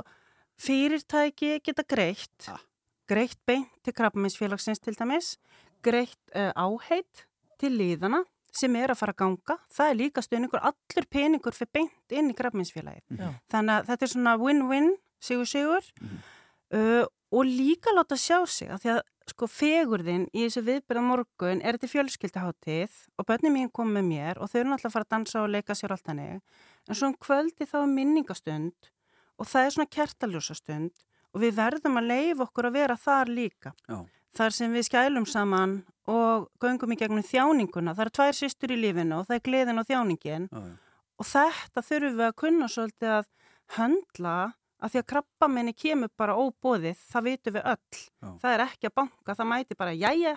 fyrirtæki 0.67 1.51
geta 1.63 1.83
greitt, 1.87 2.49
Ah. 2.51 2.59
greitt 3.07 3.39
beint 3.47 3.69
til 3.83 3.93
krabbaminsfélagsins 3.93 4.81
til 4.83 4.93
dæmis, 4.99 5.37
greitt 5.83 6.17
uh, 6.35 6.51
áheit 6.55 7.23
til 7.59 7.71
líðana 7.77 8.23
sem 8.51 8.75
er 8.75 8.89
að 8.91 8.97
fara 8.99 9.13
að 9.13 9.19
ganga. 9.21 9.57
Það 9.71 9.89
er 9.91 9.95
líka 9.95 10.21
stuðningur, 10.25 10.59
allur 10.65 11.05
peningur 11.13 11.53
fyrir 11.55 11.69
beint 11.77 12.11
inn 12.11 12.31
í 12.31 12.35
krabbaminsfélagið. 12.35 13.03
Já. 13.19 13.29
Þannig 13.53 13.73
að 13.77 13.85
þetta 13.91 14.03
er 14.07 14.11
svona 14.11 14.33
win-win, 14.41 14.89
sigur 15.23 15.49
sigur 15.49 15.87
uh, 16.73 17.05
og 17.31 17.43
líka 17.45 17.93
láta 17.95 18.17
sjá 18.19 18.41
sig 18.47 18.71
að 18.71 18.83
því 18.83 18.93
að 18.95 19.01
sko 19.27 19.47
fegurðin 19.51 20.27
í 20.31 20.45
þessu 20.45 20.61
viðbyrða 20.63 21.03
morgun 21.03 21.59
er 21.59 21.75
þetta 21.75 21.91
fjölskyldaháttíð 21.91 22.93
og 23.19 23.27
börnum 23.27 23.57
mín 23.57 23.71
kom 23.75 23.91
með 23.91 24.05
mér 24.07 24.39
og 24.39 24.47
þau 24.51 24.61
eru 24.61 24.69
náttúrulega 24.71 24.87
að 24.87 24.95
fara 24.95 25.07
að 25.07 25.15
dansa 25.15 25.41
og 25.41 25.51
leika 25.51 25.75
sér 25.75 25.95
allt 25.95 26.07
hannig 26.07 26.37
en 26.87 26.95
svo 26.95 27.09
um 27.11 27.17
kvöldi 27.25 27.67
þá 27.67 27.81
er 27.81 27.91
minningastund 27.91 28.91
og 29.37 29.49
það 29.51 29.65
er 29.65 29.75
svona 29.75 29.93
kertaljósastund 29.97 31.07
og 31.35 31.43
við 31.43 31.57
verðum 31.57 31.99
að 31.99 32.09
leifa 32.11 32.45
okkur 32.47 32.69
að 32.69 32.77
vera 32.77 32.97
þar 32.97 33.31
líka. 33.31 33.73
Já. 33.87 33.97
Þar 34.37 34.53
sem 34.53 34.73
við 34.73 34.85
skælum 34.87 35.25
saman 35.29 35.75
og 36.09 36.47
göngum 36.61 36.93
í 36.93 36.97
gegnum 36.99 37.25
þjáninguna. 37.25 37.93
Það 37.97 38.03
eru 38.05 38.13
tvær 38.17 38.37
systur 38.37 38.73
í 38.73 38.77
lífinu 38.79 39.19
og 39.19 39.27
það 39.27 39.37
er 39.37 39.43
gleðin 39.47 39.81
og 39.81 39.87
þjáningin 39.89 40.47
Já, 40.47 40.61
já. 40.61 40.73
og 41.17 41.29
þetta 41.31 41.83
þurfum 41.89 42.17
við 42.19 42.27
að 42.27 42.37
kunna 42.43 42.69
svolítið 42.71 43.13
að 43.17 43.29
höndla 43.77 44.37
að 44.77 44.93
því 44.93 45.01
að 45.01 45.07
krabbamenni 45.11 45.73
kemur 45.77 46.11
bara 46.19 46.37
óbóðið, 46.37 47.01
það 47.09 47.27
vitum 47.27 47.57
við 47.57 47.67
öll. 47.73 47.99
Já. 48.21 48.29
Það 48.43 48.53
er 48.53 48.63
ekki 48.67 48.89
að 48.89 48.95
banka, 49.01 49.35
það 49.35 49.49
mæti 49.51 49.77
bara, 49.79 49.93
jæja, 49.97 50.33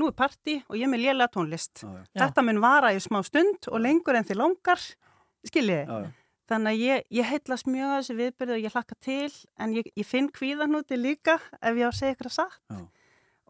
nú 0.00 0.08
er 0.10 0.16
parti 0.16 0.56
og 0.68 0.78
ég 0.78 0.86
er 0.86 0.92
með 0.92 1.04
lélega 1.06 1.32
tónlist. 1.34 1.84
Já. 1.84 2.00
Þetta 2.22 2.46
mun 2.46 2.62
vara 2.62 2.92
í 2.94 3.00
smá 3.02 3.20
stund 3.26 3.70
og 3.70 3.82
lengur 3.82 4.18
en 4.18 4.28
þið 4.28 4.40
longar, 4.42 4.86
skiljiði. 5.48 6.00
Þannig 6.50 6.72
að 6.72 6.80
ég, 6.82 7.04
ég 7.14 7.28
heitlast 7.30 7.68
mjög 7.70 7.90
að 7.92 8.00
þessu 8.00 8.14
viðbyrðu 8.18 8.54
og 8.56 8.64
ég 8.64 8.72
hlakka 8.74 8.96
til, 9.06 9.34
en 9.62 9.74
ég, 9.76 9.90
ég 9.94 10.06
finn 10.08 10.26
kvíðanúti 10.34 10.98
líka 10.98 11.36
ef 11.60 11.78
ég 11.78 11.86
á 11.86 11.90
að 11.92 11.98
segja 12.00 12.16
ykkur 12.16 12.30
að 12.30 12.38
satt. 12.40 12.58
Já. 12.66 12.80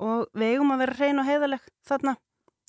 Og 0.01 0.27
við 0.37 0.55
eigum 0.55 0.75
að 0.75 0.83
vera 0.85 0.97
hrein 0.99 1.21
og 1.21 1.27
heiðaleg 1.29 1.65
þarna. 1.89 2.15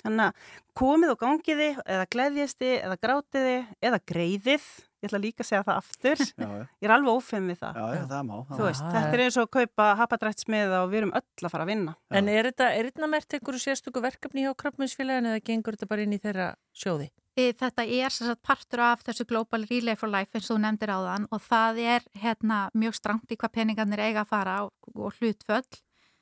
Þannig 0.02 0.28
að 0.28 0.54
komið 0.82 1.12
og 1.14 1.20
gangiði, 1.22 1.68
eða 1.86 2.08
gleðjisti, 2.16 2.72
eða 2.80 2.98
grátiði, 3.02 3.58
eða 3.84 4.00
greiðið. 4.12 4.66
Ég 5.02 5.10
ætla 5.10 5.18
líka 5.18 5.42
að 5.42 5.48
segja 5.50 5.64
það 5.66 5.78
aftur. 5.82 6.20
Já, 6.42 6.46
já. 6.46 6.66
Ég 6.78 6.86
er 6.86 6.92
alveg 6.94 7.16
ófinn 7.18 7.48
við 7.50 7.58
það. 7.64 7.78
Já, 7.80 7.86
já, 7.98 8.04
það 8.12 8.28
má. 8.28 8.36
Þú 8.52 8.66
veist, 8.68 8.84
Já, 8.84 8.92
þetta 8.94 9.16
er 9.18 9.24
eins 9.24 9.38
og 9.42 9.48
að 9.48 9.54
kaupa 9.56 9.88
hapadrættsmiða 10.02 10.82
og 10.84 10.92
við 10.92 11.00
erum 11.00 11.14
öll 11.18 11.48
að 11.48 11.54
fara 11.56 11.66
að 11.66 11.72
vinna. 11.72 11.96
En 12.14 12.30
er 12.30 12.50
þetta, 12.52 12.68
er 12.78 12.90
þetta 12.92 13.10
mert 13.10 13.34
einhverju 13.38 13.64
sérstöku 13.64 14.04
verkefni 14.06 14.46
hjá 14.46 14.54
krabbaminsfélaginu 14.62 15.34
eða 15.34 15.44
gengur 15.50 15.78
þetta 15.78 15.90
bara 15.90 16.06
inn 16.06 16.14
í 16.14 16.22
þeirra 16.22 16.52
sjóði? 16.78 17.10
E, 17.40 17.48
Þetta 17.58 17.86
er 17.88 18.12
sem 18.14 18.28
sagt 18.28 18.42
partur 18.46 18.84
af 18.84 19.06
þessu 19.08 19.26
Global 19.26 19.66
Relay 19.70 19.98
for 19.98 20.12
Life 20.12 20.36
eins 20.36 20.50
og 20.52 20.58
þú 20.58 20.62
nefndir 20.68 20.92
áðan 20.94 21.30
og 21.32 21.42
það 21.48 21.80
er 21.96 22.06
hérna 22.22 22.58
mjög 22.78 22.98
strangt 23.00 23.32
í 23.32 23.38
hvað 23.40 23.56
peningarnir 23.56 24.04
eiga 24.04 24.26
að 24.26 24.34
fara 24.36 24.58
og, 24.68 24.74
og 24.94 25.16
hlutföll. 25.18 25.64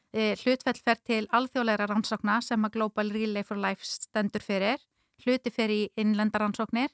E, 0.09 0.33
hlutfell 0.41 0.79
fer 0.81 0.97
til 1.05 1.27
alþjóðlegra 1.29 1.85
rannsókna 1.91 2.39
sem 2.41 2.63
að 2.65 2.77
Global 2.79 3.11
Relay 3.13 3.45
for 3.45 3.59
Life 3.61 3.85
stendur 3.85 4.41
fyrir. 4.41 4.81
Hluti 5.25 5.51
fer 5.51 5.69
í 5.69 5.81
innlendaransóknir, 5.99 6.89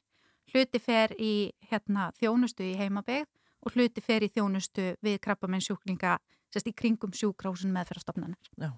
hluti 0.51 0.80
fer 0.82 1.13
í 1.22 1.51
hérna, 1.70 2.09
þjónustu 2.20 2.66
í 2.66 2.74
heimabegð 2.80 3.28
og 3.66 3.76
hluti 3.78 4.01
fer 4.01 4.26
í 4.26 4.32
þjónustu 4.34 4.95
við 5.05 5.20
krabbamennsjúklinga 5.24 6.18
sérst 6.53 6.72
í 6.72 6.74
kringum 6.74 7.13
sjúkrásun 7.16 7.74
meðferðarstofnanir. 7.76 8.51
Já. 8.57 8.72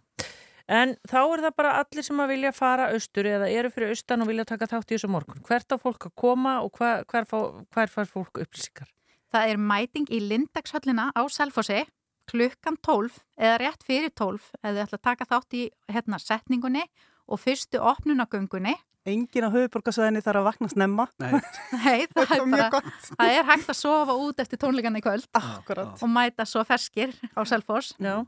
En 0.67 0.97
þá 1.07 1.19
er 1.23 1.43
það 1.45 1.53
bara 1.55 1.73
allir 1.79 2.03
sem 2.03 2.19
að 2.19 2.31
vilja 2.33 2.51
fara 2.51 2.89
austur 2.91 3.27
eða 3.29 3.47
eru 3.47 3.71
fyrir 3.71 3.93
austan 3.95 4.23
og 4.25 4.27
vilja 4.27 4.45
taka 4.49 4.67
þátt 4.67 4.91
í 4.91 4.97
þessu 4.97 5.09
morgun. 5.11 5.39
Hvert 5.47 5.71
á 5.71 5.77
fólk 5.79 6.09
að 6.09 6.15
koma 6.19 6.57
og 6.65 6.73
hver, 6.75 7.05
hver, 7.07 7.27
fá- 7.29 7.63
hver 7.71 7.93
fær 7.93 8.09
fólk 8.11 8.41
upplýsingar? 8.43 8.89
Það 9.31 9.53
er 9.53 9.61
mæting 9.63 10.09
í 10.11 10.19
Lindagshöllina 10.23 11.09
á 11.15 11.21
Selfossi 11.31 11.85
klukkan 12.27 12.77
12 12.83 13.21
eða 13.39 13.57
rétt 13.61 13.85
fyrir 13.87 14.11
12 14.15 14.51
eða 14.61 14.73
þið 14.73 14.83
ætla 14.83 14.99
að 14.99 15.05
taka 15.07 15.27
þátt 15.29 15.57
í 15.57 15.63
hérna, 15.91 16.19
setningunni 16.21 16.83
og 17.27 17.41
fyrstu 17.41 17.81
opnunagöngunni. 17.83 18.75
Engin 19.07 19.47
á 19.47 19.49
höfuborgarsvæðinni 19.53 20.19
þarf 20.23 20.41
að 20.41 20.47
vakna 20.49 20.69
snemma. 20.71 21.05
Nei, 21.23 21.29
Nei, 21.77 22.07
það, 22.11 22.33
er 22.35 22.49
bara, 22.51 22.81
það 23.07 23.35
er 23.37 23.47
hægt 23.47 23.71
að 23.71 23.79
sofa 23.79 24.17
út 24.19 24.43
eftir 24.43 24.59
tónleikan 24.59 24.99
í 24.99 25.03
kvöld 25.03 25.29
Akkurat. 25.39 25.95
og 25.95 26.11
mæta 26.11 26.43
svo 26.47 26.65
ferskir 26.67 27.15
á 27.31 27.41
Selfoss. 27.47 27.93
Já. 28.03 28.19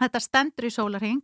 Þetta 0.00 0.22
stendur 0.24 0.66
í 0.66 0.72
sólarhing. 0.74 1.22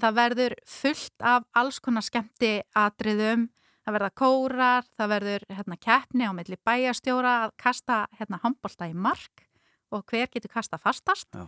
Það 0.00 0.16
verður 0.20 0.54
fullt 0.68 1.24
af 1.24 1.46
alls 1.56 1.80
konar 1.82 2.04
skemmti 2.06 2.60
atriðum. 2.76 3.48
Það 3.86 3.96
verða 3.96 4.12
kórar, 4.18 4.86
það 4.98 5.12
verður 5.14 5.44
hérna, 5.56 5.76
keppni 5.82 6.26
á 6.26 6.32
milli 6.34 6.58
bæjastjóra 6.66 7.34
að 7.46 7.52
kasta 7.62 7.98
hérna, 8.18 8.40
handbólta 8.42 8.88
í 8.90 8.94
mark 8.94 9.45
og 9.92 10.04
hver 10.10 10.30
getur 10.32 10.52
kasta 10.52 10.78
fastast. 10.80 11.28
Já. 11.34 11.46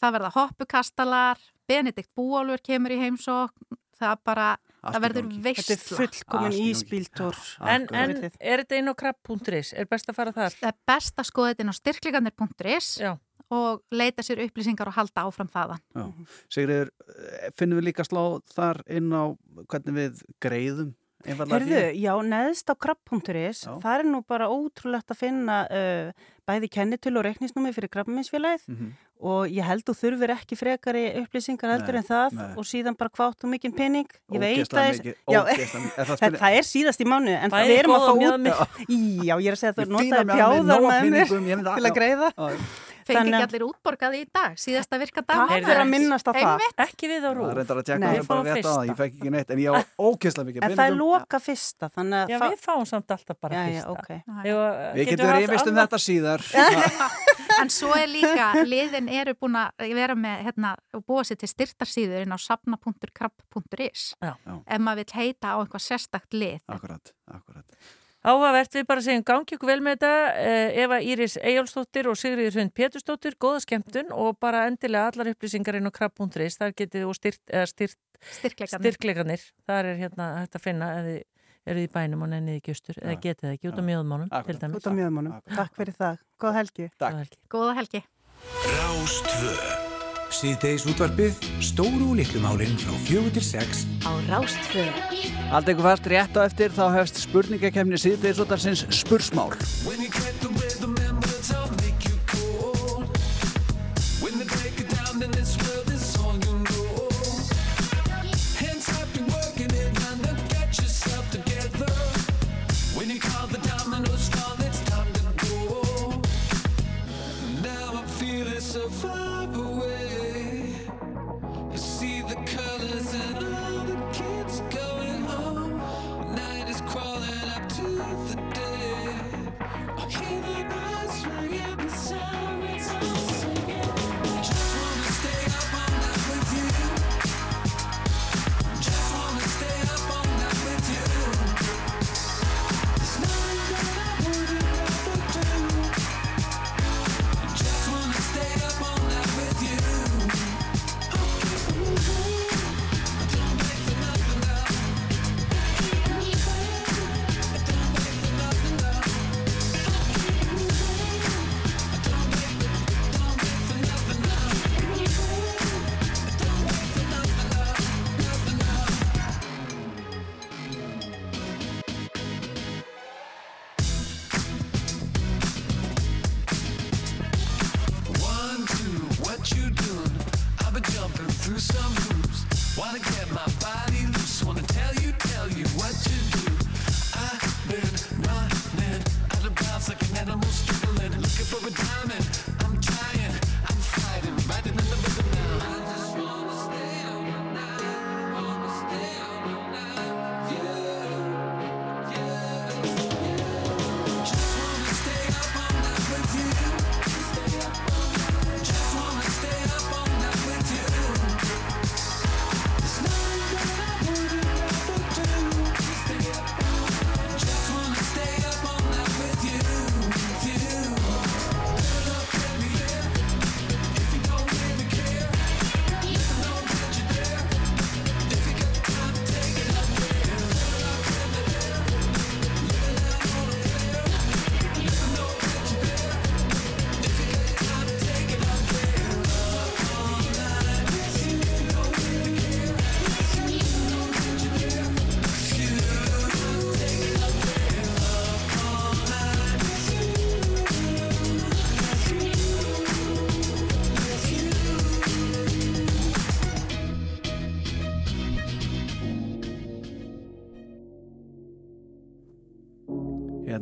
Það 0.00 0.14
verða 0.16 0.30
hoppukastalar, 0.32 1.38
Benedikt 1.68 2.10
Búálfur 2.16 2.62
kemur 2.64 2.94
í 2.94 2.98
heimsók, 3.02 3.52
það 4.00 4.20
bara, 4.24 4.46
Allt 4.80 4.94
það 4.96 5.02
verður 5.04 5.26
gangi. 5.28 5.54
Þetta 5.58 5.74
er 5.74 5.82
fullkomin 5.84 6.46
Allt 6.48 6.54
í 6.56 6.60
gangi. 6.62 6.70
ísbíltúr. 6.72 7.40
En, 7.68 7.84
en 7.92 8.14
er 8.40 8.62
þetta 8.62 8.78
inn 8.80 8.88
á 8.88 8.94
krabb.is? 8.96 9.74
Er 9.76 9.90
best 9.90 10.08
að 10.08 10.16
fara 10.16 10.32
þar? 10.32 10.56
Það 10.56 10.70
er 10.72 10.78
best 10.88 11.20
að 11.20 11.28
skoða 11.28 11.52
þetta 11.52 11.66
inn 11.66 11.72
á 11.74 11.80
styrkleganir.is 11.80 12.88
Já. 13.02 13.10
og 13.52 13.82
leita 13.92 14.24
sér 14.24 14.40
upplýsingar 14.46 14.88
og 14.88 14.96
halda 14.96 15.26
áfram 15.28 15.50
þaðan. 15.52 15.84
Sigriður, 16.48 16.94
finnum 17.60 17.82
við 17.82 17.90
líka 17.90 18.08
slá 18.08 18.22
þar 18.56 18.80
inn 18.88 19.12
á 19.12 19.36
hvernig 19.68 19.98
við 20.00 20.24
greiðum 20.40 20.94
Herðu, 21.26 21.80
já, 22.00 22.12
neðst 22.24 22.70
á 22.72 22.74
krabb.is, 22.80 23.66
það 23.82 23.94
er 23.98 24.06
nú 24.08 24.22
bara 24.26 24.46
ótrúlegt 24.48 25.12
að 25.12 25.18
finna 25.20 25.58
uh, 25.68 26.12
bæði 26.48 26.70
kennitölu 26.72 27.20
og 27.20 27.26
reiknisnúmi 27.28 27.72
fyrir 27.76 27.90
krabbaminsfélagið 27.92 28.64
Mhm. 28.70 28.88
og 29.20 29.50
ég 29.52 29.62
held 29.68 29.84
þú 29.84 29.92
þurfir 30.00 30.30
ekki 30.32 30.56
frekari 30.56 31.02
upplýsingar 31.20 31.74
heldur 31.74 31.92
Nei, 31.92 32.00
en 32.00 32.06
það 32.08 32.32
nei. 32.38 32.46
og 32.56 32.64
síðan 32.64 32.96
bara 32.96 33.10
hvað 33.12 33.34
áttu 33.34 33.50
mikinn 33.52 33.74
pening. 33.76 34.08
Ég 34.32 34.40
veit 34.40 34.72
að 34.72 34.96
mikið, 34.96 35.14
Já. 35.28 35.40
Er 35.44 35.66
það 35.68 36.16
það, 36.24 36.38
það 36.40 36.56
er 36.56 36.64
síðast 36.70 37.00
í 37.04 37.06
mánu 37.12 37.34
en 37.36 37.50
Bæði 37.52 37.68
við 37.68 37.78
erum 37.82 37.92
að 37.92 38.00
góð 38.00 38.08
fá 38.08 38.64
út. 38.64 38.86
Já, 39.28 39.34
ég 39.36 39.50
er 39.50 39.52
að 39.52 39.60
segja 39.60 39.74
að 39.74 39.82
þú 39.82 39.90
notaði 39.92 40.16
að 40.16 40.72
af 40.72 40.80
með 40.88 41.10
mér 41.12 41.64
til 41.76 41.90
að 41.90 41.98
greiða. 42.00 42.32
Fengi 43.16 43.30
ekki 43.30 43.40
að- 43.40 43.46
allir 43.48 43.64
útborgaði 43.66 44.20
í 44.20 44.26
dag, 44.32 44.52
síðasta 44.60 44.98
virka 45.02 45.22
dag. 45.26 45.42
Heyrðu, 45.50 45.66
fyrir 45.70 45.82
að 45.84 45.90
minnast 45.90 46.26
á 46.28 46.32
það. 46.36 46.64
Ekki 46.86 47.10
við 47.10 47.20
á 47.20 47.30
Það 47.30 47.36
rúf. 47.40 47.50
er 47.50 47.56
reyndar 47.60 47.76
að 47.80 47.84
tjekka 47.90 47.98
Nei, 48.00 48.18
það 48.20 48.26
bara 48.30 48.42
rétt 48.42 48.50
á 48.50 48.50
það, 48.50 48.60
fyrsta. 48.60 48.86
ég 48.90 48.96
fekk 49.00 49.14
ekki 49.20 49.30
neitt, 49.36 49.50
en 49.50 49.58
ég 49.58 49.68
á 49.70 49.74
ógeðslega 50.10 50.46
mikið 50.50 50.60
En 50.60 50.70
það 50.70 50.70
er 50.70 50.76
peningum. 50.80 51.00
loka 51.00 51.38
fyrsta, 51.40 51.90
þannig 51.96 52.18
að... 52.20 52.28
Já, 52.30 52.38
við 52.50 52.60
fáum 52.64 52.86
samt 52.90 53.08
alltaf 53.16 53.36
bara 53.40 53.54
Já, 53.54 53.60
já, 53.60 53.66
fyrsta. 53.70 53.90
ok. 53.90 54.08
Við 54.44 54.54
Við 55.00 55.10
getum 55.10 55.32
rifist 55.36 55.66
um 55.66 55.74
þetta 55.80 55.98
síðar. 56.06 56.40
En 57.60 57.68
svo 57.68 57.90
er 57.92 58.06
líka, 58.08 58.52
liðin 58.64 59.08
eru 59.12 59.34
búin 59.36 59.56
að 59.58 59.90
vera 59.92 60.14
með, 60.16 60.44
hérna, 60.46 60.70
og 60.96 61.02
búa 61.04 61.24
sér 61.26 61.36
til 61.36 61.48
styrtarsýður 61.50 62.22
inn 62.24 62.32
á. 62.32 62.38
Já. 62.40 64.32
ef 64.66 64.80
maður 64.80 65.02
vil 65.02 65.14
heita 65.18 65.52
á 65.52 65.56
einhvað 65.60 65.82
sérstakt 65.84 66.32
lið. 66.32 66.60
Akkurat, 66.70 67.12
akkurat. 67.28 67.66
Áhugavert, 68.20 68.74
við 68.76 68.84
bara 68.88 69.00
segjum 69.04 69.24
gangi 69.24 69.56
ykkur 69.56 69.70
vel 69.70 69.80
með 69.84 69.96
þetta 69.96 70.10
Eh, 70.40 70.82
Eva 70.84 71.00
Íris 71.00 71.36
Eyjálfsdóttir 71.40 72.08
og 72.10 72.18
Sigriður 72.20 72.60
Hund 72.60 72.72
Pétursdóttir, 72.76 73.36
góða 73.40 73.62
skemmtun 73.64 74.12
og 74.12 74.38
bara 74.40 74.66
endilega 74.68 75.10
allar 75.10 75.32
upplýsingar 75.32 75.78
inn 75.78 75.88
á 75.88 75.92
krabb.is 75.92 76.60
þar 76.60 76.76
getið 76.76 77.08
og 77.08 77.16
styrt, 77.16 77.42
eða 77.48 77.66
styrt 77.70 77.98
styrkleikanir, 78.20 79.44
þar 79.68 79.92
er 79.92 80.00
hérna 80.04 80.30
hægt 80.42 80.56
að 80.58 80.64
finna 80.66 80.92
ef 80.98 81.08
þið 81.08 81.20
eruð 81.70 81.84
í 81.84 81.92
bænum 81.96 82.24
og 82.24 82.32
nennið 82.32 82.60
ekki 82.60 82.74
austur 82.76 83.02
eða 83.02 83.18
getið 83.20 83.46
það 83.48 83.58
ekki 83.58 83.70
út 83.72 83.80
á 83.80 83.84
dæmis 84.64 84.80
Út 84.80 84.88
á 84.88 84.92
mjöðmannum. 85.00 85.36
Takk 85.56 85.76
fyrir 85.76 86.00
það. 86.00 86.24
Góð 86.40 86.58
helgi. 86.60 86.88
Takk. 86.96 87.12
Góða 87.12 87.20
helgi. 87.20 87.38
Góða 87.56 87.78
helgi. 87.80 88.02
Rástvö 88.80 89.79
Síðdeis 90.30 90.84
útvarpið 90.86 91.40
Stóru 91.64 92.12
og 92.12 92.18
litlu 92.20 92.38
málinn 92.44 92.76
frá 92.78 92.94
fjögur 93.02 93.32
til 93.34 93.42
sex 93.42 93.82
á 94.06 94.14
Rástfö. 94.30 94.84
Allt 95.50 95.66
eitthvað 95.66 95.88
fast 95.88 96.06
rétt 96.12 96.38
á 96.38 96.46
eftir 96.46 96.74
þá 96.76 96.84
hefst 96.94 97.18
spurningakefni 97.24 97.98
síðdeisvotarsins 97.98 98.86
spursmál. 98.94 99.50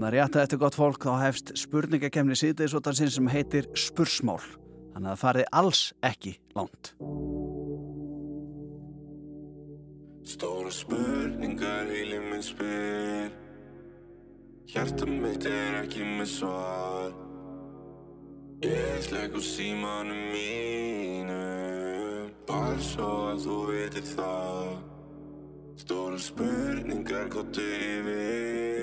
Hérna 0.08 0.24
rétt 0.24 0.36
að 0.38 0.42
eftir 0.46 0.56
gott 0.62 0.72
fólk 0.72 1.04
þá 1.04 1.20
hefst 1.20 1.50
spurningakemni 1.60 2.32
síðdeisvotansinn 2.38 3.10
sem 3.12 3.26
heitir 3.28 3.66
Spursmál. 3.76 4.40
Þannig 4.94 5.04
að 5.04 5.10
það 5.10 5.18
farið 5.20 5.48
alls 5.60 5.80
ekki 6.08 6.32
langt. 6.56 6.96
Stóra 10.24 10.72
spurningar 10.72 11.92
heilin 11.92 12.24
minn 12.30 12.40
spyr. 12.46 13.28
Hjarta 14.72 15.04
mitt 15.12 15.44
er 15.44 15.76
ekki 15.82 16.00
með 16.08 16.28
svar. 16.38 17.12
Ég 18.64 19.04
slegg 19.04 19.36
úr 19.36 19.44
símanum 19.44 20.24
mínum 20.32 21.36
Bara 22.48 22.80
svo 22.80 23.12
að 23.34 23.44
þú 23.44 23.60
veitir 23.74 24.08
það. 24.16 24.72
Stóra 25.84 26.16
spurningar 26.30 27.28
gottu 27.28 27.60
yfir 27.60 28.77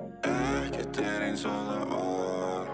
Ekkert 0.00 1.00
er 1.04 1.24
eins 1.28 1.44
og 1.44 1.64
það 1.68 1.86
var. 1.92 2.70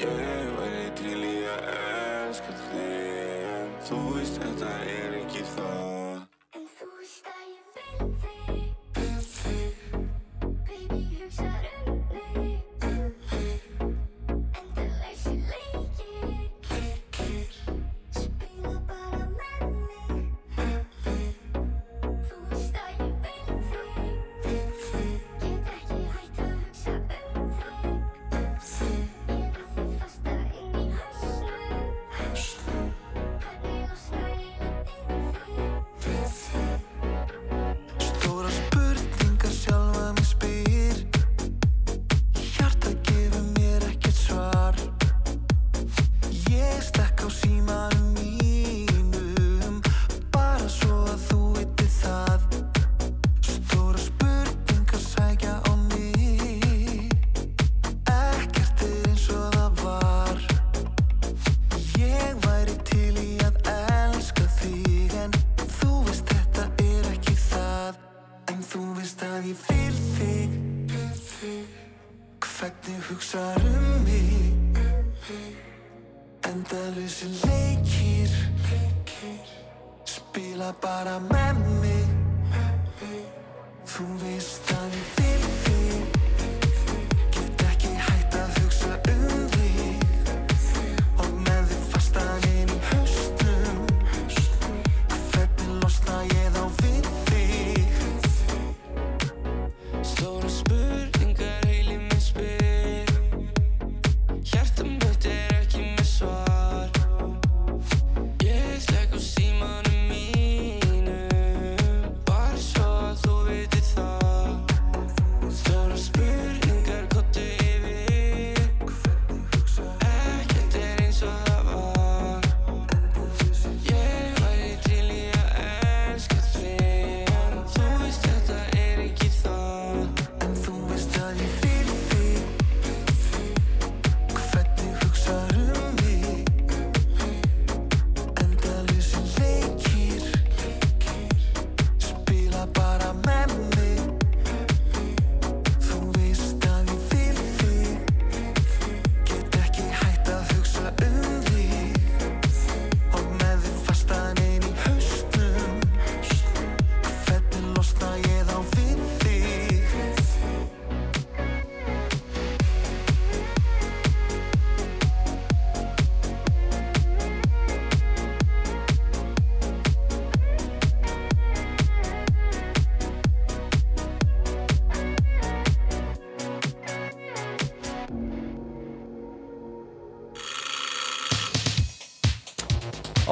Ég 0.00 0.50
væri 0.58 0.88
til 1.02 1.18
í 1.18 1.36
að 1.50 1.70
elska 1.76 2.58
þig. 2.64 3.48
En 3.60 3.78
þú 3.88 4.02
veist 4.16 4.42
þetta 4.42 4.74
er 4.96 5.22
ekki 5.24 5.46
það 5.56 5.89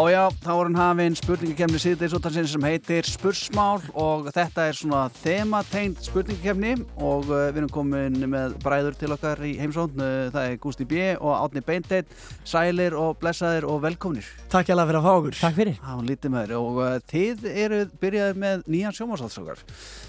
Ó 0.08 0.10
já, 0.10 0.28
þá 0.48 0.54
er 0.54 0.68
hann 0.68 0.78
hafinn 0.78 1.16
spurningakefni 1.18 1.78
síðdeisvotansinn 1.82 2.46
sem 2.48 2.64
heitir 2.64 3.04
Spursmál 3.04 3.82
og 3.92 4.30
þetta 4.32 4.64
er 4.70 4.78
svona 4.78 5.02
themategnd 5.18 6.00
spurningakefni 6.06 6.72
og 6.96 7.28
uh, 7.28 7.50
við 7.50 7.60
erum 7.60 7.72
komin 7.74 8.16
með 8.32 8.56
bræður 8.64 8.96
til 8.96 9.12
okkar 9.12 9.44
í 9.44 9.52
heimsókn 9.60 10.00
uh, 10.00 10.30
það 10.32 10.48
er 10.48 10.56
Gústi 10.62 10.88
B. 10.88 11.04
og 11.18 11.34
Átni 11.36 11.60
Beinteit 11.68 12.16
sælir 12.48 12.96
og 12.96 13.18
blessaðir 13.20 13.68
og 13.68 13.82
velkomnir. 13.84 14.24
Takk 14.48 14.70
hjá 14.70 14.78
fyrir 14.78 15.02
að 15.02 15.08
fá 15.10 15.12
okkur. 15.18 15.40
Takk 15.42 15.58
fyrir. 15.60 15.80
Há, 15.84 15.94
lítið 16.08 16.32
með 16.32 16.46
þér 16.46 16.58
og 16.62 16.80
uh, 16.80 16.92
þið 17.12 17.48
eru 17.52 17.86
byrjaðið 18.00 18.44
með 18.46 18.68
nýjan 18.72 18.96
sjómasálsökar 18.96 19.66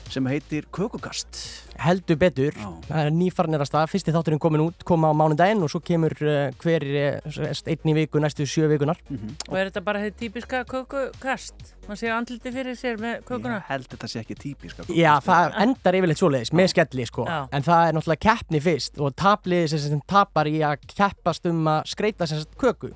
sem 0.10 0.26
heitir 0.32 0.70
Kökukast. 0.74 1.44
Heldur 1.80 2.18
betur, 2.20 2.56
það 2.88 3.06
er 3.06 3.12
nýfarnir 3.14 3.62
að 3.62 3.70
stað. 3.70 3.92
Fyrsti 3.92 4.14
þátturinn 4.16 4.42
komin 4.42 4.64
út, 4.66 4.82
koma 4.88 5.12
á 5.12 5.16
mánudaginn 5.16 5.62
og 5.64 5.70
svo 5.72 5.80
kemur 5.86 6.16
hver 6.18 6.86
einn 6.90 7.92
í 7.92 7.94
viku 7.96 8.20
næstu 8.20 8.48
sjö 8.50 8.68
vikunar. 8.72 9.00
Og 9.48 9.56
er 9.56 9.70
þetta 9.70 9.84
bara 9.86 10.02
þetta 10.04 10.26
típiska 10.30 10.64
kökukast? 10.70 11.56
Man 11.88 11.98
sé 11.98 12.12
andliti 12.14 12.52
fyrir 12.54 12.78
sér 12.78 13.00
með 13.02 13.24
kökuna? 13.26 13.58
Ég 13.58 13.70
held 13.72 13.88
þetta 13.90 14.10
sé 14.12 14.22
ekki 14.22 14.38
típiska 14.38 14.86
Já, 14.94 15.16
það 15.26 15.58
endar 15.64 15.98
yfirleitt 15.98 16.22
svoleiðis, 16.22 16.52
með 16.54 16.72
skelli 16.76 17.08
sko. 17.10 17.26
Já. 17.26 17.40
En 17.56 17.66
það 17.66 17.86
er 17.88 17.98
náttúrulega 17.98 18.24
keppni 18.28 18.62
fyrst 18.62 19.02
og 19.02 19.16
tapliði 19.18 19.72
sem, 19.74 19.84
sem 19.88 20.04
tapar 20.10 20.50
í 20.50 20.60
að 20.66 20.86
keppast 20.94 21.50
um 21.50 21.66
að 21.74 21.82
skreita 21.90 22.30
sem 22.30 22.44
sagt 22.44 22.58
köku. 22.62 22.94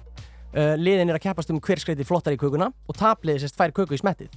Uh, 0.54 0.76
Liðin 0.78 1.10
er 1.10 1.18
að 1.18 1.24
keppast 1.26 1.50
um 1.50 1.62
hver 1.66 1.82
skreiti 1.82 2.06
flottar 2.06 2.36
í 2.36 2.38
kökuna 2.38 2.70
og 2.70 2.98
tapliði 3.00 3.42
sem 3.42 3.50
sagt 3.50 3.62
fær 3.64 3.74
köku 3.74 3.98
í 3.98 4.02
smettið. 4.04 4.30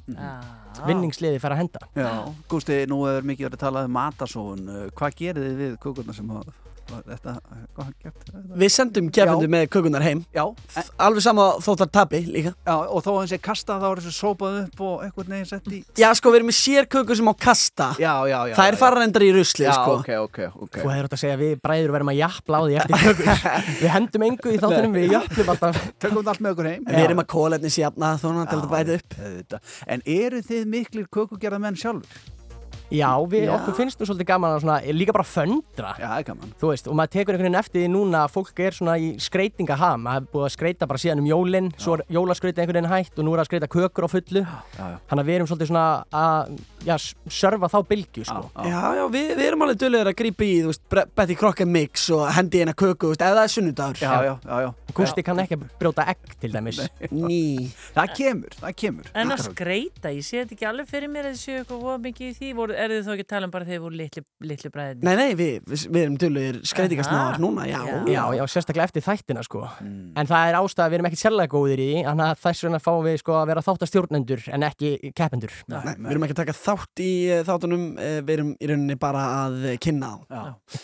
Vinningsliði 0.88 1.42
fær 1.42 1.52
að 1.52 1.66
henda. 1.66 1.88
Já, 1.96 2.12
Gústi, 2.48 2.84
nú 2.88 3.02
er 3.10 3.26
mikið 3.28 3.50
verið 3.50 3.58
að 3.60 3.66
tala 3.66 3.84
um 3.84 3.92
matasóun. 3.98 4.70
Hvað 4.96 5.20
gerir 5.20 5.44
þið 5.44 5.60
við 5.60 5.76
kökurna 5.84 6.16
sem 6.16 6.32
hafa 6.32 6.65
þetta, 6.86 7.32
hvað 7.76 7.84
hann 7.84 7.94
gert 8.02 8.30
Við 8.62 8.70
sendum 8.72 9.08
keppendur 9.10 9.48
Já. 9.48 9.52
með 9.56 9.64
kökunar 9.74 10.02
heim. 10.06 10.20
Já, 10.36 10.44
Alveg 11.02 11.22
sama 11.24 11.46
þótt 11.64 11.82
að 11.86 11.90
tapi 11.96 12.20
líka. 12.26 12.52
Já, 12.66 12.76
og 12.86 13.02
þó 13.04 13.10
að 13.12 13.18
hann 13.20 13.30
sé 13.32 13.38
kasta 13.42 13.76
þá 13.82 13.86
er 13.90 14.00
þessu 14.04 14.14
sópað 14.16 14.58
upp 14.62 14.80
og 14.86 15.02
einhvern 15.06 15.32
veginn 15.34 15.48
sett 15.50 15.66
í 15.72 15.80
Já, 15.98 16.08
sko, 16.14 16.30
við 16.30 16.38
erum 16.40 16.50
með 16.52 16.58
sér 16.60 16.88
köku 16.92 17.16
sem 17.18 17.26
á 17.26 17.34
kasta. 17.34 17.88
Já, 17.98 18.12
já, 18.30 18.38
já 18.50 18.54
Það 18.56 18.70
er 18.70 18.76
já. 18.76 18.80
fararendar 18.84 19.22
í 19.26 19.32
rusli, 19.36 19.66
Já, 19.66 19.72
sko. 19.76 19.98
ok, 20.00 20.10
ok, 20.26 20.38
ok. 20.66 20.78
Þú 20.82 20.88
hefur 20.94 21.08
átt 21.10 21.16
að 21.18 21.22
segja 21.24 21.34
að 21.36 21.42
við 21.46 21.52
bræður 21.66 21.94
verðum 21.96 22.12
að 22.14 22.20
jafla 22.22 22.56
á 22.56 22.62
því 22.66 22.78
eftir 22.82 22.96
kökur. 23.06 23.26
Við 23.82 23.90
hendum 23.96 24.26
engu 24.30 24.48
í 24.54 24.60
þáttunum, 24.62 24.96
við 24.96 25.12
jaflum 25.16 25.52
alltaf. 25.56 25.82
Tökum 26.02 26.20
þetta 26.22 26.32
allt 26.36 26.44
með 26.46 26.54
okkur 26.56 26.70
heim. 26.72 26.86
Við 26.86 27.02
erum 27.06 27.22
að 27.24 27.28
kóletni 27.34 27.70
sjafna 27.72 28.14
þóna 28.22 28.46
Já, 32.94 33.10
við, 33.26 33.46
Já. 33.48 33.54
okkur 33.56 33.74
finnst 33.80 33.98
nú 33.98 34.06
svolítið 34.06 34.28
gaman 34.30 34.52
að 34.54 34.60
svona, 34.62 34.76
líka 34.94 35.14
bara 35.16 35.26
föndra 35.26 35.94
Já, 35.98 36.06
það 36.06 36.18
er 36.20 36.26
gaman 36.28 36.52
Þú 36.60 36.70
veist, 36.70 36.86
og 36.90 36.94
maður 37.00 37.12
tekur 37.16 37.34
einhvern 37.34 37.48
veginn 37.48 37.58
eftir 37.60 37.82
því 37.82 37.88
núna 37.96 38.20
að 38.26 38.34
fólk 38.36 38.62
er 38.66 38.76
svona 38.78 38.94
í 39.02 39.08
skreitingaham 39.26 40.04
maður 40.06 40.20
hefur 40.20 40.32
búið 40.36 40.46
að 40.46 40.54
skreita 40.54 40.86
bara 40.90 41.02
síðan 41.02 41.22
um 41.24 41.28
jólin 41.30 41.72
svo 41.82 41.96
er 41.98 42.04
jólaskreita 42.14 42.62
einhvern 42.62 42.78
veginn 42.78 42.92
hætt 42.94 43.18
og 43.18 43.26
nú 43.26 43.34
er 43.34 43.42
að 43.42 43.48
skreita 43.50 43.70
kökur 43.72 44.06
á 44.06 44.08
fullu 44.14 44.44
já, 44.46 44.56
já. 44.78 44.86
Þannig 45.10 45.22
að 45.24 45.30
við 45.32 45.38
erum 45.40 45.50
svolítið 45.50 45.70
svona 45.72 45.86
að 46.14 46.54
já, 46.86 46.94
s- 46.94 47.14
sörfa 47.26 47.66
þá 47.72 47.78
bylgju 47.90 48.24
sko. 48.28 48.42
Já, 48.62 48.80
já, 49.00 49.04
við, 49.10 49.30
við 49.40 49.46
erum 49.48 49.64
alveg 49.66 49.78
döluður 49.82 50.10
að 50.12 50.18
grípa 50.20 50.46
í, 50.46 50.52
þú 50.62 50.70
veist, 50.70 50.84
Betty 51.18 51.34
Crocker 51.40 51.66
mix 51.66 52.04
og 52.14 52.22
hendi 52.36 52.60
eina 52.62 52.74
köku, 52.78 53.08
þú 53.08 53.12
veist, 53.16 53.24
ef 53.26 53.34
það 53.34 53.42
er 53.42 53.52
sunnudagur. 53.56 53.98
Já, 53.98 54.12
já, 54.28 54.34
já, 54.46 54.60
já. 54.62 54.70
Gústi 54.96 55.24
kann 55.26 55.40
ekki 55.42 55.58
brjóta 55.80 56.06
egg 56.08 56.36
til 56.40 56.52
dæmis 56.54 56.78
Ný. 57.10 57.40
Það 57.96 58.12
kemur, 58.16 58.54
það 58.62 58.76
kemur 58.80 59.10
En 59.18 59.34
að 59.34 59.42
skreita, 59.50 60.12
ég 60.14 60.24
sé 60.24 60.38
þetta 60.44 60.54
ekki 60.56 60.68
alveg 60.70 60.88
fyrir 60.88 61.10
mér 61.12 61.28
að 61.28 61.34
þið 61.34 61.42
séu 61.42 61.58
eitthvað 61.64 61.98
mikið 62.06 62.30
í 62.30 62.36
því, 62.38 62.52
voru, 62.56 62.75
er 62.82 62.92
þið 62.94 63.06
þá 63.06 63.12
ekki 63.14 63.24
að 63.26 63.30
tala 63.32 63.48
um 63.48 63.52
bara 63.54 63.66
þegar 63.66 63.76
þið 63.76 63.84
voru 63.86 63.98
litli, 64.00 64.22
litli 64.50 64.70
bræðin? 64.74 65.02
Nei, 65.06 65.12
nei, 65.20 65.30
við, 65.38 65.56
við, 65.66 65.84
við 65.94 66.00
erum 66.02 66.18
döluður 66.22 66.58
skreitingasnáðar 66.70 67.36
Aha. 67.36 67.42
núna, 67.42 67.66
já. 67.70 67.80
Já, 68.12 68.22
já, 68.38 68.42
sérstaklega 68.52 68.88
eftir 68.90 69.06
þættina 69.06 69.44
sko 69.46 69.64
En 69.82 70.30
það 70.30 70.50
er 70.50 70.58
ástæða, 70.60 70.88
við 70.92 70.98
erum 70.98 71.10
ekki 71.10 71.20
sérlega 71.20 71.52
góðir 71.56 71.82
í 71.82 71.90
Þannig 72.06 72.26
að 72.28 72.42
þess 72.44 72.66
vegna 72.66 72.82
fáum 72.86 73.02
við 73.06 73.20
sko 73.22 73.36
að 73.40 73.46
vera 73.52 73.66
þáttastjórnendur 73.66 74.46
en 74.56 74.66
ekki 74.70 74.92
keppendur 75.16 75.54
Nei, 75.72 75.80
við 75.96 76.14
erum 76.14 76.26
ekki 76.28 76.36
að 76.36 76.42
taka 76.44 76.56
þátt 76.60 77.04
í 77.04 77.12
uh, 77.30 77.42
þáttunum, 77.46 77.86
uh, 77.96 78.18
við 78.22 78.34
erum 78.38 78.54
í 78.56 78.70
rauninni 78.70 78.98
bara 79.00 79.26
að 79.44 79.68
kynna 79.82 80.16
þá. 80.26 80.36
Já. 80.36 80.82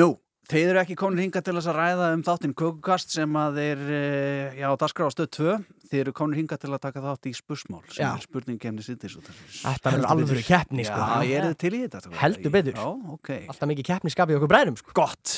Nú, 0.00 0.12
þeir 0.50 0.72
eru 0.72 0.80
ekki 0.82 0.96
komin 0.98 1.22
hinga 1.26 1.42
til 1.44 1.54
þess 1.58 1.70
að 1.70 1.78
ræða 1.78 2.08
um 2.16 2.24
þáttinn 2.26 2.56
Kökukast 2.58 3.14
sem 3.14 3.38
að 3.38 3.60
þeir, 3.60 3.86
eh, 3.98 4.58
já, 4.62 4.68
daskra 4.80 5.06
á 5.06 5.10
stöð 5.14 5.30
2 5.38 5.56
þeir 5.92 6.00
eru 6.06 6.14
komin 6.16 6.38
hinga 6.40 6.56
til 6.60 6.70
að 6.72 6.80
taka 6.86 7.02
þátt 7.04 7.28
í 7.28 7.34
spursmál 7.36 7.82
sem 7.92 8.04
Já. 8.06 8.14
er 8.16 8.24
spurningkemni 8.24 8.84
sýttis 8.84 9.18
Þetta 9.18 9.92
verður 9.92 10.08
alvöru 10.14 10.44
keppni 10.46 10.86
sko. 10.88 10.96
Já, 10.96 11.28
ég 11.28 11.50
er 11.50 11.58
til 11.60 11.72
í 11.76 11.82
þetta 11.84 12.00
sko. 12.06 12.14
Heldur 12.22 12.54
betur. 12.54 12.78
Já, 12.78 12.88
ok. 13.16 13.30
Alltaf 13.52 13.68
mikið 13.68 13.88
keppniskap 13.90 14.32
í 14.32 14.38
okkur 14.38 14.52
bræðum 14.54 14.80
sko. 14.80 14.96
Gott. 14.96 15.36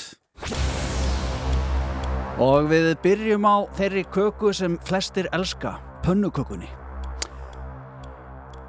Og 2.44 2.70
við 2.70 2.88
byrjum 3.02 3.46
á 3.46 3.56
þeirri 3.78 4.06
köku 4.14 4.54
sem 4.54 4.78
flestir 4.86 5.28
elska, 5.34 5.76
pönnukökunni. 6.06 6.83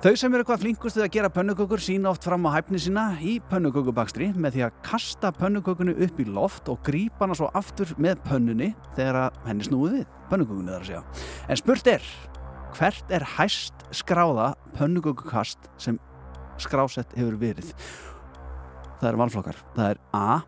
Þau 0.05 0.11
sem 0.13 0.35
eru 0.35 0.43
eitthvað 0.43 0.59
flinkustu 0.61 1.01
að 1.01 1.07
gera 1.15 1.29
pönnukökur 1.33 1.81
sína 1.81 2.11
oft 2.11 2.27
fram 2.27 2.43
á 2.45 2.53
hæfni 2.53 2.77
sína 2.77 3.03
í 3.25 3.39
pönnukökubakstri 3.49 4.27
með 4.37 4.53
því 4.53 4.61
að 4.67 4.75
kasta 4.85 5.31
pönnukökunni 5.33 5.95
upp 6.05 6.19
í 6.21 6.25
loft 6.29 6.69
og 6.69 6.77
grípa 6.85 7.23
hana 7.25 7.33
svo 7.39 7.47
aftur 7.57 7.89
með 7.97 8.21
pönnunni 8.27 8.67
þegar 8.93 9.33
henni 9.47 9.65
snúið 9.65 9.95
við. 9.95 10.03
Pönnukökunni 10.29 10.75
þar 10.75 10.85
að 10.85 10.91
segja. 10.91 11.01
En 11.49 11.61
spurt 11.63 11.89
er, 11.89 12.05
hvert 12.77 13.15
er 13.17 13.25
hæst 13.31 13.87
skráða 13.97 14.51
pönnukökukast 14.77 15.65
sem 15.81 15.97
skrásett 16.61 17.17
hefur 17.17 17.41
verið? 17.41 17.73
Það 19.01 19.09
eru 19.09 19.23
valflokkar. 19.23 19.65
Það 19.73 19.91
er 19.95 20.05
A 20.13 20.45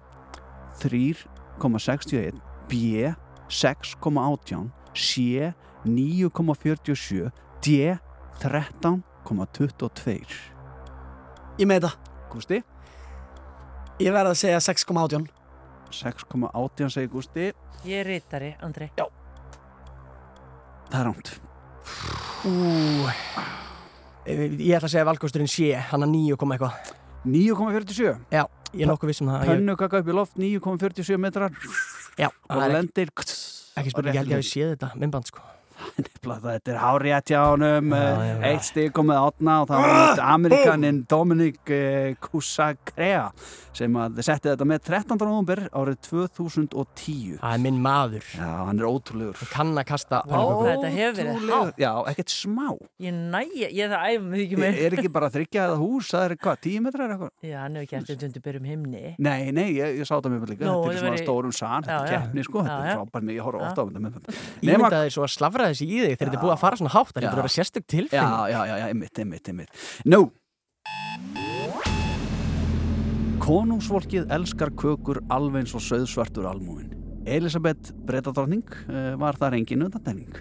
3,61 0.85 2.45
B 2.69 3.09
6,18 3.49 4.69
C 4.93 5.49
9,47 5.89 7.33
D 7.65 7.97
13,22 9.27 10.25
Ég 11.57 11.67
með 11.67 11.81
þetta. 11.81 11.91
Gústi? 12.31 12.59
Ég 14.03 14.13
verð 14.13 14.31
að 14.31 14.37
segja 14.39 14.59
6,18. 14.61 15.25
6,18 15.91 16.91
segir 16.93 17.09
Gústi 17.11 17.47
Ég 17.87 18.01
er 18.01 18.07
rítari, 18.09 18.53
Andri. 18.65 18.89
Já. 18.97 19.05
Það 20.91 20.99
er 20.99 21.05
rámt 21.09 21.31
Ú, 22.47 22.53
Ég 24.27 24.75
ætla 24.75 24.87
að 24.87 24.91
segja 24.93 25.07
valkosturinn 25.07 25.47
sé, 25.51 25.69
hann 25.89 26.03
að 26.03 26.11
9, 26.13 26.37
koma 26.39 26.57
eitthvað 26.57 26.93
9,47 27.27 28.15
Já, 28.31 28.43
ég 28.73 28.83
er 28.85 28.91
nokkuð 28.91 29.11
vissum 29.11 29.29
það 29.31 29.43
ég- 29.43 29.51
Pönnukaka 29.53 30.01
upp 30.03 30.07
í 30.11 30.15
loft 30.15 30.35
9,47 30.39 31.17
metrar 31.19 31.51
Já, 32.19 32.27
og 32.27 32.55
það 32.59 32.73
lendir 32.75 33.11
ekki 33.11 33.91
spurning, 33.91 34.13
ég 34.15 34.19
held 34.21 34.31
ég 34.31 34.37
að 34.37 34.43
við 34.43 34.51
séð 34.51 34.73
þetta 34.75 34.91
myndband 34.99 35.27
sko 35.31 35.43
þetta 35.97 36.73
er 36.73 36.79
hárétt 36.81 37.31
hjá 37.31 37.39
honum 37.51 37.93
eh, 37.97 38.33
eitt 38.51 38.67
stig 38.67 38.91
komið 38.95 39.21
átna 39.21 39.61
og 39.63 39.69
það 39.71 39.85
var 39.85 39.93
ah, 39.97 40.19
Amerikanin 40.35 40.99
Dominic 41.09 41.71
eh, 41.73 42.13
Kusakrea 42.21 43.31
sem 43.77 43.93
að 43.99 44.21
setti 44.25 44.49
þetta 44.49 44.65
með 44.67 44.83
13. 44.87 45.17
november 45.21 45.59
árið 45.69 45.97
2010 46.07 47.37
Það 47.37 47.53
er 47.53 47.61
minn 47.61 47.77
maður. 47.81 48.25
Já, 48.33 48.47
hann 48.65 48.79
er 48.81 48.87
ótrúlegur. 48.89 49.37
Ég 49.43 49.51
kann 49.53 49.73
að 49.77 49.85
kasta 49.91 50.21
þetta 50.25 50.89
hefur 50.95 51.17
verið 51.19 51.51
hátt. 51.51 51.77
Já, 51.81 51.91
ekkert 52.09 52.33
smá. 52.33 52.71
Ég 53.03 53.13
næja, 53.17 53.69
ég 53.69 53.91
það 53.91 54.07
æfum 54.07 54.27
mig 54.33 54.43
ekki 54.47 54.59
með. 54.61 54.79
Er 54.87 54.97
ekki 54.97 55.11
bara 55.13 55.29
þryggja 55.33 55.67
eða 55.67 55.77
hús, 55.81 56.09
það 56.13 56.25
er 56.25 56.35
hvað, 56.41 56.57
10 56.65 56.85
metrar 56.87 57.05
eða 57.05 57.13
eitthvað? 57.17 57.51
Já, 57.51 57.57
hann 57.61 57.77
hefur 57.77 57.91
gert 57.91 58.09
þetta 58.09 58.27
undir 58.29 58.45
byrjum 58.47 58.67
himni. 58.71 59.03
Nei, 59.27 59.51
nei, 59.53 59.67
ég, 59.77 59.99
ég 60.01 60.09
sá 60.09 60.15
þetta 60.15 60.33
með 60.33 60.49
líka. 60.55 60.65
Nú, 60.65 60.73
Þetta 60.81 60.89
er 60.89 60.97
það 60.97 61.05
svona 61.05 61.21
stórum 61.21 61.53
san, 61.53 61.85
þetta 61.85 62.01
er 62.01 62.11
keppni 62.15 62.47
sko, 62.47 62.65
þetta 62.65 62.81
er 62.81 62.97
frábært 62.97 63.29
mig, 63.29 63.37
ég 63.37 63.45
horf 63.45 63.61
ofta 63.61 63.77
á 63.77 63.85
þetta 63.85 64.01
með 64.07 64.11
þetta 64.17 64.29
Í 65.87 66.01
þig 66.03 66.17
þegar 66.17 66.25
þetta 66.25 66.37
er 66.37 66.43
búið 66.43 66.55
að 66.55 66.63
fara 66.65 66.79
svona 66.81 66.93
hátt 66.93 67.13
Það 67.15 67.29
að 67.29 67.39
vera 67.41 67.53
sérstök 67.55 67.85
Já, 67.85 67.89
tilfinning. 67.95 68.35
Já, 68.51 68.59
já, 68.67 68.75
já, 68.81 68.85
einmitt, 68.91 69.23
einmitt, 69.23 69.47
einmitt. 69.47 69.71
Nú. 70.05 70.21
Konungsvolkið 73.47 74.31
elskar 74.35 74.73
kökur 74.75 75.21
alveg 75.31 75.63
eins 75.63 75.75
og 75.77 75.83
söðsvartur 75.85 76.49
almúin 76.49 76.97
Elisabeth 77.27 77.91
Bretadrottning 78.07 78.65
uh, 78.87 79.13
var 79.19 79.37
þar 79.39 79.57
engin 79.59 79.83
undantekning. 79.87 80.31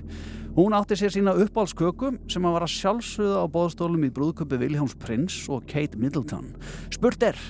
Hún 0.57 0.75
átti 0.77 0.97
sér 0.97 1.13
sína 1.13 1.35
uppáhaldsköku 1.37 2.13
sem 2.33 2.47
að 2.47 2.55
vara 2.57 2.69
sjálfsögða 2.71 3.43
á 3.43 3.47
bóðstólum 3.53 4.07
í 4.07 4.13
brúðköpi 4.15 4.61
Viljáms 4.63 4.95
Prins 5.03 5.43
og 5.53 5.67
Kate 5.69 5.99
Middleton. 6.01 6.55
Spurt 6.95 7.27
er, 7.27 7.41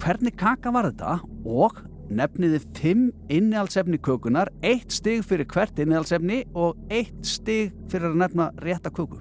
hvernig 0.00 0.38
kaka 0.38 0.72
var 0.72 0.88
þetta 0.92 1.18
og 1.44 1.82
nefniði 2.10 2.60
fimm 2.78 3.08
innihaldsefni 3.28 3.98
kökunar 4.04 4.48
eitt 4.64 4.92
stig 4.96 5.24
fyrir 5.28 5.48
hvert 5.52 5.78
innihaldsefni 5.82 6.42
og 6.54 6.76
eitt 6.90 7.20
stig 7.26 7.72
fyrir 7.92 8.12
að 8.12 8.20
nefna 8.24 8.50
rétta 8.64 8.90
köku. 8.94 9.20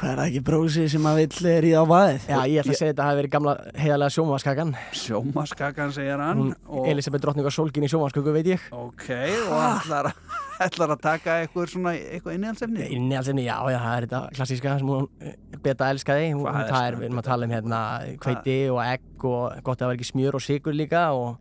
Það 0.00 0.10
er 0.10 0.20
ekki 0.24 0.40
brósi 0.44 0.84
sem 0.90 1.04
að 1.08 1.18
vill 1.20 1.48
er 1.52 1.66
í 1.68 1.72
á 1.76 1.82
vaðið. 1.86 2.24
Já, 2.28 2.38
ég 2.50 2.62
ætla 2.62 2.72
að 2.74 2.78
segja 2.80 2.92
þetta 2.94 3.06
hafi 3.08 3.18
verið 3.20 3.32
gamla 3.34 3.52
heiðalega 3.80 4.14
sjómaskakan 4.16 4.72
Sjómaskakan 5.00 5.92
segir 5.94 6.20
hann 6.24 6.42
og, 6.64 6.88
Elisabeth 6.90 7.22
drottning 7.24 7.46
var 7.46 7.54
sólgin 7.54 7.86
í 7.86 7.90
sjómasköku, 7.92 8.32
veit 8.34 8.50
ég. 8.54 8.64
Ok, 8.74 9.06
og 9.48 9.60
ætlar, 9.68 10.10
að- 10.10 10.43
ætlar 10.62 10.92
að 10.94 11.00
taka 11.02 11.38
eitthvað 11.44 11.70
svona, 11.72 11.92
eitthvað 11.98 12.34
innihaldsefni 12.38 12.88
Inni 12.94 13.16
alls 13.18 13.28
efni, 13.32 13.44
já, 13.46 13.56
já, 13.72 13.78
það 13.82 13.96
er 13.98 14.06
þetta 14.06 14.20
klassíska 14.36 14.74
sem 14.78 14.86
hún 14.92 15.08
eh, 15.20 15.34
beta 15.64 15.88
elskaði. 15.94 16.28
Hún- 16.34 16.44
Hvað 16.46 16.68
Það 16.70 16.86
er, 16.88 16.98
við 17.00 17.08
erum 17.08 17.18
að 17.22 17.28
tala 17.30 17.46
um 17.48 17.54
hérna 17.56 17.80
hveiti 18.22 18.58
og 18.74 18.80
egg 18.84 19.24
og 19.24 19.56
gott 19.64 19.78
að 19.78 19.82
það 19.84 19.90
var 19.90 19.98
ekki 19.98 20.10
smjör 20.12 20.38
og 20.38 20.44
sigur 20.44 20.76
líka 20.76 21.02
og 21.16 21.40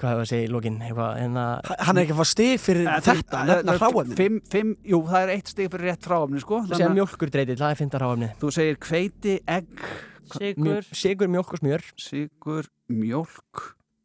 hvað 0.00 0.12
hefur 0.14 0.22
að 0.24 0.30
segja 0.30 0.46
í 0.46 0.52
lókin 0.54 0.76
eitthvað, 0.80 1.16
hérna 1.20 1.46
Hann 1.84 1.98
er 1.98 2.04
ekki 2.06 2.14
að 2.14 2.20
fá 2.22 2.28
stig 2.30 2.60
fyrir 2.62 2.86
þetta, 3.04 3.40
nefna 3.50 3.74
hráefnin. 3.80 4.16
fimm, 4.16 4.38
fimm, 4.52 4.70
Jú, 4.88 5.00
það 5.10 5.24
er 5.26 5.32
eitt 5.34 5.50
stig 5.52 5.68
fyrir 5.74 5.90
rétt 5.90 6.06
hráefni 6.08 6.40
sko. 6.40 6.60
Þú 6.70 6.78
segja 6.78 6.92
mjölkurdreitið, 6.94 7.58
það 7.60 7.74
er 7.74 7.80
fynda 7.82 8.00
ráfni 8.00 8.30
Þú 8.40 8.52
segir 8.56 8.78
hveiti, 8.86 9.34
egg 9.44 9.84
Sigur, 10.30 10.86
Sigur, 10.94 11.26
mjölk 11.28 11.52
og 11.52 11.58
smjör. 11.60 11.84
Sigur, 11.98 12.68
mjölk 12.88 13.64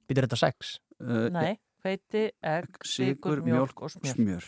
Býtur 0.10 0.26
þetta 0.28 0.38
sex? 0.42 0.80
uh, 1.04 1.30
nei, 1.30 1.56
hveiti, 1.86 2.24
egg, 2.42 2.80
sigur, 2.88 3.44
mjölk 3.46 3.86
og 3.86 3.94
smjör. 3.94 4.16
smjör 4.18 4.48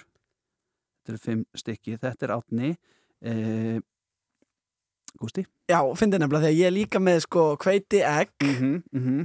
Þetta 1.07 1.13
eru 1.13 1.21
fimm 1.23 1.43
stykki 1.55 1.97
Þetta 2.01 2.27
er 2.27 2.33
átni 2.35 2.71
uh, 2.73 3.77
Gústi 5.21 5.45
Já, 5.69 5.79
fyndi 5.99 6.19
nefnilega 6.21 6.47
þegar 6.47 6.57
ég 6.57 6.69
er 6.69 6.75
líka 6.75 7.01
með 7.03 7.21
sko 7.25 7.43
hveiti 7.63 7.99
egg, 8.05 8.33
mm 8.43 8.77
-hmm, 8.93 9.23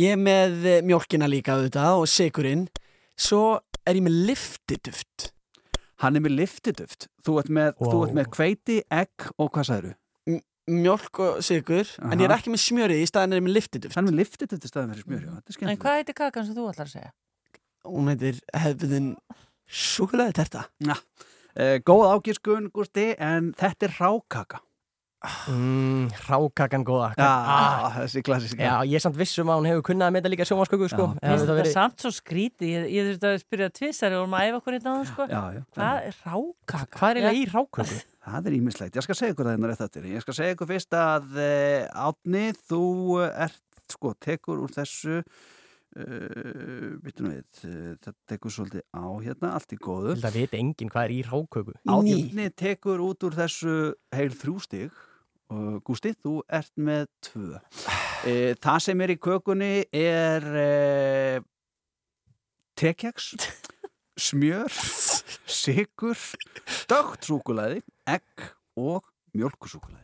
ég 0.00 0.14
er 0.14 0.20
með 0.20 0.66
eh, 0.70 0.82
mjólkina 0.82 1.28
líka 1.28 1.56
auðvitað 1.58 1.98
og 2.00 2.06
sigurinn, 2.08 2.62
svo 3.16 3.60
er 3.84 3.98
ég 3.98 4.04
með 4.06 4.16
liftiduft. 4.30 5.32
Hann 6.00 6.16
er 6.16 6.24
með 6.24 6.38
liftiduft 6.40 7.08
Þú 7.24 7.38
ert 7.40 7.50
með, 7.52 7.74
þú 7.78 7.92
Wow. 7.92 8.06
ert 8.06 8.14
með 8.16 8.30
hveiti, 8.38 8.78
egg 8.90 9.28
og 9.38 9.52
hvað 9.52 9.68
sagður 9.68 9.94
Mjólk 10.64 11.18
og 11.20 11.42
sigur, 11.44 11.84
en 12.00 12.18
ég 12.18 12.24
er 12.24 12.32
Aha. 12.32 12.38
ekki 12.40 12.48
með 12.48 12.62
smjörið, 12.64 13.02
í 13.04 13.06
staðin 13.06 13.34
er 13.34 13.40
ég 13.42 13.44
með 13.44 13.52
liftiduft. 13.58 13.94
Hann 13.94 14.06
er 14.08 14.12
með 14.14 14.20
liftiduft 14.22 14.64
í 14.64 14.68
Þetta 14.68 14.80
er 14.80 14.96
En 14.96 15.52
skemmt 15.52 15.82
hvað 15.82 15.96
heitir 15.98 16.16
kakan 16.16 16.46
sem 16.46 16.56
þú 16.56 16.70
ætlar 16.70 16.88
að 16.88 16.94
segja? 16.94 17.12
Hún 17.84 18.08
heitir 18.12 18.38
hefðin 18.56 19.14
súkulega 19.68 20.32
terta. 20.32 20.66
uh, 20.84 21.76
Góð 21.86 22.06
ágiskun, 22.14 22.70
Gústi 22.74 23.10
En 23.18 23.52
þetta 23.58 23.88
er 23.88 23.98
rákaka 24.00 24.60
mm, 25.48 26.08
Rákakan 26.28 26.84
góða 26.84 27.10
Já, 27.16 27.28
ah, 27.28 27.94
þessi 28.02 28.22
klassíska 28.24 28.60
Já, 28.60 28.74
ég 28.84 28.98
er 28.98 29.04
samt 29.04 29.16
vissum 29.18 29.50
að 29.52 29.60
hún 29.60 29.68
hefur 29.70 29.84
kunnað 29.88 30.10
að 30.10 30.16
meta 30.18 30.32
líka 30.32 30.46
sjómasköku 30.48 30.88
sko. 30.92 31.06
Þetta 31.22 31.56
verið- 31.58 31.72
samt 31.72 32.04
svo 32.04 32.12
skríti, 32.14 32.70
ég, 32.74 32.88
ég 32.92 33.08
þurfti 33.12 33.30
að 33.30 33.38
spyrja 33.44 33.70
tvissari 33.78 34.18
og 34.20 34.28
maður 34.32 34.50
æfa 34.50 34.60
okkur 34.60 34.76
hérna 34.78 34.94
sko. 35.08 35.28
Hvað 35.28 36.10
er 36.10 36.18
rákaka? 36.24 36.98
Hvað 36.98 37.10
er 37.10 37.20
eiginlega 37.20 37.40
í 37.40 37.46
ráköku? 37.52 38.02
Það 38.24 38.46
er 38.48 38.54
ímislegt. 38.56 38.94
Ég 38.96 39.04
skal 39.04 39.16
segja 39.18 39.34
ykkur 39.34 39.44
það 39.44 39.54
hérna 39.58 39.68
rétt 39.68 39.82
eftir. 39.84 40.04
Ég 40.08 40.22
skal 40.24 40.34
segja 40.38 40.54
ykkur 40.54 40.68
fyrst 40.70 40.94
að 40.96 41.34
uh, 41.36 42.06
Átni, 42.08 42.44
þú 42.70 42.84
ert, 43.26 43.58
sko, 43.92 44.14
tekur 44.16 44.62
úr 44.64 44.72
þessu 44.72 45.18
uh, 45.96 46.92
bitur 47.04 47.30
við, 47.30 47.62
uh, 47.68 47.88
það 48.04 48.20
tekur 48.30 48.54
svolítið 48.54 48.84
á 48.94 49.06
hérna, 49.24 49.54
allt 49.56 49.74
í 49.74 49.80
góðu. 49.80 50.12
Ég 50.12 50.20
held 50.20 50.30
að 50.30 50.38
vita 50.40 50.60
enginn 50.60 50.92
hvað 50.92 51.08
er 51.08 51.16
í 51.16 51.24
ráköku 51.30 51.74
Átni 51.94 52.46
tekur 52.54 53.02
út 53.04 53.26
úr 53.28 53.36
þessu 53.42 53.74
heil 54.14 54.32
þrjú 54.34 54.56
stig 54.64 55.02
Uh, 55.52 55.76
Gústi, 55.84 56.14
þú 56.24 56.38
ert 56.48 56.72
með 56.80 57.08
tvö. 57.28 57.58
E, 58.24 58.54
það 58.56 58.78
sem 58.80 59.00
er 59.04 59.10
í 59.12 59.14
kökunni 59.20 59.82
er 59.92 60.44
tekjaks, 62.80 63.34
smjör, 64.26 64.72
sigur, 65.44 66.16
dögt 66.88 67.28
súkulaði, 67.28 67.82
egg 68.08 68.46
og 68.80 69.04
mjölkusúkulaði. 69.36 70.03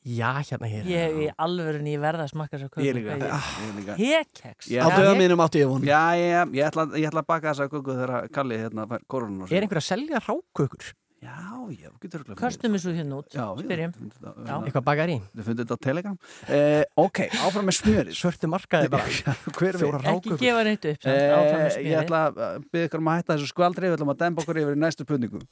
Já, 0.00 0.30
hérna 0.40 0.64
hér. 0.70 0.86
Ég 0.88 1.16
í 1.20 1.26
alvörunni 1.36 1.92
ég 1.92 2.00
verða 2.00 2.24
að 2.24 2.30
smakka 2.32 2.56
þessar 2.56 2.70
kökur. 2.72 3.96
Hekeks. 3.98 4.70
Ég- 4.72 4.80
Á 4.80 4.88
dögum 4.96 5.18
mínum 5.20 5.42
áttu 5.44 5.60
ég 5.60 5.68
von. 5.68 5.82
Já, 5.84 6.16
ég, 6.16 6.54
ég, 6.56 6.64
ætla, 6.70 6.86
ég 6.96 7.04
ætla 7.10 7.20
að 7.20 7.26
baka 7.28 7.52
þessa 7.52 7.68
köku 7.68 7.92
þegar 7.98 8.30
Kalli 8.32 8.56
hérna 8.56 8.86
fær 8.88 9.04
korunum. 9.06 9.44
Er 9.50 9.60
einhver 9.66 9.76
að 9.82 9.86
selja 9.90 10.22
rákökur? 10.24 10.94
Já, 11.20 11.36
já, 11.76 11.90
getur 12.00 12.22
fundið. 12.24 12.36
Kastum 12.40 12.72
þessu 12.72 12.94
hérna 12.96 13.18
út, 13.20 13.28
spyrjum. 13.28 13.92
Já. 14.48 14.54
Eitthvað 14.64 14.84
bakar 14.88 15.10
í? 15.12 15.18
Þið 15.36 15.44
fundið 15.50 15.66
þetta 15.66 15.76
á 15.76 15.84
Telegram. 15.84 16.16
Eh, 16.48 16.84
ok, 16.96 17.18
áfram 17.44 17.68
með 17.68 17.76
smjörið. 17.76 18.14
Svörtu 18.16 18.48
markaði 18.48 18.88
bara. 18.88 19.04
Ekki 19.04 20.38
gefa 20.40 20.64
neitt 20.64 20.88
upp, 20.94 21.02
samt, 21.04 21.20
áfram 21.36 21.60
með 21.60 21.76
Eh. 21.76 21.84
Ég 21.92 22.00
ætla 22.06 22.22
að 22.32 22.64
byggja 22.72 22.88
ykkur 22.88 23.02
um 23.04 23.10
að 23.12 23.20
hætta 23.20 23.36
þessu 23.36 23.52
skvaldri 23.52 23.90
Við 23.92 23.98
ætlum 23.98 24.14
að 24.14 24.18
demba 24.24 24.40
okkur 24.46 24.62
yfir 24.64 24.72
í 24.72 24.80
næstu 24.80 25.04
spurningu 25.04 25.42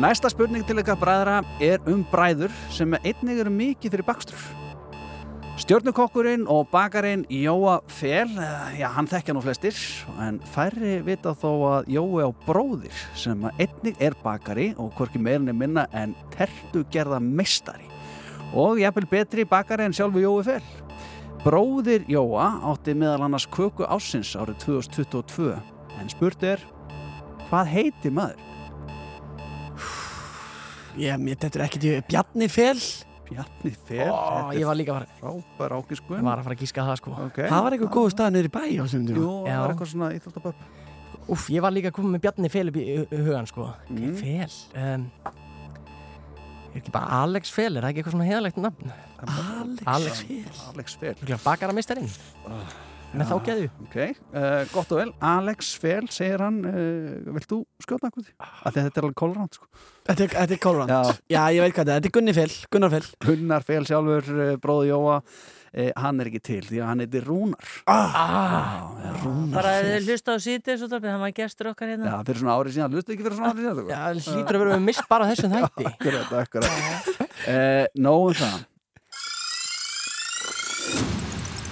Næsta 0.00 0.30
spurning 0.32 0.62
til 0.64 0.80
ykkar 0.80 0.96
bræðra 0.96 1.40
er 1.60 1.82
um 1.90 2.00
bræður 2.08 2.52
sem 2.72 2.94
einnig 3.02 3.42
eru 3.42 3.50
mikið 3.52 3.92
fyrir 3.92 4.06
bakstur. 4.08 4.44
Stjörnukokkurinn 5.60 6.46
og 6.48 6.70
bakarinn 6.72 7.26
Jóa 7.28 7.82
Fel, 7.84 8.30
eh, 8.32 8.80
já 8.80 8.88
hann 8.94 9.10
þekkja 9.10 9.34
nú 9.36 9.42
flestir 9.44 9.76
en 10.24 10.40
færri 10.54 11.02
vita 11.04 11.34
þó 11.36 11.52
að 11.68 11.92
Jói 11.92 12.24
á 12.24 12.32
bróðir 12.46 12.96
sem 13.14 13.44
einnig 13.58 14.00
er 14.00 14.16
bakari 14.24 14.74
og 14.78 14.94
hvorki 14.96 15.20
meirinni 15.20 15.52
minna 15.52 15.86
en 15.92 16.14
tertu 16.32 16.86
gerða 16.90 17.20
meistari 17.20 17.84
og 18.54 18.80
jafnvel 18.80 19.10
betri 19.10 19.44
bakari 19.44 19.84
en 19.84 19.92
sjálfu 19.92 20.24
Jói 20.24 20.44
Fel. 20.44 20.62
Bróðir 21.44 22.08
Jóa 22.08 22.56
átti 22.72 22.94
meðal 22.94 23.28
annars 23.28 23.46
köku 23.46 23.84
ásins 23.84 24.32
árið 24.32 24.64
2022 24.64 25.58
en 26.00 26.08
spurt 26.08 26.42
er 26.42 26.64
hvað 27.50 27.66
heitir 27.66 28.16
maður? 28.16 28.49
Þetta 30.96 31.54
er 31.54 31.64
ekkert 31.66 31.86
í 31.86 31.94
Bjarni 32.10 32.48
Fel. 32.50 32.76
Bjarni 33.30 33.72
Fel 33.86 34.10
Ó, 34.10 34.50
ég 34.56 34.66
var 34.66 34.78
líka 34.78 34.94
að 34.94 35.04
fara 35.04 35.18
Frábær 35.20 35.74
ákiskun 35.78 36.18
Ég 36.18 36.26
var 36.26 36.40
að 36.40 36.48
fara 36.48 36.56
að 36.56 36.64
gíska 36.64 36.86
það 36.88 36.96
sko. 37.00 37.12
Okay. 37.28 37.46
Það 37.50 37.64
var 37.66 37.76
eitthvað 37.76 37.92
góð 37.94 38.08
stað 38.14 38.38
í 38.40 38.50
bæ 38.50 38.62
á 38.66 38.82
þessum 38.82 39.04
tíma 39.06 39.22
Jú, 39.22 39.34
það 39.46 39.60
var 39.62 39.74
eitthvað 39.74 39.92
svona 39.92 40.08
íþróttaböpp. 40.16 40.64
Úff, 41.30 41.46
ég 41.54 41.62
var 41.62 41.74
líka 41.74 41.92
að 41.92 41.96
koma 42.00 42.14
með 42.16 42.24
Bjarni 42.26 42.50
Fel 42.50 42.66
upp 42.72 42.80
í 42.80 42.86
hu- 42.96 43.22
hugan 43.22 43.46
sko. 43.50 43.68
Mm. 43.92 44.16
Fel 44.18 44.56
um, 44.82 45.06
Er 46.70 46.78
ekki 46.80 46.92
bara 46.94 47.22
Alex 47.22 47.50
Fel, 47.54 47.70
er 47.76 47.82
það 47.82 47.90
ekki 47.92 48.02
eitthvað 48.02 48.16
svona 48.16 48.28
heðalegt 48.30 48.60
nafn? 48.62 48.92
Alex, 49.90 50.22
Fel. 50.26 50.60
Alex 50.70 50.98
Fel. 51.00 51.16
Líklega 51.22 51.42
bakara 51.44 51.74
meistarinn 51.76 52.10
Með 53.10 53.26
þá 53.26 53.36
geðu 53.46 53.68
Ok, 53.84 53.96
uh, 54.38 54.60
gott 54.70 54.92
og 54.94 55.00
vel 55.00 55.08
Alex 55.26 55.72
Fel, 55.82 56.04
segir 56.14 56.42
hann 56.44 56.60
uh, 56.62 57.30
Vilt 57.34 57.48
þú 57.50 57.60
skjóta 57.82 58.06
eitthvað 58.06 58.28
því? 58.28 58.34
Af 58.38 58.68
því 58.68 58.70
að 58.70 58.84
þetta 58.86 59.00
er 59.00 59.06
alveg 59.08 59.16
kólrand 59.18 59.56
sko. 59.58 59.70
Þetta 60.10 60.22
er, 60.24 60.34
þetta 60.34 60.54
er 60.56 60.60
Kólrand 60.62 60.92
Já. 60.92 61.00
Já. 61.34 61.40
ég 61.56 61.64
veit 61.64 61.74
hvað 61.74 61.80
þetta 61.80 61.96
er, 61.96 61.96
þetta 61.96 62.10
er 62.10 62.14
Gunni 62.16 62.34
Fel 62.36 62.52
Gunnar 62.74 62.92
Fel 62.94 63.08
Gunnar 63.26 63.66
Fel 63.66 63.88
sjálfur, 63.90 64.30
uh, 64.36 64.52
bróði 64.62 64.92
Jóa 64.92 65.18
Hann 65.70 66.18
er 66.18 66.26
ekki 66.26 66.40
til 66.42 66.64
því 66.66 66.80
að 66.82 66.88
hann 66.88 67.02
heitir 67.04 67.26
Rúnar 67.28 67.74
ah. 67.90 68.14
Já, 68.98 69.12
Rúnar 69.20 69.52
Bara 69.54 69.74
að 69.76 69.90
þið 69.90 70.08
hlusta 70.10 70.34
á 70.34 70.38
síðdeis 70.42 70.82
og 70.82 70.90
það 70.90 71.06
var 71.22 71.34
gestur 71.36 71.70
okkar 71.70 71.92
hérna. 71.92 72.10
Já, 72.10 72.16
fyrir 72.26 72.42
svona 72.42 72.56
árið 72.58 72.74
síðan, 72.74 72.96
lustu 72.98 73.14
ekki 73.14 73.26
fyrir 73.28 73.38
svona 73.38 73.52
árið 73.52 73.68
síðan? 73.68 73.92
Já, 73.92 74.00
hlýtur 74.34 74.58
að 74.58 74.64
vera 74.64 74.80
með 74.80 74.88
mist 74.88 75.06
bara 75.12 75.30
þessum 75.30 75.54
þætti 75.54 75.86
Akkurat, 75.92 76.34
akkurat 76.42 77.94
Nóum 78.02 78.34
það 78.34 78.58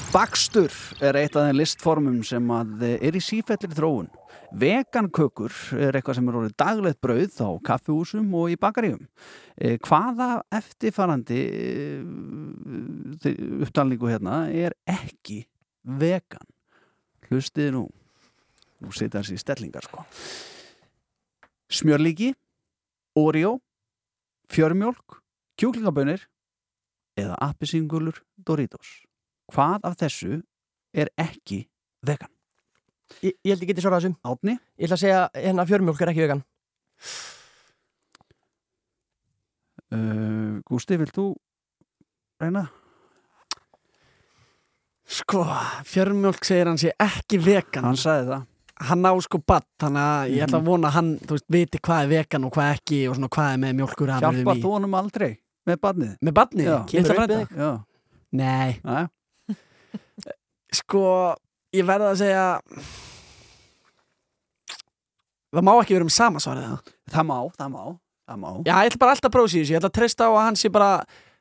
Bakstur 0.09 0.73
er 1.05 1.19
eitt 1.21 1.35
af 1.37 1.45
þeim 1.45 1.59
listformum 1.59 2.23
sem 2.25 2.51
eh, 2.51 2.95
er 3.05 3.17
í 3.17 3.21
sífellir 3.21 3.75
þróun. 3.77 4.07
Vegankökur 4.57 5.53
er 5.77 5.99
eitthvað 5.99 6.17
sem 6.17 6.31
er 6.31 6.39
orðið 6.41 6.55
daglegt 6.63 7.01
brauð 7.05 7.37
á 7.45 7.49
kaffihúsum 7.69 8.31
og 8.39 8.55
í 8.55 8.57
bakaríum. 8.61 9.03
Eh, 9.61 9.77
Hvaða 9.85 10.41
eftirfarandi 10.57 11.41
eh, 11.53 12.01
upptalningu 13.67 14.09
hérna 14.09 14.47
er 14.49 14.73
ekki 14.89 15.43
vegan? 15.85 16.49
Hlustiði 17.29 17.75
nú. 17.77 17.85
Nú 18.81 18.95
setja 18.97 19.21
þessi 19.21 19.37
stellingar 19.43 19.85
sko. 19.85 20.07
Smjörlíki 21.69 22.33
Oreo 23.19 23.59
fjörmjólk, 24.49 25.21
kjúklingabönir 25.61 26.25
eða 27.19 27.37
appisingulur 27.51 28.23
Doritos. 28.41 29.08
Hvað 29.55 29.87
af 29.89 29.97
þessu 30.03 30.41
er 30.93 31.11
ekki 31.21 31.63
vegan? 32.05 32.31
Ég, 33.25 33.33
ég 33.41 33.55
held 33.55 33.65
ég 33.65 33.71
geti 33.71 33.85
svarað 33.85 34.05
þessum 34.05 34.19
Átni? 34.29 34.59
Ég 34.77 34.89
ætla 34.89 34.99
að 34.99 35.05
segja 35.05 35.21
hérna 35.33 35.65
fjörmjólk 35.69 36.03
er 36.05 36.13
ekki 36.13 36.27
vegan 36.27 36.45
Uh, 39.89 40.59
Gústi, 40.69 40.99
vilt 41.01 41.15
þú 41.17 41.31
reyna? 42.43 42.67
Sko, 45.09 45.47
fjörmjólk 45.89 46.45
segir 46.45 46.69
hann 46.69 46.77
sé 46.81 46.91
ekki 47.01 47.39
vegan 47.41 47.87
Hann 47.89 47.97
sagði 47.97 48.35
það 48.35 48.43
Hann 48.91 49.09
á 49.09 49.13
sko 49.25 49.41
badd, 49.41 49.65
þannig 49.81 50.05
að 50.05 50.35
ég 50.35 50.45
ætla 50.45 50.61
að 50.61 50.69
vona 50.69 50.91
að 50.91 50.97
hann, 50.99 51.09
þú 51.25 51.35
veist, 51.39 51.47
viti 51.51 51.81
hvað 51.89 52.03
er 52.05 52.11
vegan 52.13 52.45
og 52.47 52.53
hvað 52.55 52.75
ekki 52.77 52.99
og 53.09 53.17
svona 53.17 53.31
hvað 53.39 53.49
er 53.55 53.63
með 53.65 53.73
mjólkur 53.81 54.13
Hjálpar 54.13 54.61
þú 54.61 54.75
honum 54.77 54.99
aldrei 55.01 55.31
með 55.69 55.81
badnið? 55.87 56.13
Með 56.29 56.37
badnið? 56.37 56.69
Já. 56.69 56.77
Upp 56.85 57.09
frænda? 57.09 57.25
við 57.25 57.41
þig? 57.41 57.57
Já, 57.65 57.71
Nei, 58.39 58.77
Næ, 58.85 59.01
sko, 60.75 61.05
ég 61.77 61.87
verða 61.89 62.13
að 62.15 62.21
segja 62.23 62.47
Það 65.49 65.65
má 65.65 65.73
ekki 65.81 65.97
vera 65.97 66.05
um 66.05 66.13
sama 66.13 66.43
svarið 66.45 66.67
það 66.69 66.93
það 67.09 67.25
má, 67.31 67.39
það 67.57 67.71
má, 67.73 67.85
það 68.29 68.41
má. 68.43 68.51
Já, 68.67 68.75
ég 68.75 68.91
ætla 68.91 69.01
bara 69.01 69.15
alltaf 69.15 69.31
að 69.31 69.37
prófa 69.39 69.49
þessu, 69.49 69.73
ég 69.73 69.79
ætla 69.81 69.89
að 69.89 69.97
treysta 69.97 70.29
á 70.29 70.31
að 70.35 70.45
hann 70.45 70.59
sé 70.61 70.71
bara 70.75 70.91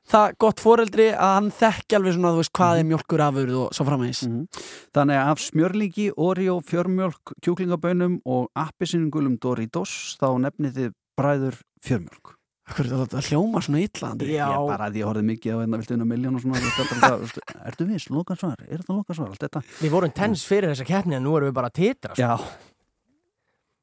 það 0.07 0.37
gott 0.39 0.63
foreldri 0.63 1.07
að 1.11 1.33
hann 1.33 1.49
þekki 1.57 1.97
alveg 1.97 2.15
svona, 2.15 2.31
þú 2.31 2.39
veist, 2.39 2.53
hvað 2.55 2.79
er 2.79 2.87
mjólkur 2.87 3.23
afurð 3.25 3.57
og 3.65 3.75
svo 3.75 3.87
framvegis. 3.89 4.23
Mhm. 4.29 4.63
Þannig 4.95 5.19
að 5.19 5.31
af 5.33 5.43
smjörlíki, 5.43 6.07
Oreo, 6.15 6.55
fjörmjólk, 6.63 7.35
kjúklingabönum 7.43 8.21
og 8.23 8.47
appisingulum 8.55 9.35
Doritos 9.43 10.15
þá 10.21 10.29
nefnið 10.47 10.79
þið 10.79 10.91
bræður 11.19 11.61
fjörmjólk 11.83 12.36
Hvað 12.67 12.79
er 12.83 13.01
þetta 13.01 13.21
hljóma 13.29 13.61
svona? 13.63 13.81
Já. 14.27 14.47
Ég 14.51 14.65
bara 14.67 14.87
að 14.89 14.97
ég 14.99 15.07
horfði 15.07 15.25
mikið 15.29 15.53
á 15.55 15.57
hérna 15.61 15.79
viltu 15.79 15.95
unna 15.95 16.07
miljón 16.09 16.35
og 16.37 16.43
svona 16.43 16.61
það, 17.01 17.37
Ertu 17.69 17.87
viss, 17.87 18.07
loka 18.11 18.35
svar, 18.35 18.59
er 18.67 18.81
þetta 18.81 18.97
loka 18.97 19.15
svar 19.15 19.29
allt 19.31 19.45
þetta? 19.45 19.61
Við 19.79 19.93
vorum 19.93 20.15
tens 20.17 20.43
fyrir 20.47 20.73
þessa 20.73 20.87
keppni 20.89 21.15
en 21.17 21.23
nú 21.23 21.37
erum 21.39 21.47
við 21.51 21.55
bara 21.57 21.71
að 21.71 21.77
titra 21.79 22.17
sko. 22.17 22.25
Já, 22.25 22.33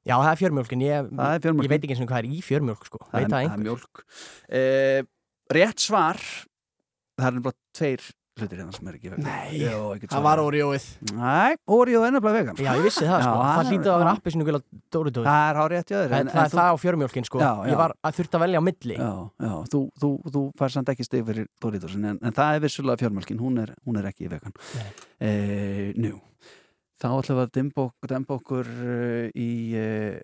Já, 0.05 0.19
það 0.21 0.31
er 0.31 0.41
fjörmjólkin 0.43 0.83
ég, 0.85 1.07
það 1.17 1.35
er 1.35 1.45
fjörmjólk 1.47 1.65
ég 1.65 1.73
veit 1.73 1.85
ekki 1.87 1.95
eins 1.95 2.03
og 2.05 2.11
hvað 2.11 2.19
er 2.21 2.27
í 2.29 2.41
fjörmjólk 2.45 2.83
sko. 2.91 2.99
það, 3.07 3.15
Veit 3.15 3.25
er, 3.25 3.31
það 3.33 3.47
það 3.47 3.55
er 3.55 3.63
mjólk 3.65 4.03
eh, 4.59 4.99
Rétt 5.57 5.85
svar 5.85 6.21
Það 7.15 7.29
er 7.31 7.45
bara 7.47 7.59
tveir 7.79 8.05
hlutir 8.35 8.59
hérna 8.59 8.73
sem 8.75 8.89
er 8.91 8.97
ekki 8.99 9.11
vegan 9.13 9.27
Nei, 9.29 9.59
Jó, 9.63 9.81
það 10.11 10.23
var 10.25 10.41
Oreoið 10.43 10.87
Nei, 11.15 11.55
Oreo 11.71 12.01
er 12.07 12.15
nefnilega 12.17 12.35
vegan 12.41 12.57
Já, 12.65 12.71
ég 12.79 12.83
vissi 12.89 13.05
það 13.07 13.21
Já, 13.21 13.27
sko. 13.27 13.35
það 13.39 13.55
Það 13.55 13.69
hlýtið 13.71 13.91
að 13.93 13.99
vera 14.03 14.11
já. 14.15 14.19
appisinu 14.19 14.47
gula 14.49 14.61
Doritos 14.97 15.27
Það 15.29 15.45
er 15.53 15.61
hárið 15.61 15.79
eftir 15.85 15.99
öðru 16.01 16.11
Það 16.15 16.21
en- 16.25 16.33
en 16.35 16.41
er 16.45 16.53
það 16.55 16.71
á 16.71 16.75
fjörmjólkin 16.85 17.29
sko. 17.29 17.39
Já, 17.45 17.51
já. 17.55 17.71
Ég 17.71 17.79
var 17.85 17.95
að 18.03 18.17
þurft 18.19 18.35
að 18.39 18.45
velja 18.45 18.59
á 18.59 18.65
milli 18.69 18.97
Já, 18.99 19.11
já, 19.47 19.53
þú, 19.75 19.81
þú, 20.03 20.11
þú 20.35 20.43
fær 20.59 20.75
samt 20.75 20.93
ekki 20.95 21.07
stig 21.07 21.25
fyrir 21.31 21.49
Doritos 21.63 21.95
en, 21.95 22.11
en 22.19 22.33
það 22.41 22.59
er 22.59 22.65
vissulega 22.67 23.03
fjármjölkin, 23.05 23.39
hún 23.45 23.63
er, 23.63 23.75
hún 23.87 24.01
er 24.03 24.11
ekki 24.11 24.29
vegan 24.35 24.55
Nei. 24.75 24.91
eh, 25.21 25.93
Nú, 26.03 26.17
þá 26.99 27.07
ætlum 27.21 27.39
við 27.39 27.45
að 27.47 27.55
demba, 27.61 27.87
ok- 27.89 28.11
demba 28.11 28.35
okkur 28.41 28.67
uh, 28.67 29.31
í 29.39 29.51
uh, 29.79 30.19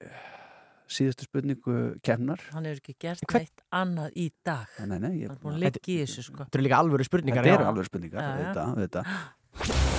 síðustu 0.91 1.27
spurningu 1.29 1.77
kemnar 2.07 2.41
Hann 2.53 2.67
hefur 2.69 2.81
ekki 2.83 2.95
gert 3.07 3.23
Hvern- 3.31 3.47
neitt 3.47 3.63
annað 3.73 4.11
í 4.19 4.27
dag. 4.45 4.67
Nei, 4.87 4.99
nei, 4.99 5.13
ég, 5.23 5.31
Hann 5.43 5.55
er 5.55 5.63
liggja 5.67 5.95
í 5.95 6.01
þessu 6.05 6.23
sko. 6.27 6.45
Þetta 6.45 6.59
eru 6.61 6.67
líka 6.67 6.81
alvöru 6.83 7.07
spurningar 7.07 7.45
Þetta 7.45 7.53
já. 7.55 7.59
eru 7.61 7.69
alveg 7.71 7.89
spurningar, 7.91 8.21
þetta, 8.41 8.65
þetta 8.81 9.01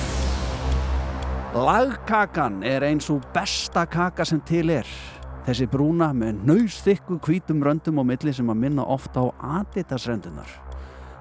Lagkakan 1.52 2.62
er 2.64 2.86
eins 2.88 3.10
og 3.12 3.26
besta 3.36 3.84
kaka 3.92 4.24
sem 4.28 4.40
til 4.48 4.70
er 4.72 4.88
Þessi 5.48 5.66
brúna 5.68 6.12
með 6.16 6.44
nöysþykku 6.48 7.18
hvítum 7.26 7.64
röndum 7.66 7.98
á 8.00 8.04
milli 8.06 8.32
sem 8.38 8.48
að 8.54 8.60
minna 8.62 8.86
ofta 8.86 9.26
á 9.26 9.60
aditasrendunar 9.64 10.48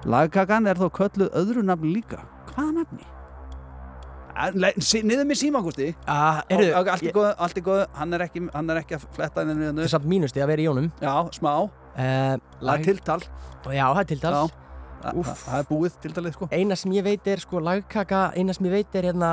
Lagkakan 0.07 0.69
er 0.71 0.79
þó 0.79 0.87
kölluð 0.93 1.33
öðru 1.35 1.65
nafn 1.67 1.91
líka 1.91 2.21
Hvaða 2.51 2.71
nafni? 2.79 3.03
Eh, 4.31 5.03
Niður 5.03 5.27
með 5.29 5.39
síma, 5.41 5.61
Gústi. 5.65 5.89
Ah, 6.07 6.41
Allt 6.49 6.95
allt 6.95 7.57
í 7.59 7.63
góðu. 7.65 7.85
Hann 7.97 8.13
er 8.17 8.25
ekki, 8.27 8.43
hann 8.53 8.69
er 8.73 8.81
ekki 8.83 8.97
að 8.97 9.05
fletta 9.17 9.45
henni 9.45 9.69
Þetta 9.69 9.85
er 9.85 9.93
samt 9.95 10.07
mínusti 10.09 10.43
að 10.43 10.51
vera 10.53 10.65
í 10.65 10.69
honum. 10.71 10.89
Já, 11.01 11.13
smá, 11.35 11.53
uh, 11.67 12.39
það 12.61 12.73
er 12.73 12.87
tiltal. 12.87 13.19
Já, 13.67 13.85
það 13.91 14.01
er 14.03 14.09
tiltal. 14.13 14.33
Það 15.01 15.59
er 15.59 15.69
búið 15.69 15.99
tiltalið, 16.05 16.33
sko. 16.37 16.49
Eina 16.53 16.75
sem 16.77 16.91
ég 16.93 17.05
veit 17.05 17.27
er 17.27 17.41
sko 17.41 17.61
lagkaka 17.63 18.31
Eina 18.37 18.53
sem 18.53 18.67
ég 18.69 18.75
veit 18.75 18.97
er 18.99 19.07
hérna 19.09 19.31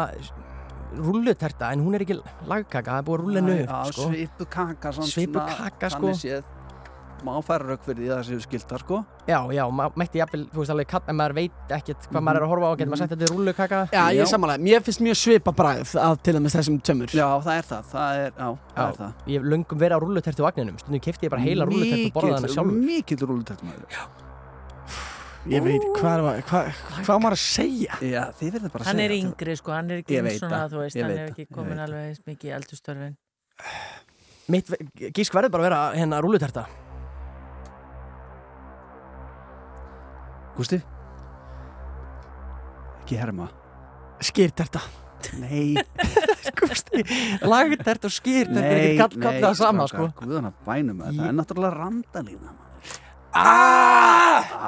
rulluterta 0.96 1.72
en 1.74 1.82
hún 1.84 1.96
er 1.98 2.04
ekki 2.06 2.16
lagkaka 2.48 2.94
það 2.94 3.00
er 3.02 3.06
búið 3.08 3.18
að 3.18 3.24
rulla 3.24 3.42
hennu 3.42 3.56
upp 3.64 3.90
sko. 3.92 4.06
svipu 4.08 4.46
kaka 4.48 4.92
svona, 4.96 5.44
kaka, 5.58 5.90
sko. 5.92 6.12
Má 7.26 7.32
færa 7.44 7.66
rauk 7.68 7.82
fyrir 7.86 8.00
því 8.02 8.08
að 8.08 8.18
það 8.18 8.26
séu 8.28 8.42
skiltar 8.44 8.82
sko. 8.84 8.98
Já, 9.28 9.38
já, 9.56 9.62
maður 9.78 9.98
mætti 10.02 10.20
jafnvel, 10.20 10.42
þú 10.52 10.62
veist 10.62 10.72
alveg, 10.74 10.94
ef 10.98 11.16
maður 11.18 11.34
veit 11.38 11.72
ekkert 11.78 12.06
hvað 12.10 12.24
maður 12.28 12.40
er 12.40 12.46
að 12.46 12.52
horfa 12.52 12.68
á, 12.68 12.72
getur 12.78 12.92
maður 12.92 13.02
sagt 13.02 13.14
þetta 13.14 13.26
er 13.28 13.32
rúllukaka. 13.34 13.80
Já, 13.92 14.04
ég 14.14 14.22
er 14.24 14.30
samanlega, 14.32 14.64
mér 14.68 14.86
finnst 14.86 15.04
mjög 15.08 15.18
svipa 15.22 15.54
bræð 15.58 15.96
að 16.04 16.16
til 16.22 16.36
dæmis 16.38 16.56
þessum 16.58 16.78
tömur 16.88 17.16
Já, 17.18 17.26
það 17.48 17.52
er 17.56 17.68
það, 17.72 17.90
það 17.92 18.22
er, 18.22 18.32
já, 18.38 18.48
það 18.76 18.86
er 18.86 18.96
það. 19.02 19.12
Ég 19.26 19.42
hef 19.42 19.50
löngum 19.54 19.82
verið 19.84 19.98
á 19.98 20.02
rúllutertu 20.04 20.46
vagninum, 20.48 20.80
stundum 20.82 21.04
kefti 21.08 21.28
ég 21.28 21.34
bara 21.34 21.44
heila 21.44 21.68
rúllutert 21.68 22.08
og 22.08 22.16
borðaði 22.18 22.40
hana 22.40 22.54
sjálfur. 22.54 22.80
Mikill 22.88 23.22
rúllutert 23.26 23.66
maður. 23.66 24.26
Ég 25.48 25.62
veit, 25.64 25.84
hvað 25.96 26.24
er 26.34 26.42
hvað, 26.44 26.66
hvað 27.06 27.14
á 27.14 27.20
maður 27.24 27.36
að 27.38 27.40
segja? 27.40 27.96
Já, 28.04 28.20
þið 28.36 28.50
verður 28.56 28.72
bara 28.74 28.84
að 28.84 28.88
Hann 28.90 28.98
segja 28.98 29.06
er 29.06 29.12
þetta. 29.14 29.28
yngri 29.28 29.54
sko, 29.56 29.72
hann 29.72 29.92
er 29.94 30.02
ekki 30.02 30.18
svona, 30.18 30.58
það, 30.58 30.74
þú 30.74 30.82
veist, 30.82 30.98
hann 30.98 31.14
er 31.14 31.30
ekki 31.30 31.46
komin 31.54 31.80
alveg 31.84 32.08
eins 32.10 32.20
mikið 32.26 32.50
í 32.50 32.52
eldustörfin. 32.58 33.14
Mitt 34.52 34.74
gísk 35.16 35.36
verður 35.36 35.54
bara 35.54 35.62
að 35.64 35.68
vera 35.68 35.80
hérna 35.96 36.20
rúlluterta 36.24 36.66
Gústi? 40.58 40.80
Ekki 43.02 43.18
herma 43.20 43.48
Skýrterta 44.26 44.82
Nei 45.38 45.74
Gústi, 46.58 47.02
lagtert 47.46 48.06
og 48.06 48.14
skýrtert 48.14 48.62
er 48.62 48.80
ekki 48.80 48.98
kall, 49.00 49.18
kall 49.22 49.40
það 49.42 49.58
sama 49.58 49.86
sko 49.90 50.08
Guðan 50.18 50.50
að 50.50 50.64
bænum 50.66 51.04
það, 51.04 51.20
það 51.20 51.28
er 51.28 51.36
náttúrulega 51.38 51.78
randalína 51.78 52.52
maður. 52.52 52.67
Ah! 53.32 54.08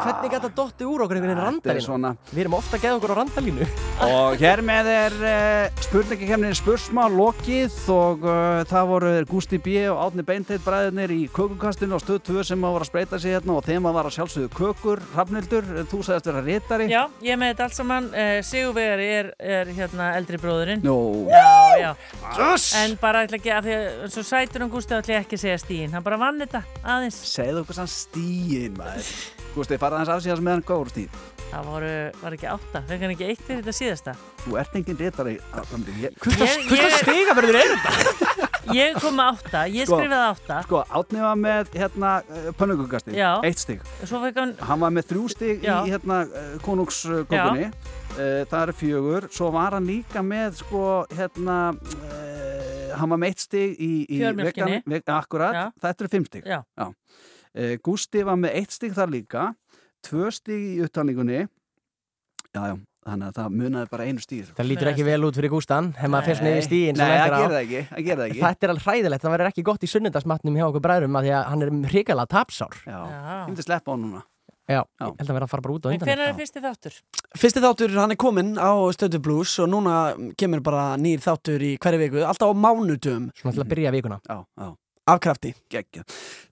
Hvernig 0.01 0.33
gæta 0.33 0.51
dotti 0.55 0.87
úr 0.87 1.05
okkur 1.05 1.19
einhvern 1.19 1.35
veginn 1.35 1.45
randalínu? 1.45 1.85
svona 1.85 2.11
Við 2.31 2.43
erum 2.45 2.57
ofta 2.59 2.79
að 2.79 2.85
geða 2.85 2.99
okkur 2.99 3.13
á 3.13 3.17
randalínu 3.21 3.67
Og 4.07 4.41
hér 4.41 4.63
með 4.65 4.89
er 4.91 5.17
uh, 5.21 5.81
spurningakefnin 5.85 6.57
spursmál 6.57 7.11
lokið 7.13 7.77
og 7.95 8.25
uh, 8.25 8.63
það 8.71 8.91
voru 8.91 9.13
Gústi 9.31 9.61
B. 9.61 9.75
og 9.93 10.01
Átni 10.07 10.25
Beinteit 10.27 10.65
bræðinir 10.65 11.13
í 11.15 11.21
kökukastinu 11.35 11.99
og 11.99 12.05
stöð 12.05 12.23
2 12.31 12.47
sem 12.51 12.65
að 12.65 12.77
voru 12.77 12.87
að 12.87 12.91
spreita 12.91 13.21
sig 13.21 13.37
hérna 13.37 13.57
og 13.59 13.67
þeim 13.67 13.89
að 13.91 13.99
var 13.99 14.09
að 14.09 14.17
sjálfsögðu 14.17 14.53
kökur 14.57 15.05
Hrafnildur, 15.15 15.69
þú 15.91 16.03
sagðist 16.07 16.31
vera 16.31 16.45
réttari 16.47 16.89
Já, 16.91 17.03
ég 17.25 17.41
með 17.41 17.53
þetta 17.53 17.67
allt 17.69 17.79
saman. 17.79 18.09
Uh, 18.15 18.39
Sigurvegar 18.47 19.05
er, 19.05 19.33
er 19.39 19.73
hérna 19.77 20.13
eldri 20.17 20.41
bróðurinn. 20.41 20.85
Nú 20.87 21.27
Já, 21.29 21.51
já. 21.81 21.91
Yes! 22.39 22.71
En 22.81 22.97
bara 23.01 23.25
ætla 23.27 23.41
ekki 23.41 23.53
að 23.55 23.69
því 23.69 23.77
að 23.77 24.15
svo 24.17 24.27
sætur 24.27 24.65
um 24.67 24.73
Gústi 24.73 24.97
ætla 24.97 25.21
ekki 25.21 25.39
að 25.39 25.45
segja 25.45 25.61
stíðin. 25.61 25.95
Hann 25.97 26.07
bara 26.07 26.21
vann 26.21 26.41
þetta 26.41 26.65
aðeins. 26.81 27.21
Segðu 27.31 27.65
okkur 27.65 27.81
sann 27.83 27.91
stíin 27.91 28.50
maður 28.79 29.13
Gústi, 29.55 29.79
farað 29.83 30.05
hans 30.05 30.13
af 30.15 30.25
síðan 30.25 30.45
með 30.47 30.57
hann 30.59 30.67
góður 30.69 30.93
stíð 30.95 31.21
Það 31.51 31.65
voru, 31.67 31.95
var 32.21 32.35
ekki 32.37 32.47
átta. 32.47 32.81
Fekk 32.87 33.01
hann 33.03 33.13
ekki 33.17 33.27
eitt 33.27 33.41
fyrir 33.43 33.65
þetta 33.65 33.73
síðasta. 33.75 34.13
Þú 34.45 34.53
ert 34.61 34.77
engin 34.79 34.99
réttari 35.01 35.33
ég- 35.99 36.95
stigaverður 37.01 37.59
er 37.59 37.73
þetta? 37.73 38.47
Ég 38.77 38.99
kom 39.03 39.17
með 39.19 39.31
átta, 39.33 39.63
ég 39.73 39.89
Sko, 39.89 39.97
skrifaði 39.99 40.27
átta. 40.29 40.59
Sko, 40.67 40.83
Átni 41.01 41.23
var 41.25 41.39
með 41.41 41.73
hérna 41.81 42.11
pönnugukasti, 42.61 43.17
Já. 43.17 43.31
eitt 43.43 43.59
stig 43.59 43.81
hann, 44.37 44.53
Hann 44.69 44.83
var 44.85 44.93
með 44.95 45.09
þrjú 45.11 45.25
stig 45.33 45.65
Já. 45.65 45.81
í 45.83 45.91
hérna 45.91 46.21
konungskökunni 46.63 47.67
uh, 47.71 48.45
Það 48.53 48.61
eru 48.61 48.77
fjögur 48.85 49.27
Svo 49.35 49.51
var 49.57 49.75
hann 49.79 49.89
líka 49.89 50.23
með 50.23 50.61
sko 50.61 50.85
hérna 51.17 51.59
Hann 53.01 53.11
var 53.15 53.21
með 53.25 53.33
eitt 53.33 53.43
stig 53.49 53.75
í, 53.81 53.91
í 54.07 54.21
vegan- 54.23 54.83
veg, 54.87 55.03
Akkurat, 55.17 55.57
Já. 55.57 55.65
þetta 55.83 56.05
eru 56.07 56.13
fimm 56.15 56.29
stig 56.31 56.47
Já. 56.47 56.61
Uh, 56.79 56.93
Gústi 57.83 58.23
var 58.27 58.39
með 58.39 58.61
eitt 58.61 58.77
stig 58.77 58.95
þar 58.95 59.11
líka 59.15 59.49
Tvö 60.07 60.31
stig 60.33 60.77
í 60.77 60.85
upptalningunni 60.85 61.41
Já, 62.51 62.63
já, 62.67 62.75
þannig 63.07 63.27
að 63.29 63.37
það 63.37 63.57
munaði 63.61 63.91
bara 63.93 64.07
einu 64.09 64.23
stig 64.23 64.49
Það 64.57 64.69
lítur 64.71 64.91
ekki 64.91 65.07
vel 65.07 65.21
út 65.27 65.37
fyrir 65.39 65.53
Gústan 65.53 65.93
Hefði 65.99 66.13
maður 66.15 66.31
fyrst 66.31 66.45
niður 66.47 66.61
í 66.61 66.65
stíðin 66.67 66.99
Nei, 66.99 67.07
það 67.11 67.35
gerir 67.37 67.55
það 67.55 67.61
ekki, 67.61 67.83
það 67.91 68.11
það 68.11 68.25
ekki. 68.27 68.43
Þetta 68.45 68.67
er 68.67 68.75
alveg 68.75 68.89
hræðilegt, 68.89 69.25
það 69.25 69.35
verður 69.37 69.51
ekki 69.53 69.65
gott 69.69 69.87
í 69.87 69.91
sunnundagsmatnum 69.93 70.59
hjá 70.59 70.67
okkur 70.67 70.85
bræðurum 70.87 71.21
að 71.21 71.29
því 71.29 71.33
að 71.37 71.47
hann 71.53 71.65
er 71.67 71.73
hrikalega 71.93 72.33
tapsár. 72.35 72.77
Já, 72.83 72.99
Já. 72.99 73.23
ég 73.31 73.49
myndi 73.53 73.67
sleppa 73.67 73.91
á 73.91 73.93
hann 73.95 74.05
núna. 74.07 74.25
Já, 74.71 74.83
ég 74.87 75.17
held 75.19 75.31
að 75.31 75.35
vera 75.35 75.47
að 75.47 75.51
fara 75.51 75.65
bara 75.67 75.75
út 75.75 75.87
á 75.87 75.89
undan. 75.91 76.07
hvernig 76.07 76.29
er 76.31 76.37
fyrsti 76.39 76.61
þáttur? 76.63 76.99
Fyrsti 77.43 77.63
þáttur, 77.65 77.97
hann 77.99 78.15
er 78.15 78.19
kominn 78.21 78.53
á 78.55 78.71
Stötu 78.95 79.19
Blues 79.23 79.57
og 79.63 79.71
núna 79.73 79.95
kemur 80.39 80.63
bara 80.63 80.85
nýr 81.01 81.23
þáttur 81.25 81.65
í 81.67 81.73
hverju 81.83 82.03
viku, 82.05 82.23
alltaf 82.23 82.55
á 82.55 82.55
mánudum 82.55 83.31
Svona 83.35 83.57
til 83.57 83.65
að 83.65 83.73
byrja 83.73 83.95
vikuna. 83.97 84.21
Já, 84.31 84.39
já 84.47 84.71
af 85.09 85.21
krafti 85.23 85.53
Gekkja. 85.73 86.05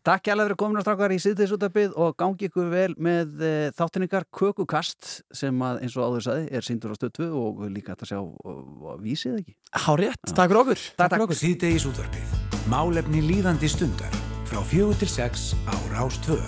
Takk 0.07 0.31
hjálpa 0.31 0.47
fyrir 0.47 0.59
komin 0.61 0.81
að 0.81 0.87
strákar 0.87 1.15
í 1.15 1.19
síðdeisútabið 1.23 1.97
og 2.01 2.15
gangi 2.21 2.49
ykkur 2.49 2.71
vel 2.73 2.93
með 2.97 3.43
e, 3.45 3.53
þáttinningar 3.77 4.29
Kökukast 4.35 5.11
sem 5.35 5.65
að 5.65 5.83
eins 5.85 5.99
og 5.99 6.07
áður 6.09 6.27
saði 6.29 6.47
er 6.49 6.67
síndur 6.67 6.95
á 6.95 6.97
stötu 6.99 7.29
og 7.29 7.67
líka 7.73 7.97
að 7.97 8.13
sjá 8.13 8.21
og, 8.21 8.39
og 8.45 9.03
vísið 9.05 9.43
ekki. 9.43 9.59
Hárétt, 9.87 10.23
takk 10.33 10.49
fyrir 10.49 10.63
okkur 10.63 10.87
Takk, 11.03 11.19
takk. 11.19 11.37
Síðdeisútvarpið. 11.43 12.39
Málefni 12.73 13.25
líðandi 13.25 13.71
stundar 13.73 14.23
frá 14.49 14.65
fjögur 14.65 14.97
til 15.01 15.13
sex 15.13 15.53
á 15.69 15.77
Rástvö. 15.93 16.41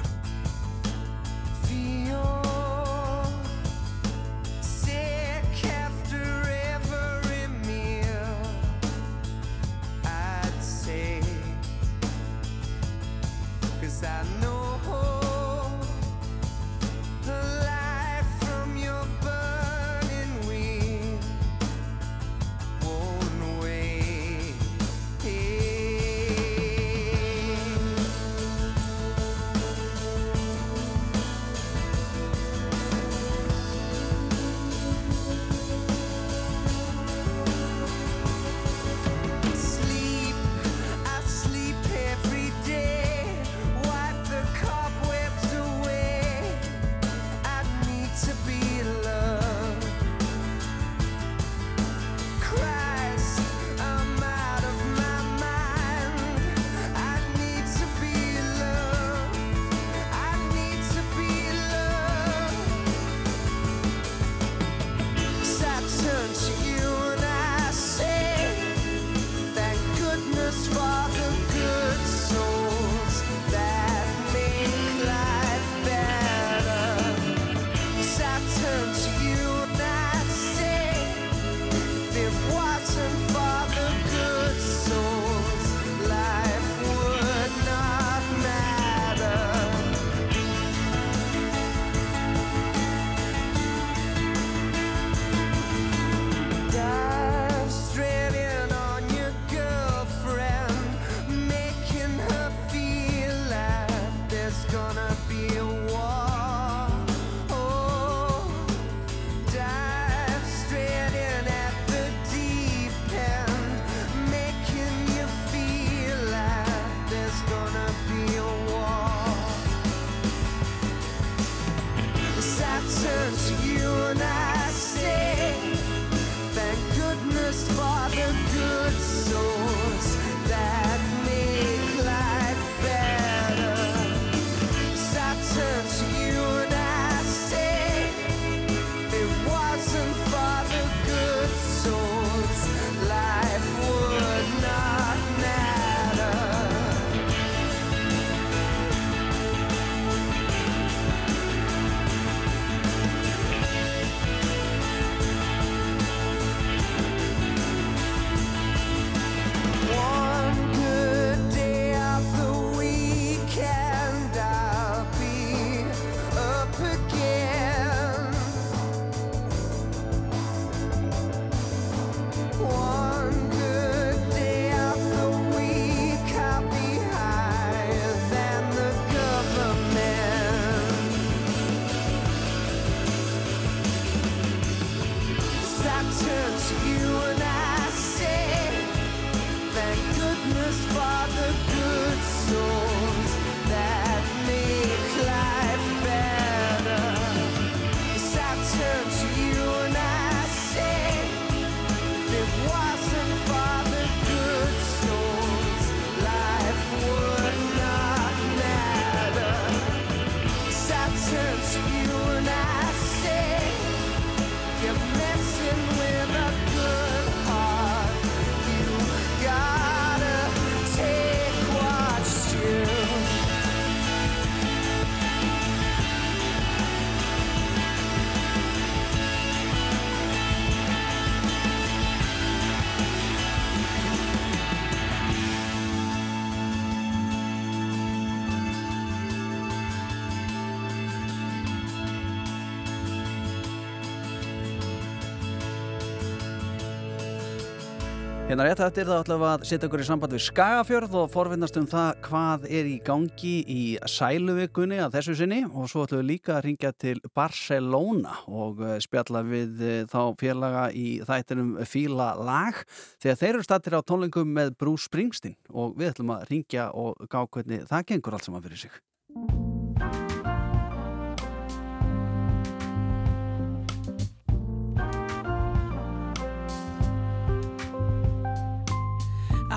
Hérna 248.50 248.64
rétt 248.66 248.80
eftir 248.82 249.06
það 249.06 249.20
ætlum 249.22 249.38
við 249.44 249.46
að 249.46 249.64
setja 249.68 249.86
ykkur 249.86 250.02
í 250.02 250.04
samband 250.08 250.32
við 250.34 250.40
Skagafjörð 250.42 251.12
og 251.20 251.28
forvinnast 251.30 251.76
um 251.78 251.84
það 251.86 252.08
hvað 252.24 252.64
er 252.80 252.88
í 252.90 252.96
gangi 253.06 253.52
í 253.62 253.82
sæluvikunni 254.10 254.98
að 255.04 255.14
þessu 255.14 255.36
sinni 255.38 255.60
og 255.68 255.86
svo 255.92 256.02
ætlum 256.02 256.24
við 256.24 256.26
líka 256.32 256.56
að 256.56 256.64
ringja 256.66 256.90
til 256.98 257.14
Barcelona 257.30 258.34
og 258.50 258.82
eh, 258.82 258.96
spjalla 259.06 259.44
við 259.46 259.84
eh, 259.86 260.02
þá 260.10 260.34
félaga 260.42 260.88
í 260.90 261.20
þættinum 261.30 261.76
Fíla 261.86 262.32
lag 262.42 262.82
þegar 263.22 263.38
þeir 263.44 263.52
eru 263.52 263.68
stattir 263.68 263.94
á 263.94 264.02
tónlingum 264.02 264.50
með 264.58 264.74
Bruce 264.82 265.06
Springsteen 265.06 265.54
og 265.70 265.94
við 266.00 266.16
ætlum 266.16 266.34
að 266.34 266.48
ringja 266.50 266.90
og 266.90 267.22
gá 267.30 267.44
hvernig 267.46 267.86
það 267.86 268.08
gengur 268.10 268.34
allt 268.34 268.50
saman 268.50 268.66
fyrir 268.66 268.82
sig. 268.82 270.58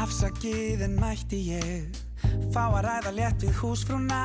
Afsakið 0.03 0.81
en 0.83 0.97
mætti 0.99 1.37
ég 1.47 1.99
Fá 2.51 2.65
að 2.65 2.81
ræða 2.83 3.11
létt 3.15 3.43
við 3.45 3.53
húsfrúna. 3.61 4.23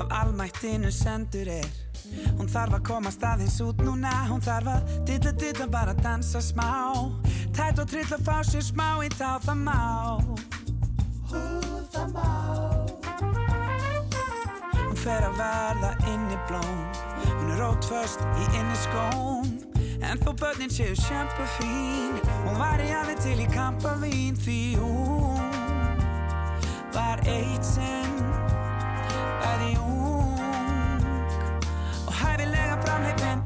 Af 0.00 0.12
almættinu 0.22 0.92
sendur 0.92 1.50
er 1.52 1.66
Hún 2.38 2.48
þarf 2.48 2.78
að 2.78 2.86
koma 2.88 3.12
staðins 3.12 3.58
út 3.64 3.82
núna. 3.84 4.12
Hún 4.30 4.40
þarf 4.44 4.70
að 4.74 4.94
dilla 5.08 5.32
dilla 5.40 5.66
bara 5.68 5.94
dansa 5.98 6.40
smá. 6.40 6.70
Tætt 7.52 7.82
og 7.82 7.90
trill 7.90 8.08
að 8.16 8.24
fá 8.24 8.38
sér 8.48 8.64
smá 8.64 8.88
í 9.04 9.10
tá 9.12 9.36
það 9.44 9.60
má. 9.66 9.80
Hú 11.32 11.44
það 11.92 12.16
má. 12.16 12.28
Hún 14.78 14.96
fer 15.04 15.28
að 15.28 15.36
verða 15.42 15.92
inni 16.12 16.40
blóm 16.48 16.80
Hún 17.26 17.52
er 17.52 17.60
rótföst 17.60 18.24
í 18.40 18.48
inni 18.54 18.78
skóm 18.86 19.53
En 20.10 20.18
þó 20.20 20.32
börnin 20.36 20.70
séu 20.70 20.94
sjampa 20.98 21.46
fín 21.56 22.18
Hún 22.44 22.58
var 22.60 22.80
í 22.82 22.90
alveg 22.92 23.20
til 23.24 23.38
í 23.40 23.46
kampa 23.50 23.94
vín 24.02 24.36
Því 24.36 24.58
hún 24.80 25.40
var 26.94 27.22
eitt 27.24 27.64
sinn 27.64 28.20
Bæði 29.40 29.72
ung 29.80 31.08
Og 32.04 32.14
hæfilega 32.20 32.78
framleipin 32.84 33.44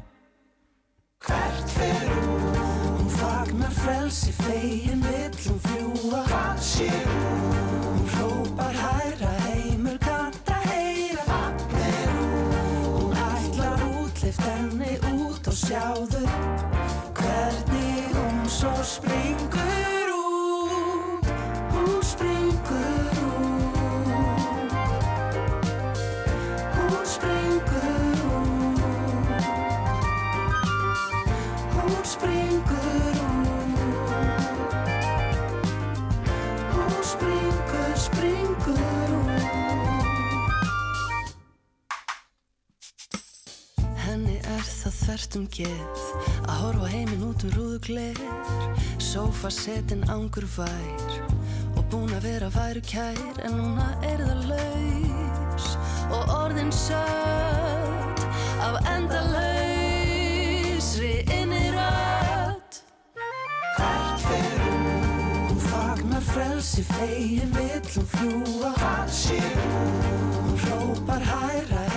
Hvert 1.29 1.75
fer 1.77 2.07
hún? 2.19 2.63
Hún 2.99 3.11
fagnar 3.21 3.75
frelsi 3.83 4.35
fegin 4.43 5.05
vill 5.07 5.43
hún 5.47 5.61
fljúa 5.69 6.25
Hvað 6.33 6.65
sé? 6.73 6.91
Hún 7.07 7.38
hún 18.97 19.28
geð 45.55 46.01
að 46.49 46.59
horfa 46.63 46.89
heiminn 46.93 47.25
út 47.29 47.45
um 47.47 47.51
rúðugleir 47.55 48.21
Sófa 49.01 49.51
setin 49.53 50.03
ángur 50.13 50.47
vær 50.57 51.01
og 51.79 51.85
búin 51.93 52.13
að 52.17 52.25
vera 52.27 52.49
væru 52.53 52.83
kær 52.85 53.41
en 53.47 53.53
núna 53.57 53.89
er 54.09 54.21
það 54.25 54.41
laus 54.51 55.67
og 56.13 56.23
orðin 56.35 56.73
sött 56.75 58.21
af 58.65 58.75
endalausri 58.95 60.05
innirödd 61.39 62.73
Hvert 63.79 64.21
fer 64.27 64.59
hún? 64.67 64.85
Hún 65.49 65.61
fagnar 65.69 66.25
frelsi 66.33 66.83
fegin 66.93 67.51
vill 67.57 67.89
hún 67.97 68.09
fljúa 68.15 68.71
Hvað 68.79 69.09
sé 69.23 69.41
hún? 69.57 69.93
Hún 70.39 70.57
hrópar 70.67 71.23
hæra 71.33 71.88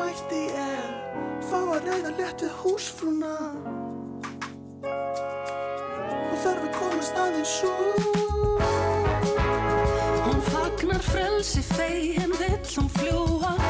Mætti 0.00 0.46
ég 0.56 1.00
Fá 1.50 1.58
að 1.60 1.86
ræða 1.88 2.10
létt 2.16 2.42
við 2.44 2.52
húsfrúna. 2.60 3.32
Og 4.86 6.36
þarf 6.44 6.64
að 6.64 6.72
komast 6.76 7.20
aðeins 7.20 7.56
út. 7.68 8.64
Hún 10.24 10.40
fagnar 10.48 11.04
frelsi 11.04 11.64
fegin 11.74 12.32
vill 12.40 12.60
hún 12.76 12.90
fljúa 12.96 13.69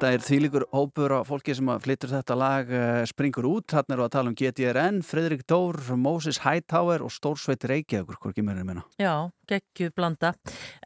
Þetta 0.00 0.16
er 0.16 0.22
þýlikur 0.24 0.62
hópur 0.72 1.12
á 1.12 1.20
fólki 1.28 1.52
sem 1.52 1.66
að 1.68 1.82
flyttur 1.84 2.08
þetta 2.08 2.36
lag 2.40 2.70
uh, 2.72 3.02
springur 3.04 3.44
út. 3.50 3.66
Þannig 3.68 3.92
eru 3.92 4.04
að 4.06 4.14
tala 4.14 4.30
um 4.30 4.36
GTRN, 4.40 5.00
Fredrik 5.04 5.42
Dór, 5.44 5.76
Moses 6.00 6.38
Hightower 6.40 7.04
og 7.04 7.12
Stórsveit 7.12 7.66
Reykjavíkur, 7.68 8.16
hvort 8.16 8.32
ekki 8.32 8.46
mér 8.46 8.62
er 8.62 8.64
minna. 8.70 8.86
Já, 8.96 9.28
geggjuð 9.52 9.92
blanda. 10.00 10.30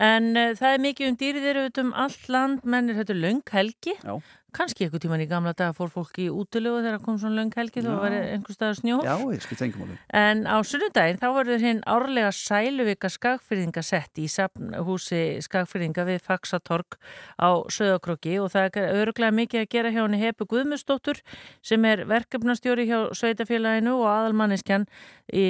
En 0.03 0.33
uh, 0.35 0.51
það 0.59 0.67
er 0.73 0.83
mikið 0.89 1.13
um 1.13 1.19
auðvitað 1.29 1.83
um 1.85 1.95
allt 2.09 2.27
land, 2.35 2.67
mennir 2.67 2.99
þetta 2.99 3.17
löng 3.21 3.55
helgi. 3.55 3.95
Já. 4.03 4.19
Kanski 4.55 4.87
eitthvað 4.87 5.03
tíman 5.03 5.23
í 5.25 5.27
gamla 5.31 5.53
daga 5.57 5.75
fór 5.75 5.91
fólk 5.91 6.19
í 6.23 6.29
útilegu 6.31 6.83
þegar 6.85 7.01
kom 7.03 7.17
svona 7.19 7.41
löng 7.41 7.51
helgi 7.59 7.83
þá 7.83 7.89
Já. 7.91 7.97
var 8.05 8.15
einhver 8.19 8.57
staðar 8.57 8.79
snjór. 8.79 9.03
Já, 9.09 9.15
ég 9.35 9.43
skil 9.43 9.59
tengum 9.59 9.83
alveg. 9.87 10.05
En 10.21 10.45
á 10.47 10.57
sunnudaginn 10.63 11.19
þá 11.19 11.27
verður 11.35 11.65
hinn 11.67 11.83
árlega 11.91 12.31
sæluvika 12.39 13.11
skagfyrðinga 13.11 13.83
sett 13.83 14.23
í 14.23 14.29
húsi 14.87 15.21
skagfyrðinga 15.45 16.07
við 16.07 16.23
Faxatorg 16.23 16.99
á 17.43 17.51
Söðakrokki 17.67 18.39
og 18.39 18.53
það 18.55 18.81
er 18.85 18.97
öruglega 19.03 19.35
mikið 19.35 19.65
að 19.65 19.71
gera 19.75 19.93
hjá 19.95 20.03
henni 20.05 20.23
Hepu 20.23 20.47
Guðmustóttur 20.47 21.21
sem 21.63 21.85
er 21.91 22.07
verkefnastjóri 22.07 22.87
hjá 22.87 23.11
Sveitafélaginu 23.11 23.99
og 23.99 24.09
aðalmanniskjan 24.13 24.87
í, 25.35 25.47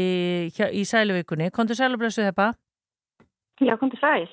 í 0.48 0.82
sæluvikunni. 0.88 1.52
Kontur 1.52 1.76
sælublessu 1.76 2.24
Hepa? 2.24 2.54
Já, 3.60 3.76
kom 3.78 3.92
til 3.92 4.00
sæl. 4.00 4.28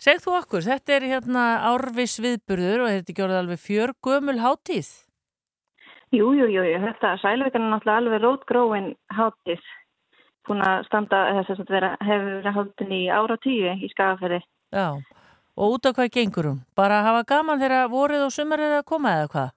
Segð 0.00 0.22
þú 0.24 0.32
okkur, 0.38 0.62
þetta 0.64 0.94
er 0.96 1.04
hérna 1.10 1.40
árvis 1.68 2.14
viðburður 2.24 2.86
og 2.86 2.88
er 2.88 2.94
þetta 3.02 3.12
ekki 3.12 3.22
orðið 3.26 3.38
alveg 3.42 3.58
fjör 3.60 3.90
gömul 4.00 4.38
hátíð? 4.40 4.88
Jú, 6.16 6.30
jú, 6.38 6.46
jú, 6.48 6.62
jú, 6.64 6.78
þetta 6.86 7.10
sælveikan 7.20 7.66
er 7.66 7.74
náttúrulega 7.74 8.00
alveg 8.00 8.22
rótgróin 8.24 8.86
hátíð. 9.12 9.66
búin 10.48 10.64
að 10.64 10.86
standa, 10.86 11.18
þess 11.44 11.60
að 11.60 11.68
vera, 11.70 11.90
hefur 12.00 12.30
verið 12.38 12.56
haldin 12.56 12.94
í 12.96 13.00
ára 13.12 13.36
tíu 13.44 13.74
í 13.76 13.90
skagaferði. 13.92 14.38
Já, 14.72 14.86
og 15.54 15.74
út 15.76 15.86
af 15.86 15.94
hvað 15.98 16.08
gengur 16.16 16.48
hún? 16.48 16.62
Bara 16.74 17.02
að 17.02 17.06
hafa 17.10 17.26
gaman 17.34 17.60
þegar 17.60 17.92
vorið 17.92 18.24
og 18.24 18.32
sumar 18.32 18.62
er 18.64 18.78
að 18.78 18.88
koma 18.88 19.12
eða 19.18 19.28
hvað? 19.34 19.52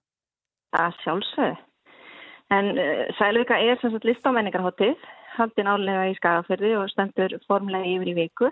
Að 0.76 1.00
sjálfsögðu. 1.06 1.56
En 2.52 2.70
uh, 2.76 3.06
Sælvika 3.18 3.62
er 3.64 3.80
sem 3.80 3.96
sagt 3.96 4.06
listamenningarhóttið, 4.12 5.00
haldin 5.40 5.72
álega 5.72 6.12
í 6.12 6.20
skagaferði 6.20 6.76
og 6.82 6.92
stendur 6.92 7.40
formlega 7.48 7.88
yfir 7.96 8.12
í 8.12 8.18
viku. 8.20 8.52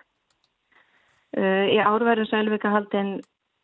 Uh, 1.38 1.68
í 1.72 1.78
ár 1.80 2.04
verður 2.04 2.28
Sælvika 2.28 2.72
haldin 2.74 3.20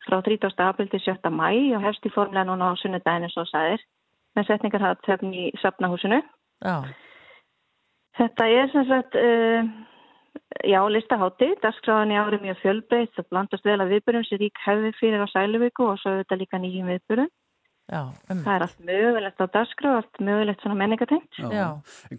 frá 0.06 0.22
30. 0.24 0.54
april 0.64 0.88
til 0.88 1.00
7. 1.04 1.28
mæ 1.30 1.50
og 1.76 1.84
hefst 1.84 2.06
í 2.08 2.12
formlega 2.14 2.46
núna 2.48 2.72
á 2.72 2.80
sunnudaginu 2.80 3.28
svo 3.32 3.44
sæðir 3.50 3.82
með 4.36 4.48
setningarháttöfn 4.48 5.34
í 5.34 5.50
Safnahúsinu. 5.60 6.22
Já. 6.64 6.76
Þetta 8.18 8.46
er 8.50 8.70
sem 8.72 8.86
sagt, 8.88 9.18
uh, 9.20 9.68
já, 10.64 10.80
listahátti, 10.90 11.50
dagskráðan 11.62 12.14
í 12.14 12.18
ári 12.18 12.40
mjög 12.42 12.62
fjölbreytt 12.62 13.20
og 13.20 13.28
blandast 13.28 13.68
vel 13.68 13.78
að 13.82 13.92
viðbyrjum 13.94 14.26
sem 14.26 14.40
rík 14.42 14.64
hefði 14.64 14.94
fyrir 14.98 15.22
á 15.22 15.28
Sæluvíku 15.34 15.90
og 15.92 16.00
svo 16.00 16.14
er 16.14 16.24
þetta 16.24 16.40
líka 16.40 16.62
nýjum 16.62 16.90
viðbyrjum. 16.94 17.30
Já, 17.88 18.02
um. 18.28 18.40
Það 18.44 18.52
er 18.52 18.62
allt 18.66 18.80
mögulegt 18.84 19.40
á 19.40 19.46
dagskrá, 19.48 19.92
allt 19.96 20.18
mögulegt 20.20 20.60
svona 20.60 20.76
menningatengt. 20.76 21.38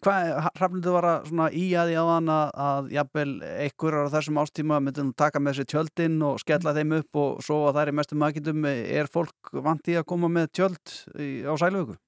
Hvað, 0.01 0.29
Hrafnildur 0.57 0.95
var 0.97 1.07
að 1.11 1.29
svona 1.29 1.49
í 1.53 1.65
aði 1.77 1.97
á 2.01 2.03
hann 2.09 2.31
að, 2.33 2.53
að 2.65 2.91
jafnvel 2.95 3.29
einhverjar 3.45 4.09
á 4.09 4.13
þessum 4.15 4.41
ástíma 4.41 4.81
myndum 4.81 5.13
taka 5.13 5.41
með 5.43 5.59
sér 5.59 5.69
tjöldin 5.75 6.17
og 6.25 6.41
skella 6.41 6.73
þeim 6.73 6.97
upp 6.97 7.21
og 7.21 7.45
svo 7.45 7.61
að 7.67 7.77
það 7.77 7.81
er 7.83 7.93
í 7.93 7.97
mestum 8.01 8.23
makitum 8.25 8.69
er 8.71 9.11
fólk 9.13 9.53
vant 9.69 9.93
í 9.93 9.99
að 9.99 10.07
koma 10.09 10.31
með 10.39 10.49
tjöld 10.57 10.95
í, 11.21 11.29
á 11.45 11.53
Sæluvöku? 11.53 11.99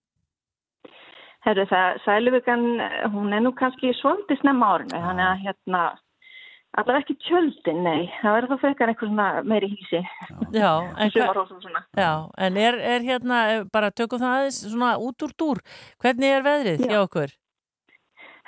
Herru 1.45 1.65
það, 1.69 2.01
Sæluvíkan, 2.05 2.65
hún 3.13 3.33
er 3.33 3.41
nú 3.41 3.53
kannski 3.57 3.93
svolítið 3.97 4.41
snemma 4.43 4.75
árinu, 4.75 4.97
þannig 5.05 5.25
að 5.25 5.45
hérna, 5.45 5.85
allar 6.79 7.01
ekki 7.01 7.17
tjöldin, 7.25 7.81
nei, 7.83 8.07
það 8.21 8.37
verður 8.37 8.53
þá 8.53 8.63
frekar 8.63 8.91
eitthvað 8.91 9.11
svona 9.11 9.27
meiri 9.47 9.69
hísi. 9.73 10.01
Já, 10.55 10.71
en, 10.95 11.11
já, 11.99 12.11
en 12.47 12.59
er, 12.61 12.79
er 12.95 13.05
hérna, 13.05 13.41
eh, 13.51 13.65
bara 13.71 13.91
tökum 13.91 14.21
það 14.21 14.37
aðeins 14.37 14.61
svona 14.71 14.95
út 15.01 15.27
úr 15.27 15.35
dúr, 15.37 15.61
hvernig 16.03 16.37
er 16.37 16.47
veðrið 16.47 16.85
hjá 16.87 16.99
okkur? 17.01 17.35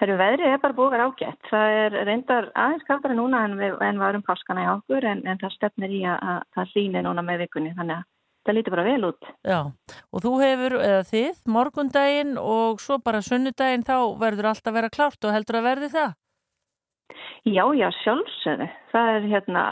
Herru, 0.01 0.15
veðrið 0.19 0.49
er 0.49 0.63
bara 0.63 0.75
búið 0.75 0.87
að 0.87 0.95
vera 0.95 1.09
ágætt. 1.09 1.51
Það 1.51 1.75
er 1.81 1.99
reyndar 2.07 2.47
aðeins 2.57 2.87
kaldara 2.87 3.15
núna 3.17 3.43
en 3.45 3.59
við 3.59 3.77
en 3.85 4.01
varum 4.01 4.25
páskana 4.25 4.65
í 4.65 4.71
okkur 4.71 5.05
en, 5.11 5.21
en 5.29 5.39
það 5.43 5.53
stefnir 5.53 5.93
í 5.93 6.01
að, 6.09 6.17
að 6.31 6.41
það 6.55 6.73
hlýni 6.73 7.03
núna 7.05 7.23
með 7.27 7.45
vikunni, 7.45 7.75
þannig 7.77 8.01
að 8.01 8.09
það 8.43 8.57
lítur 8.57 8.75
bara 8.75 8.87
vel 8.87 9.07
út. 9.11 9.29
Já, 9.47 9.59
og 10.11 10.25
þú 10.25 10.33
hefur, 10.41 10.75
eða 10.83 11.05
þið, 11.11 11.37
morgundaginn 11.55 12.33
og 12.41 12.81
svo 12.83 12.99
bara 13.05 13.21
sunnudaginn 13.23 13.85
þá 13.87 13.95
verður 14.19 14.49
allt 14.51 14.67
að 14.67 14.77
vera 14.79 14.91
klárt 14.91 15.29
og 15.29 15.35
heldur 15.37 15.61
að 15.61 15.67
verði 15.69 15.93
það? 15.93 16.17
Já, 17.49 17.63
já, 17.77 17.87
sjálfsögðu. 18.03 18.67
Það 18.93 19.11
er 19.13 19.27
hérna, 19.31 19.63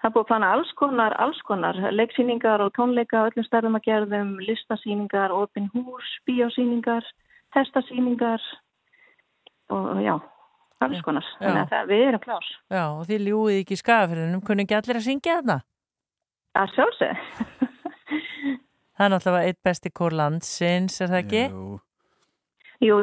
það 0.00 0.08
er 0.08 0.14
búið 0.14 0.24
að 0.24 0.30
plana 0.30 0.50
alls 0.56 0.72
konar, 0.78 1.16
alls 1.22 1.40
konar, 1.48 1.78
leiksýningar 1.94 2.64
og 2.64 2.72
tónleika, 2.78 3.24
á 3.24 3.28
öllum 3.28 3.46
stærðum 3.46 3.78
að 3.78 3.86
gerðum, 3.88 4.34
listasýningar, 4.46 5.34
opin 5.36 5.70
hús, 5.74 6.10
bíósýningar, 6.28 7.06
hestasýningar 7.56 8.44
og 9.70 10.00
já, 10.04 10.14
alls 10.80 11.04
konar. 11.06 11.26
Já. 11.38 11.44
Þannig 11.46 11.62
að 11.62 11.74
það, 11.74 11.92
við 11.92 12.06
erum 12.08 12.24
klás. 12.24 12.54
Já, 12.70 12.84
og 12.86 13.04
þið 13.10 13.28
ljúið 13.28 13.60
ekki 13.60 13.76
í 13.76 13.82
skafafyrinum, 13.84 14.46
kunni 14.46 14.66
ekki 14.66 14.80
allir 14.80 15.02
að 15.02 15.06
syngja 15.06 15.38
þarna? 15.40 15.60
Að 16.60 16.74
sjálfsögðu. 16.76 17.58
Það 19.00 19.06
er 19.06 19.12
náttúrulega 19.14 19.48
eitt 19.48 19.58
besti 19.64 19.90
kór 19.96 20.12
landsins, 20.12 20.98
er 21.00 21.08
það 21.08 21.20
ekki? 21.22 21.44
Jú, 21.48 21.76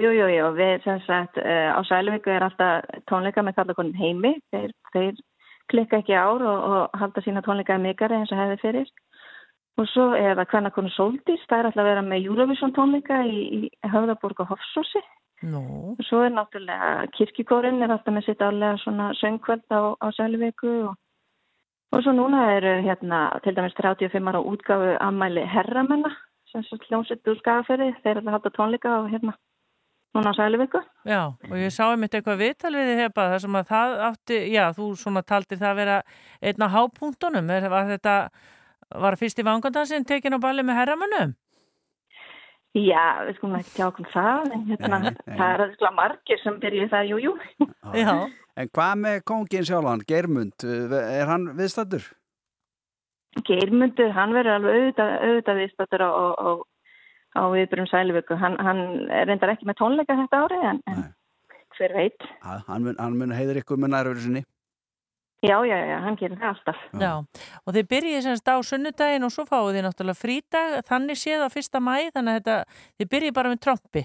jú, 0.01 0.11
jú, 0.17 0.27
jú, 0.33 0.51
við 0.57 0.83
sem 0.85 1.01
sagt 1.05 1.37
uh, 1.41 1.73
á 1.77 1.79
Sæluvíku 1.85 2.31
er 2.33 2.45
alltaf 2.47 2.87
tónleika 3.09 3.43
með 3.45 3.59
kallakonin 3.59 3.97
heimi, 3.97 4.33
þeir, 4.53 4.71
þeir 4.93 5.19
klikka 5.71 6.01
ekki 6.01 6.15
ár 6.17 6.41
og, 6.41 6.65
og 6.69 6.97
halda 7.01 7.23
sína 7.25 7.43
tónleika 7.45 7.77
mikari 7.81 8.17
eins 8.17 8.33
og 8.33 8.41
hefði 8.41 8.57
fyrir. 8.63 8.91
Og 9.77 9.85
svo 9.91 10.07
er 10.17 10.33
það 10.39 10.49
hvernig 10.51 10.73
konu 10.73 10.89
Sóldís, 10.95 11.43
það 11.45 11.59
er 11.59 11.67
alltaf 11.69 11.83
að 11.83 11.89
vera 11.91 12.03
með 12.05 12.29
Eurovision 12.31 12.73
tónleika 12.73 13.19
í, 13.29 13.41
í 13.57 13.89
Höfðaborg 13.93 14.39
og 14.41 14.53
Hofsósi. 14.55 15.03
Nú. 15.45 15.61
Og 15.93 16.05
svo 16.07 16.23
er 16.25 16.33
náttúrulega 16.33 17.11
kirkikórin 17.13 17.83
er 17.85 17.93
alltaf 17.93 18.15
með 18.15 18.25
sitt 18.25 18.41
álega 18.41 18.79
svona 18.81 19.11
söngkvöld 19.19 19.67
á, 19.69 19.93
á 20.01 20.07
Sæluvíku 20.17 20.71
og, 20.87 20.95
og 21.93 22.01
svo 22.01 22.15
núna 22.17 22.47
eru 22.55 22.79
hérna 22.87 23.27
til 23.45 23.53
dæmis 23.53 23.77
35 23.77 24.31
ára 24.31 24.41
útgáfu 24.41 24.95
ammæli 24.97 25.45
herramenna 25.45 26.09
sem 26.49 26.65
hljómsett 26.87 27.27
úr 27.29 27.37
skafaferi, 27.37 27.91
þeir 28.01 28.15
er 28.15 28.17
alltaf 28.17 28.31
að 28.31 28.37
halda 28.37 28.55
tónleika 28.57 28.95
og 29.03 29.11
hérna 29.13 29.35
núna 30.15 30.31
á 30.31 30.37
Sæluvíku. 30.37 30.81
Já, 31.07 31.21
og 31.49 31.55
ég 31.59 31.73
sá 31.73 31.83
einmitt 31.91 32.13
eitthvað 32.17 32.39
viðtal 32.43 32.73
við 32.75 32.87
þið 32.91 33.01
hefa, 33.03 33.25
þar 33.33 33.43
sem 33.43 33.57
að 33.59 33.67
það 33.71 33.95
átti, 34.07 34.37
já, 34.53 34.63
þú 34.77 34.85
svona 35.01 35.23
taldir 35.27 35.59
það 35.61 35.71
að 35.73 35.81
vera 35.81 35.97
einn 36.41 36.63
á 36.63 36.67
hápunktunum, 36.75 37.51
er, 37.57 37.67
var 37.73 37.89
þetta, 37.91 38.15
var 39.03 39.17
fyrst 39.19 39.39
í 39.43 39.45
vangandansinn 39.47 40.07
tekin 40.07 40.37
á 40.37 40.39
balli 40.41 40.65
með 40.65 40.79
herramönnum? 40.81 41.35
Já, 42.77 43.23
við 43.25 43.37
skulum 43.39 43.55
ekki 43.57 43.71
tjá 43.77 43.85
okkur 43.87 44.09
það, 44.13 44.51
en 44.53 44.65
hérna, 44.67 44.97
Nei, 45.01 45.13
nei. 45.15 45.37
það 45.39 45.47
er 45.53 45.63
alltaf 45.65 45.93
margir 45.97 46.41
sem 46.43 46.59
byrjuð 46.61 46.91
það, 46.91 47.07
jú, 47.09 47.21
jú. 47.25 47.67
Já. 47.97 48.13
En 48.57 48.69
hvað 48.73 48.93
með 49.01 49.17
kongin 49.29 49.65
sjálfan, 49.65 50.03
Geirmund, 50.09 50.65
er 50.65 51.29
hann 51.29 51.47
viðstattur? 51.57 52.05
Geirmundur, 53.47 54.11
hann 54.17 54.33
verður 54.33 54.57
alveg 54.57 54.77
auðvitað, 54.77 55.11
auðvitað 55.27 55.59
viðstáttur 55.61 56.03
á, 56.05 56.09
á, 56.09 56.25
á 56.37 56.49
viðbyrjum 57.35 57.89
Sæluvöku. 57.91 58.37
Hann, 58.39 58.59
hann 58.63 58.83
er 59.13 59.27
reyndar 59.29 59.53
ekki 59.53 59.67
með 59.67 59.79
tónleika 59.81 60.17
þetta 60.17 60.43
ári, 60.45 60.59
en, 60.71 60.83
en 60.91 61.01
hver 61.77 61.97
veit. 61.97 62.29
Ja, 62.43 62.61
hann 62.67 62.85
mun, 62.87 62.95
hann 62.99 63.17
mun 63.19 63.35
heiður 63.35 63.61
ykkur 63.61 63.81
með 63.81 63.93
nærveru 63.95 64.23
sinni. 64.23 64.43
Já, 65.45 65.59
já, 65.69 65.77
já, 65.85 65.97
hann 66.01 66.15
gerir 66.17 66.39
það 66.41 66.47
alltaf. 66.49 66.77
Já, 66.97 67.11
og 67.61 67.75
þið 67.75 67.89
byrjið 67.91 68.23
semst 68.25 68.47
á 68.49 68.57
sunnudaginn 68.65 69.27
og 69.27 69.33
svo 69.33 69.43
fáið 69.45 69.75
þið 69.75 69.83
náttúrulega 69.85 70.17
frídag, 70.17 70.77
þannig 70.87 71.19
séð 71.21 71.43
á 71.45 71.49
fyrsta 71.53 71.81
mæ, 71.83 72.09
þannig 72.15 72.31
að 72.31 72.39
þetta, 72.39 72.55
þið 72.97 73.11
byrjið 73.11 73.35
bara 73.37 73.51
með 73.51 73.61
trompi. 73.67 74.03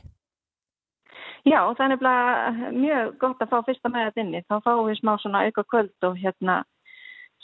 Já, 1.48 1.58
það 1.72 1.80
er 1.84 1.90
nefnilega 1.94 2.72
mjög 2.76 3.14
gott 3.24 3.40
að 3.42 3.50
fá 3.50 3.64
fyrsta 3.66 3.90
meðat 3.90 4.20
inni. 4.20 4.42
Þá 4.44 4.54
fáum 4.60 4.84
við 4.86 5.00
smá 5.00 5.14
svona 5.18 5.46
auka 5.48 5.64
kvöld 5.72 6.06
og 6.06 6.20
hérna, 6.20 6.58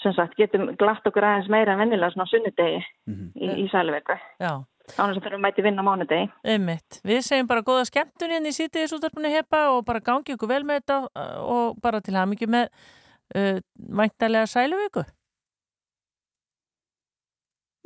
sem 0.02 0.14
sagt, 0.14 0.36
getum 0.38 0.68
glatt 0.78 1.08
okkur 1.08 1.24
aðeins 1.24 1.48
meira 1.50 1.72
en 1.72 1.80
vennilega 1.80 2.12
svona 2.12 2.28
á 2.28 2.32
sunnudegi 2.34 2.82
í, 2.84 3.48
í 3.64 3.66
Sæluvöku. 3.72 4.18
Já. 4.44 4.52
Ánum 4.96 5.18
sem 5.18 5.26
að 5.28 5.42
mæti 5.44 5.62
vinna 5.66 5.82
mánudegi. 5.84 6.30
Einmitt. 6.48 7.00
Við 7.04 7.20
segjum 7.26 7.50
bara 7.50 7.62
góða 7.66 7.84
skemmtun 7.90 8.32
hérna 8.32 8.48
í 8.48 8.56
sítiðis 8.56 8.94
útvarpunni 8.96 9.30
hepa 9.34 9.66
og 9.74 9.84
bara 9.88 10.00
gangi 10.00 10.34
ykkur 10.36 10.48
vel 10.54 10.62
með 10.64 10.80
þetta 10.80 11.28
og 11.44 11.76
bara 11.84 12.00
til 12.00 12.16
hamingi 12.16 12.48
með 12.48 12.70
uh, 13.36 13.58
væntalega 14.00 14.46
sæluvíku. 14.48 15.04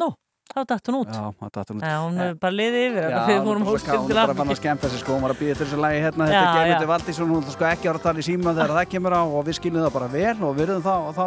Nú, 0.00 0.08
þá 0.52 0.60
datt 0.72 0.88
hún 0.90 1.00
út. 1.02 1.10
Já, 1.12 1.26
það 1.40 1.50
datt 1.58 1.72
hún 1.72 1.80
út. 1.82 1.86
Já, 1.90 1.96
hún 2.06 2.20
er 2.24 2.38
bara 2.42 2.56
liðið 2.56 2.86
yfir. 2.86 3.02
Já, 3.02 3.10
Já, 3.12 3.20
við 3.28 3.36
hún 3.40 3.46
vorum 3.50 3.62
er 3.62 3.66
bara- 3.66 3.74
hóstum 3.76 3.98
hún 3.98 4.08
til 4.08 4.16
er 4.16 4.22
bara 4.22 4.38
fann 4.40 4.54
að 4.54 4.60
skemmta 4.62 4.90
sig 4.94 5.02
sko, 5.02 5.12
hún 5.18 5.26
var 5.26 5.34
að 5.36 5.42
býða 5.42 5.58
til 5.58 5.66
þessu 5.66 5.82
lagi 5.82 6.00
hérna, 6.06 6.30
þetta 6.30 6.38
Já, 6.38 6.46
er 6.46 6.56
Geirmundi 6.56 6.86
já. 6.86 6.92
Valdísson, 6.94 7.28
hún 7.34 7.44
er 7.46 7.56
sko 7.56 7.68
ekki 7.72 7.90
ára 7.92 7.98
að 8.00 8.06
tala 8.08 8.18
í 8.24 8.26
síma 8.30 8.54
þegar 8.56 8.74
það 8.78 8.90
kemur 8.94 9.18
á 9.18 9.22
og 9.26 9.44
við 9.50 9.58
skiljum 9.60 9.82
það 9.84 9.94
bara 9.98 10.10
vel 10.16 10.36
og 10.48 10.56
virðum 10.62 10.82
þá, 10.86 10.94
þá 11.18 11.24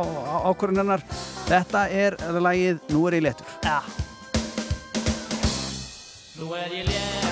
ákvörðun 0.49 0.81
hennar. 0.83 1.05
Þetta 1.51 1.85
er 2.03 2.19
lagið 2.47 2.83
Nú 2.95 3.07
er 3.09 3.19
ég 3.19 3.25
léttur. 3.29 3.55
Já. 3.65 3.79
Nú 6.35 6.53
er 6.53 6.71
ég 6.71 6.85
léttur, 6.85 7.24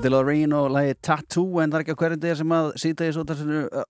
Þetta 0.00 0.08
er 0.08 0.12
Loreen 0.14 0.52
og 0.56 0.66
lagi 0.72 0.94
Tattoo 1.04 1.58
en 1.60 1.68
það 1.68 1.74
er 1.76 1.82
ekki 1.82 1.92
að 1.92 1.98
hverjum 2.00 2.20
degi 2.22 2.36
sem 2.38 2.52
að 2.56 2.68
síðdegis 2.80 3.16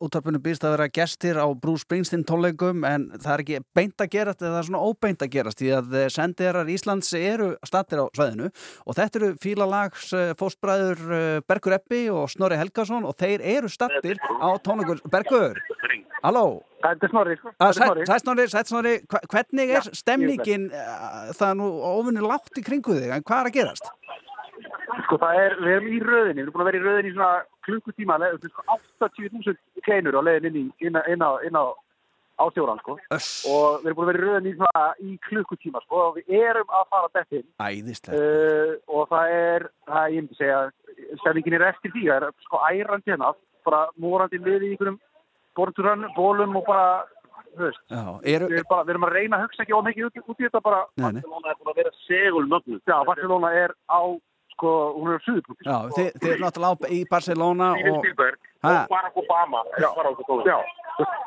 útarpunum 0.02 0.42
býrst 0.42 0.64
að 0.66 0.72
vera 0.74 0.88
gestir 0.90 1.36
á 1.38 1.46
Bruce 1.54 1.84
Springsteen 1.84 2.24
tónleikum 2.26 2.80
en 2.82 3.04
það 3.14 3.30
er 3.30 3.42
ekki 3.44 3.60
beint 3.78 4.02
að 4.02 4.08
gerast 4.16 4.40
eða 4.42 4.50
það 4.50 4.58
er 4.58 4.66
svona 4.66 4.80
óbeint 4.88 5.22
að 5.22 5.30
gerast 5.36 5.60
því 5.62 5.68
að 5.76 5.94
sendiðarar 6.10 6.72
Íslands 6.74 7.12
eru 7.14 7.52
stattir 7.62 8.02
á 8.02 8.10
svæðinu 8.18 8.48
og 8.50 8.98
þetta 8.98 9.20
eru 9.20 9.28
fílalags 9.44 10.08
fóstbræður 10.40 11.04
eh, 11.14 11.44
Bergur 11.46 11.76
Eppi 11.78 12.00
og 12.10 12.26
Snorri 12.34 12.58
Helgason 12.58 13.06
og 13.06 13.14
þeir 13.22 13.46
eru 13.54 13.70
stattir 13.70 14.18
á 14.18 14.50
tónleikur 14.66 15.04
Bergur, 15.14 15.62
halló 16.24 16.44
Þetta 16.80 17.06
er 17.06 17.12
Snorri, 17.12 17.34
sko. 17.36 17.52
Ah, 17.60 17.70
Snorri. 17.76 18.08
Sætt 18.08 18.24
Snorri, 18.24 18.48
sætt 18.98 19.30
hvernig 19.30 19.76
er 19.78 19.88
stemningin 19.94 20.66
eh, 20.74 21.30
það 21.38 21.46
er 21.52 21.56
nú 21.62 21.70
ofinni 21.92 22.26
látt 22.26 22.58
í 22.58 22.66
kringu 22.66 22.98
þig 22.98 23.14
en 23.14 23.22
hvað 23.22 23.44
er 23.44 23.52
að 23.52 23.58
gerast? 23.60 23.94
Sko 25.04 25.18
það 25.22 25.40
er, 25.44 25.54
við 25.60 25.74
erum 25.76 25.90
í 25.92 26.00
röðinni, 26.02 26.40
við 26.40 26.42
erum 26.46 26.54
búin 26.56 26.64
að 26.64 26.68
vera 26.70 26.80
í 26.80 26.84
röðinni 26.86 27.10
í 27.10 27.14
svona 27.14 27.44
klukkutíma, 27.66 28.16
sko 28.48 28.64
80.000 29.06 29.54
kleinur 29.86 30.18
á 30.18 30.22
leiðin 30.26 30.50
inn, 30.50 30.58
í, 30.60 30.86
inn, 30.88 30.96
á- 30.98 31.06
inn 31.12 31.22
á, 31.22 31.30
inn 31.46 31.58
á, 31.60 31.64
á 32.40 32.44
stjóran, 32.54 32.80
sko. 32.82 32.96
Öss. 33.14 33.28
Og 33.50 33.82
við 33.84 33.90
erum 33.90 33.98
búin 34.00 34.08
að 34.08 34.12
vera 34.12 34.20
í 34.20 34.24
röðinni 34.26 34.52
í, 34.54 34.56
svona, 34.58 34.84
í 35.04 35.18
klukkutíma, 35.28 35.82
sko, 35.84 36.00
og 36.08 36.18
við 36.18 36.32
erum 36.40 36.74
að 36.80 36.88
fara 36.94 37.12
þetta 37.18 37.38
inn. 37.40 37.46
Æðislega. 37.68 38.18
Uh, 38.18 38.74
og 38.96 39.08
það 39.12 39.34
er, 39.36 39.68
það 39.86 40.00
er, 40.02 40.14
ég 40.16 40.24
myndi 40.24 40.40
segja, 40.40 40.58
stefningin 41.22 41.58
er 41.60 41.66
eftir 41.70 41.94
því, 41.94 42.06
það 42.10 42.26
er 42.30 42.34
sko 42.48 42.62
ærandi 42.70 43.12
hérna, 43.14 43.32
bara 43.68 43.84
morandi 44.00 44.38
liði 44.40 44.70
í 44.70 44.74
einhverjum 44.74 44.98
borturönn, 45.58 46.06
bólum 46.16 46.56
og 46.60 46.64
bara, 46.68 47.04
þú 47.58 47.66
veist, 47.66 47.80
Já, 47.90 48.02
eru, 48.32 48.48
við, 48.48 48.58
erum 48.62 48.68
bara, 48.70 48.84
við 48.86 48.94
erum 48.94 49.06
að 49.08 49.14
reyna 49.18 49.36
að 49.40 49.46
hugsa 49.46 49.64
ekki 49.64 49.74
á 49.76 49.80
mikið 49.90 50.06
út, 50.08 50.20
út 50.30 50.40
í 50.40 50.46
þetta 50.46 50.60
bara, 50.64 50.80
Nei, 50.96 51.10
nei. 51.10 51.20
Barcelona 51.20 51.50
er 51.52 51.58
búin 51.60 51.72
að 51.74 51.80
vera 51.82 51.92
segulmögnu. 52.06 52.78
Já, 52.88 52.96
Barcelona 53.08 53.50
er 53.64 53.74
á, 53.90 54.00
sko, 54.60 54.70
hún 55.00 55.10
er 55.14 55.18
á 55.18 55.24
suðupunkti. 55.24 55.64
Já, 55.64 55.76
þið, 55.96 56.08
þið 56.20 56.30
eru 56.34 56.44
náttúrulega 56.44 56.92
í 56.92 57.00
Barcelona 57.10 57.72
Steven 57.80 57.96
og... 57.96 58.02
Spielberg 58.04 58.38
Ha? 58.60 58.72
og 58.84 58.90
Barack 58.92 59.16
Obama 59.16 59.60
er 59.72 59.84
að 59.88 59.94
fara 59.96 60.10
á 60.10 60.14
þetta 60.18 60.34
Já, 60.44 60.56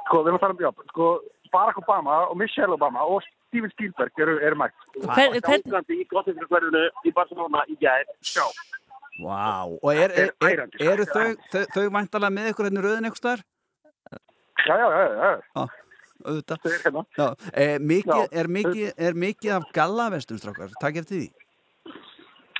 sko, 0.05 0.19
við 0.21 0.27
erum 0.29 0.35
að 0.37 0.43
tala 0.43 0.53
um, 0.53 0.59
já, 0.61 0.69
sko, 0.93 1.07
Barack 1.53 1.79
Obama 1.81 2.17
og 2.29 2.37
Michelle 2.37 2.75
Obama 2.77 3.05
og 3.09 3.25
Steven 3.49 3.71
Spielberg 3.73 4.21
eru, 4.21 4.35
eru 4.45 4.59
mætt. 4.61 4.75
Hver- 5.01 5.33
hvern- 5.33 5.65
Gangandi 5.65 5.97
í 6.01 6.05
gottinfjörðinu 6.13 6.83
í 7.09 7.13
Barcelona 7.17 7.63
í 7.73 7.77
gær. 7.81 8.05
Já. 8.35 8.45
Vá, 9.21 9.65
og 9.69 9.89
er, 9.93 10.13
er, 10.17 10.31
er, 10.45 10.61
sko. 10.69 10.85
eru 10.93 11.05
þau, 11.09 11.25
þau, 11.53 11.63
þau 11.73 11.83
væntalega 11.97 12.33
með 12.37 12.51
ykkur 12.53 12.69
hérna 12.69 12.81
í 12.81 12.85
röðin 12.85 13.05
einhvers 13.09 13.21
staðar? 13.21 13.43
Já, 14.63 14.75
já, 14.77 14.87
já, 14.93 15.05
já. 15.13 15.33
Já, 15.57 15.65
auðvitað. 16.23 16.61
Þau 16.63 16.69
eru 16.71 16.81
hérna. 16.85 17.03
Já, 17.17 17.27
er 17.65 17.85
mikið, 17.93 18.21
Já. 18.23 18.29
er 18.41 18.49
mikið, 18.57 18.93
er 19.09 19.17
mikið 19.25 19.55
af 19.57 19.67
gallavestum, 19.77 20.39
strákar? 20.41 20.73
Takk 20.81 21.01
eftir 21.03 21.21
því. 21.23 21.29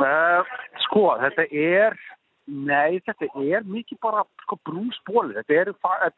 Uh, 0.01 0.53
sko, 0.87 1.03
þetta 1.21 1.45
er, 1.49 1.97
nei, 2.47 3.01
þetta 3.05 3.29
er 3.43 3.67
mikið 3.69 3.99
bara, 4.03 4.23
sko, 4.45 4.57
brúsbóli. 4.67 5.35
Þetta 5.39 5.59
eru, 5.61 5.75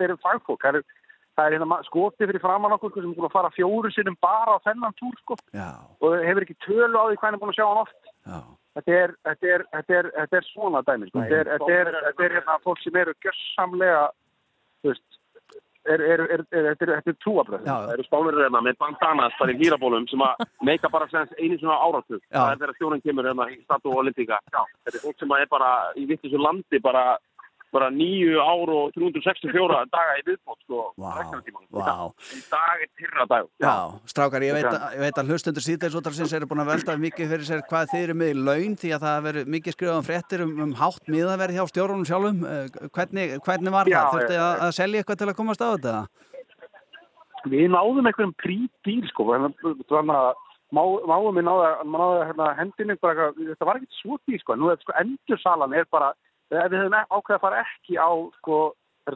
eru 0.08 0.18
fagfólk. 0.24 0.62
Það 0.64 0.80
er, 0.80 1.02
það 1.36 1.48
er 1.48 1.58
hérna 1.58 1.80
skotið 1.90 2.32
fyrir 2.32 2.44
framann 2.44 2.76
okkur 2.78 2.94
sem 2.96 3.10
er 3.10 3.18
búin 3.18 3.30
að 3.30 3.36
fara 3.36 3.56
fjóru 3.56 3.92
sinnum 3.92 4.20
bara 4.24 4.56
á 4.56 4.66
þennan 4.68 4.96
túr, 5.00 5.18
sko. 5.24 5.40
Og 6.02 6.16
hefur 6.24 6.46
ekki 6.48 6.60
tölu 6.68 6.96
á 6.96 7.04
því 7.10 7.20
hvað 7.20 7.28
hann 7.28 7.40
er 7.40 7.44
búin 7.44 7.54
að 7.54 7.60
sjá 7.60 7.68
hann 7.68 7.84
oft. 7.84 8.00
Þetta 8.76 8.96
er, 9.02 9.12
þetta 9.24 9.52
er, 9.52 9.66
þetta 9.72 9.98
er, 9.98 10.08
þetta 10.20 10.40
er 10.40 10.48
svona 10.52 10.86
dæmi, 10.88 11.12
sko. 11.12 11.26
Þetta 11.26 11.42
er, 11.42 11.52
þetta 11.56 11.76
er, 11.82 11.92
þetta 12.08 12.26
er 12.28 12.40
hérna 12.40 12.58
fólk 12.64 12.82
sem 12.84 13.02
eru 13.04 13.16
gjössamlega, 13.24 14.02
þetta 15.86 16.88
er, 16.90 16.94
er 16.96 17.18
trúabröð. 17.24 17.66
Það 17.68 17.94
eru 17.96 18.08
spánverður 18.08 18.46
hérna 18.46 18.64
með 18.66 18.80
bandanas 18.82 19.38
bara 19.40 19.54
í 19.54 19.60
gýrabólum 19.62 20.08
sem 20.10 20.24
að 20.26 20.44
meika 20.66 20.92
bara 20.94 21.08
einu 21.14 21.60
svona 21.60 21.78
áratug. 21.86 22.24
Það 22.32 22.52
er 22.52 22.62
þegar 22.64 22.76
stjórn 22.80 23.06
kemur 23.06 23.30
hérna 23.30 23.50
í 23.52 23.60
Statu 23.64 23.94
og 23.94 24.02
Olympíka. 24.04 24.42
Þetta 24.50 24.94
er 24.94 25.04
fólk 25.06 25.22
sem 25.22 25.36
er 25.38 25.50
bara 25.52 25.72
í 25.96 26.08
vittisu 26.10 26.42
landi 26.42 26.82
bara 26.84 27.06
bara 27.74 27.90
nýju 27.92 28.38
ár 28.40 28.70
og 28.72 28.92
364 28.96 29.80
daga 29.92 30.14
í 30.20 30.24
viðbót 30.28 30.60
sko, 30.64 30.82
reknartímanum. 30.96 31.68
vá. 31.76 32.08
í 32.38 32.42
dag 32.52 32.84
er 32.86 32.90
pyrra 32.96 33.26
dag 33.32 33.48
Já, 33.60 33.74
strákar, 34.14 34.46
ég 34.48 34.54
veit, 34.56 34.68
að, 34.70 34.86
ég 34.96 35.02
veit 35.04 35.20
að 35.20 35.32
hlustundur 35.34 35.66
síðdeisútarsins 35.66 36.34
eru 36.38 36.48
búin 36.48 36.64
að 36.64 36.72
velta 36.72 36.96
mikið 37.02 37.32
fyrir 37.34 37.48
sér 37.50 37.64
hvað 37.70 37.90
þið 37.92 38.04
eru 38.06 38.16
með 38.22 38.32
í 38.32 38.38
laun 38.48 38.78
því 38.80 38.94
að 38.96 39.06
það 39.08 39.26
verið 39.28 39.52
mikið 39.58 39.76
skrifað 39.78 40.00
um 40.00 40.08
fréttir 40.08 40.46
um, 40.46 40.54
um 40.68 40.74
hátt 40.80 41.12
miðaverð 41.12 41.58
hjá 41.60 41.66
stjórnum 41.74 42.06
sjálfum. 42.08 42.46
Eh, 42.46 42.90
Hvernig, 42.96 43.36
hvernig 43.44 43.76
var 43.76 43.90
Já, 43.92 44.00
það? 44.00 44.14
Þurfti 44.16 44.38
já, 44.40 44.44
að, 44.46 44.64
að 44.70 44.76
selja 44.80 45.02
eitthvað 45.04 45.20
til 45.24 45.30
að 45.34 45.38
komast 45.42 45.62
á 45.66 45.68
þetta? 45.76 45.96
Við 47.46 47.68
náðum 47.76 48.08
einhverjum 48.10 48.34
prítbíl 48.42 49.04
sko, 49.12 49.26
þannig 49.30 50.16
að 50.16 50.32
má- 50.74 51.04
máum 51.12 51.36
við 51.38 51.46
náða, 51.46 51.68
hérna, 52.30 52.48
hendinni 52.58 52.96
bara, 53.02 53.28
eitthvað- 53.30 53.52
þetta 53.52 53.68
var 53.70 53.76
ekkert 53.78 54.00
svo 54.02 54.18
dýr 54.26 54.40
sko, 54.42 54.56
nú 54.58 54.72
er 54.72 54.80
sko 54.82 54.96
endursalan 55.00 55.76
er 55.78 55.86
bara, 55.92 56.14
við 56.52 56.78
höfum 56.80 56.98
ákveðið 57.10 57.38
að 57.38 57.42
fara 57.46 57.64
ekki 57.66 57.96
á 58.02 58.10
sko 58.42 58.58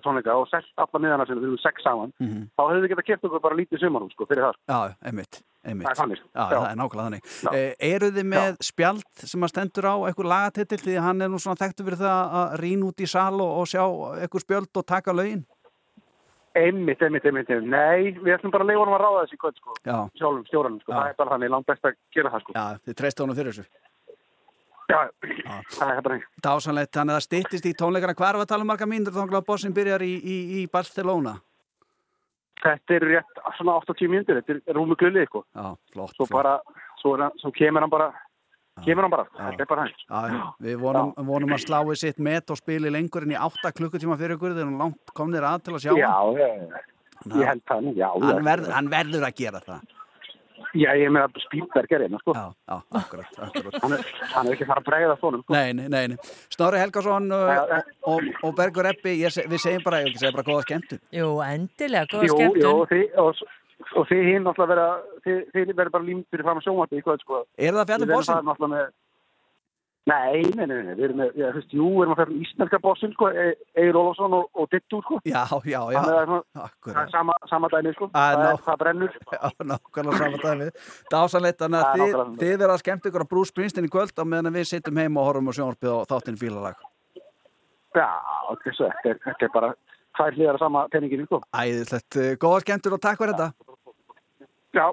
tónleika 0.06 0.36
og 0.38 0.46
selt 0.52 0.68
alla 0.78 1.00
miðana 1.02 1.26
sinni, 1.26 1.42
við 1.42 1.50
höfum 1.50 1.62
sex 1.64 1.82
saman, 1.84 2.12
Mhm. 2.22 2.50
þá 2.54 2.62
höfum 2.70 2.82
við 2.86 2.92
getað 2.94 3.06
kert 3.08 3.24
okkur 3.26 3.42
bara 3.42 3.56
lítið 3.58 3.80
sumarum 3.82 4.12
sko, 4.12 4.26
fyrir 4.30 4.44
það. 4.46 4.56
Já, 4.70 4.96
einmitt, 5.04 5.42
einmitt. 5.66 5.88
Það 5.98 6.12
er. 6.12 6.20
Já, 6.36 6.44
Já. 6.46 6.60
það 6.60 6.72
er 6.72 6.76
nákvæmlega 6.78 7.08
þannig. 7.10 7.56
Eh, 7.58 7.76
eru 7.96 8.12
þið 8.12 8.28
með 8.30 8.58
spjald 8.62 9.04
sem 9.16 9.42
að 9.42 9.50
stendur 9.50 9.88
á 9.90 9.96
eitthvað 10.06 10.30
lagatitill 10.30 10.78
því 10.86 11.00
hann 11.02 11.22
er 11.22 11.28
nú 11.30 11.40
svona 11.42 11.58
þekktu 11.58 11.84
fyrir 11.90 11.98
það 12.06 12.34
að 12.38 12.58
rýna 12.62 12.84
út 12.86 13.02
í 13.02 13.08
sal 13.10 13.34
og, 13.42 13.52
og 13.60 13.66
sjá 13.66 13.82
eitthvað 14.22 14.46
spjöld 14.46 14.78
og 14.78 14.86
taka 14.86 15.12
lögin? 15.12 15.46
Einmitt, 16.56 17.02
einmitt, 17.02 17.26
einmitt, 17.26 17.50
einmitt. 17.50 17.70
Nei, 17.70 18.12
við 18.20 18.34
ætlum 18.38 18.52
bara 18.52 18.64
að 18.66 18.70
leifa 18.74 18.82
honum 18.86 18.96
að 18.98 19.04
ráða 19.06 19.20
þessi 19.26 19.38
kvöld 19.42 19.58
sko, 19.62 19.74
Já. 19.86 19.98
sjálfum 20.18 20.46
stjóranum 20.50 20.80
sko, 20.82 20.92
Já. 20.92 20.98
það 20.98 21.10
er 21.10 21.14
bara 21.18 21.30
þannig 21.38 21.50
langt 21.54 21.66
best 21.70 21.84
að 21.86 21.94
gera 22.14 22.30
það 22.34 22.42
sko. 22.42 22.54
Já, 22.58 22.66
þið 22.86 22.96
treystu 23.02 23.22
honum 23.26 23.36
fyrir 23.38 23.54
þessu. 23.54 23.66
Já, 24.90 24.98
það 25.76 25.92
er 25.94 26.02
bara 26.02 26.16
einhver. 26.18 26.30
Dásanlegt, 26.42 26.92
þannig 26.96 27.14
að 27.14 27.20
það 27.20 27.26
styttist 27.28 27.68
í 27.70 27.74
tónleikana. 27.78 28.16
Hvað 28.18 28.30
er 28.32 28.40
að 28.42 28.48
tala 28.50 28.66
um 28.66 28.72
marga 28.72 28.88
mínútur 28.90 29.14
þá 29.14 29.36
að 29.38 29.46
bossin 29.46 29.76
byrjar 29.76 30.02
í, 30.02 30.16
í, 30.18 30.38
í 30.60 30.64
Barcelona? 30.74 31.36
Þetta 32.60 32.96
er 32.98 33.06
rétt 33.08 33.44
svona 33.60 33.76
80 33.80 34.10
mínútur, 34.12 34.40
þetta 34.42 34.58
er 34.74 34.76
rúmi 34.80 34.98
gullið 35.00 35.30
sko. 35.30 35.44
Já, 35.56 35.68
flott. 35.94 36.16
Svo 36.18 36.28
bara, 36.34 36.58
svo, 37.04 37.14
er, 37.16 37.28
hann- 37.28 37.38
svo 37.40 37.52
kemur 37.56 37.86
hann 37.86 37.94
bara, 37.94 38.10
kemur 38.84 39.06
hann 39.06 39.14
bara, 39.14 39.28
þetta 39.38 39.64
er 39.64 39.70
bara 39.70 39.86
hans. 39.86 40.02
Já, 40.10 40.34
já, 40.34 40.42
við 40.68 40.82
vonum, 40.82 41.14
vonum 41.30 41.56
að 41.56 41.64
slái 41.68 41.96
sitt 42.02 42.20
met 42.20 42.50
og 42.52 42.58
spili 42.60 42.92
lengur 42.92 43.24
en 43.24 43.36
í 43.38 43.40
8 43.40 43.72
klukkutíma 43.78 44.18
fyrir 44.20 44.36
ykkur 44.36 44.58
þegar 44.58 44.72
hann 44.72 44.82
langt 44.82 45.14
komnir 45.16 45.46
að 45.48 45.64
til 45.70 45.78
að 45.78 45.86
sjá 45.86 45.94
Já, 46.02 46.10
hann. 46.18 46.42
ég, 46.42 46.76
ég 47.38 47.48
held 47.54 47.64
það 47.70 47.94
já. 47.94 48.10
Hann, 48.10 48.30
já. 48.34 48.44
verð, 48.50 48.70
hann 48.74 48.90
verður 48.92 49.30
að 49.30 49.36
gera 49.40 49.64
það. 49.70 49.99
Já, 50.78 50.92
ég 50.94 51.08
er 51.10 51.16
að 51.24 51.38
Spílberg 51.42 51.94
er 51.98 52.04
einna, 52.06 52.20
sko. 52.22 52.34
Já, 52.38 52.44
já, 52.70 52.76
akkurat, 53.00 53.30
akkurat. 53.48 53.78
Hann 53.82 53.94
er, 53.98 54.04
hann 54.36 54.48
er 54.50 54.54
ekki 54.54 54.66
að 54.68 54.70
fara 54.70 54.84
að 54.84 54.88
bregða 54.92 55.16
þónum, 55.22 55.42
sko. 55.46 55.56
Nei, 55.56 55.72
nei, 55.74 55.88
nei, 55.90 56.04
nei. 56.12 56.18
Snorri 56.54 56.82
Helgason 56.84 57.32
uh, 57.34 57.80
og, 58.14 58.28
og 58.46 58.54
Bergur 58.60 58.90
Eppi, 58.92 59.16
ég, 59.24 59.34
se- 59.34 59.48
við 59.50 59.64
segjum 59.64 59.86
bara, 59.88 60.04
ég 60.06 60.12
vil 60.12 60.20
segja 60.22 60.36
bara 60.36 60.46
góða 60.52 60.68
skemmtun. 60.68 61.02
Jú, 61.18 61.32
endilega, 61.48 62.06
góða 62.14 62.30
Jú, 62.30 62.36
skemmtun. 62.38 62.62
jú, 62.62 62.76
þið, 62.92 63.18
og, 63.26 63.42
og 63.98 64.08
þið 64.12 64.24
hinn 64.30 64.46
náttúrulega 64.46 64.76
vera, 64.76 64.88
þið, 65.26 65.42
þið 65.58 65.74
verður 65.80 65.94
bara 65.98 66.08
límt 66.12 66.30
fyrir 66.30 66.46
fram 66.50 66.62
að 66.62 66.68
sjónvarpi 66.70 67.02
í 67.02 67.06
hvað, 67.08 67.24
sko. 67.26 67.42
Er 67.58 67.74
það 67.74 67.82
að 67.82 67.90
fjalla 67.94 68.06
um 68.06 68.10
Við 68.10 68.14
verðum 68.14 68.20
bossinn? 68.20 68.36
það 68.38 68.50
náttúrulega 68.52 68.76
með, 68.78 68.94
nei, 70.10 70.42
nei, 70.58 70.66
nei, 70.66 70.78
nei, 70.88 70.94
við 70.98 71.04
erum 71.08 71.20
með, 71.22 71.32
þú 71.38 71.50
veist, 71.56 71.74
jú, 71.76 71.88
við 71.94 72.04
erum 72.04 72.14
að 72.14 72.20
færa 72.20 72.34
um 72.34 72.42
íslenska 72.44 72.80
bossin, 72.84 73.12
sko, 73.16 73.30
Egil 73.34 74.00
Ólafsson 74.00 74.36
og, 74.38 74.48
og 74.58 74.70
Dittu, 74.74 75.00
sko. 75.06 75.20
Já, 75.30 75.44
já, 75.70 75.80
já. 75.94 76.00
Að 76.02 76.08
það 76.88 77.00
er 77.04 77.12
sama, 77.14 77.36
sama 77.52 77.70
dæmi, 77.74 77.94
sko. 77.98 78.10
Að 78.24 78.38
Það, 78.40 78.62
það 78.66 78.80
brennur. 78.84 79.12
Já, 79.36 79.44
nákvæmlega 79.72 80.20
saman 80.24 80.44
dæmi. 80.46 80.68
Dásanlegt, 81.14 81.60
þannig 81.62 81.80
að 81.80 82.02
þið, 82.02 82.12
þið 82.42 82.54
verða 82.64 82.76
að 82.76 82.84
skemmt 82.84 83.10
ykkur 83.12 83.26
á 83.26 83.32
Bruce 83.36 83.54
Springsteen 83.54 83.90
í 83.90 83.94
kvöld 83.94 84.16
á 84.18 84.24
meðan 84.26 84.56
við 84.58 84.70
sittum 84.72 85.00
heim 85.02 85.20
og 85.20 85.30
horfum 85.30 85.52
á 85.52 85.54
sjónvarpið 85.60 85.94
og 85.94 86.04
þáttinn 86.10 86.42
fílalag. 86.42 86.84
Já, 87.98 88.10
þessu, 88.66 88.84
þetta 88.86 89.14
er, 89.14 89.24
þetta 89.28 89.48
er 89.48 89.56
bara 89.56 89.72
tvær 90.18 90.36
hlýðar 90.38 90.60
að 90.60 90.64
sama 90.66 90.86
peninginu, 90.94 91.26
sko. 91.30 91.42
Æðislegt, 91.54 92.12
uh, 92.18 92.34
góða 92.42 92.66
skemmtun 92.66 92.98
og 92.98 93.04
takk 93.06 93.22
fyrir 93.22 93.38
þetta. 93.38 93.50
Já, 94.76 94.86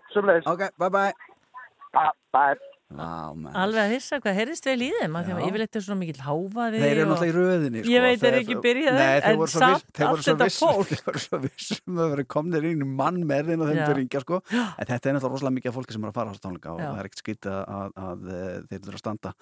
Á. 2.86 3.34
Alveg 3.34 3.80
að 3.82 3.92
hissa 3.96 4.20
hvað 4.22 4.36
heyrðist 4.38 4.66
vel 4.70 4.76
í 4.86 4.88
þeim 4.94 5.16
því 5.18 5.32
að 5.34 5.40
Já. 5.42 5.46
yfirleitt 5.48 5.76
er 5.80 5.82
svona 5.82 5.98
mikill 5.98 6.22
háfaði 6.22 6.82
Þeir 6.84 6.92
eru 6.92 7.06
náttúrulega 7.10 7.26
í 7.26 7.34
röðinni 7.36 7.80
sko. 7.82 7.90
Ég 7.90 8.04
veit 8.06 8.20
þeir 8.22 8.28
eru 8.30 8.36
Þeir- 8.36 8.46
ekki 8.46 8.56
þeir 8.62 8.80
en 9.26 9.46
samt 9.50 9.86
þeir 9.98 10.06
allt 10.06 10.26
þetta 10.28 10.46
viss- 10.46 10.60
fólk 10.62 10.86
Þeir 10.92 11.04
voru 11.10 11.24
svo 11.26 11.40
vissum 11.42 11.98
að 12.06 12.10
vera 12.14 12.24
komnir 12.36 12.68
inn 12.70 12.86
mann 12.96 13.22
með 13.26 13.50
þeim 13.50 13.60
og 13.66 13.72
þeim 13.72 13.80
Já. 13.82 13.86
til 13.90 13.98
ringja 14.00 14.22
sko. 14.22 14.42
En 14.54 14.86
þetta 14.86 15.02
er 15.10 15.16
náttúrulega 15.18 15.34
rosalega 15.34 15.56
mikið 15.58 15.76
fólki 15.80 15.96
sem 15.98 16.04
er 16.06 16.12
að 16.14 16.18
fara 16.20 16.30
á 16.30 16.32
þessu 16.36 16.44
tónleika 16.46 16.74
og 16.76 16.78
Já. 16.84 16.86
það 16.92 17.00
er 17.02 17.08
ekkert 17.10 17.24
skrítið 17.26 17.56
að, 17.56 17.64
að, 17.66 17.96
að 18.06 18.28
eh, 18.36 18.60
þeir 18.70 18.78
eru 18.86 18.94
að 18.94 19.02
standa 19.02 19.34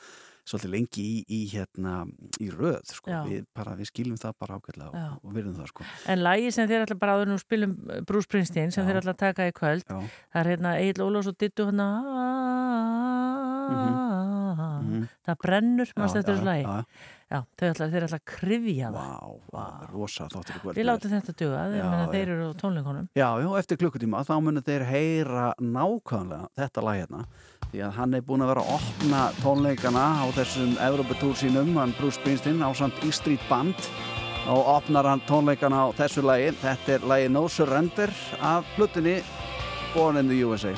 svolítið 0.44 0.72
lengi 0.74 1.00
í, 1.08 1.12
í, 1.32 1.38
hérna, 1.54 1.92
í 2.44 2.50
röð 2.52 2.82
sko. 2.92 3.08
Já. 3.08 3.22
við, 3.24 3.46
bara, 3.56 3.72
við 3.78 3.88
skiljum 3.88 4.18
það 4.20 4.34
bara 4.44 4.58
ákveðlega 4.58 4.90
Já. 4.92 5.06
og, 5.14 5.22
og 5.24 5.32
virðum 5.38 5.54
það 5.56 5.70
sko. 5.72 5.86
En 6.12 6.20
lagi 6.20 6.50
sem 6.52 6.68
þeir 6.68 6.84
ætla 6.84 6.98
bara 7.00 7.14
áður 7.16 7.30
nú 7.32 7.38
spilum 7.40 7.72
uh, 7.88 8.00
Bruce 8.04 8.28
Springsteen 8.28 8.74
sem 8.76 8.84
þeir 8.84 9.00
ætla 9.00 9.14
að 9.16 9.22
taka 9.24 9.46
í 9.48 9.54
kvöld 9.56 9.86
Já. 9.88 10.02
það 10.34 10.40
er 10.42 10.50
hérna 10.52 10.74
Egil 10.82 11.06
Ólafs 11.06 11.30
og 11.32 11.38
Dittu 11.40 11.64
hérna 13.70 14.80
Mhm. 14.84 15.08
það 15.26 15.36
brennur 15.42 15.88
mannst 15.96 16.16
já, 16.16 16.22
þessu 16.22 16.44
lagi 16.44 16.64
já. 16.64 17.40
Þau 17.58 17.66
ætla, 17.72 17.86
þeir 17.90 18.04
ætla 18.06 18.18
að 18.20 18.24
krifja 18.30 18.88
það. 18.92 18.94
Vá, 18.94 19.38
vá, 19.52 19.64
rosa 19.90 20.26
þáttur 20.30 20.60
kvöld. 20.62 20.76
Við 20.76 20.84
látum 20.86 21.10
þetta 21.10 21.32
duga, 21.40 21.62
þeir, 21.72 22.12
þeir 22.12 22.28
eru 22.34 22.44
á 22.46 22.54
tónleikonum 22.60 23.08
Já, 23.16 23.28
já, 23.42 23.48
eftir 23.58 23.76
klukkutíma 23.80 24.20
þá 24.28 24.34
munum 24.44 24.62
þeir 24.62 24.84
heyra 24.86 25.46
nákvæmlega 25.58 26.48
þetta 26.58 26.84
lag 26.84 27.00
hérna 27.00 27.24
því 27.72 27.82
að 27.88 27.92
hann 27.98 28.14
er 28.14 28.20
búin 28.22 28.44
að 28.44 28.52
vera 28.52 28.62
að 28.62 28.74
opna 28.78 29.22
tónleikana 29.42 30.04
á 30.22 30.24
þessum 30.36 30.76
Evropatúr 30.78 31.34
sínum 31.34 31.74
hann 31.80 31.94
Bruce 31.98 32.20
Springsteen 32.20 32.62
á 32.62 32.70
samt 32.76 33.02
E 33.02 33.10
Street 33.10 33.40
Band. 33.48 33.74
Og 34.46 34.60
opnar 34.76 35.04
hann 35.08 35.22
tónleikana 35.26 35.88
á 35.88 35.92
þessu 35.96 36.22
lagi. 36.22 36.52
Þetta 36.60 36.88
er 37.00 37.00
lagi 37.08 37.28
No 37.32 37.48
Surrender 37.48 38.12
af 38.40 38.64
plutinni 38.76 39.22
Born 39.94 40.18
in 40.18 40.28
the 40.28 40.42
USA 40.44 40.74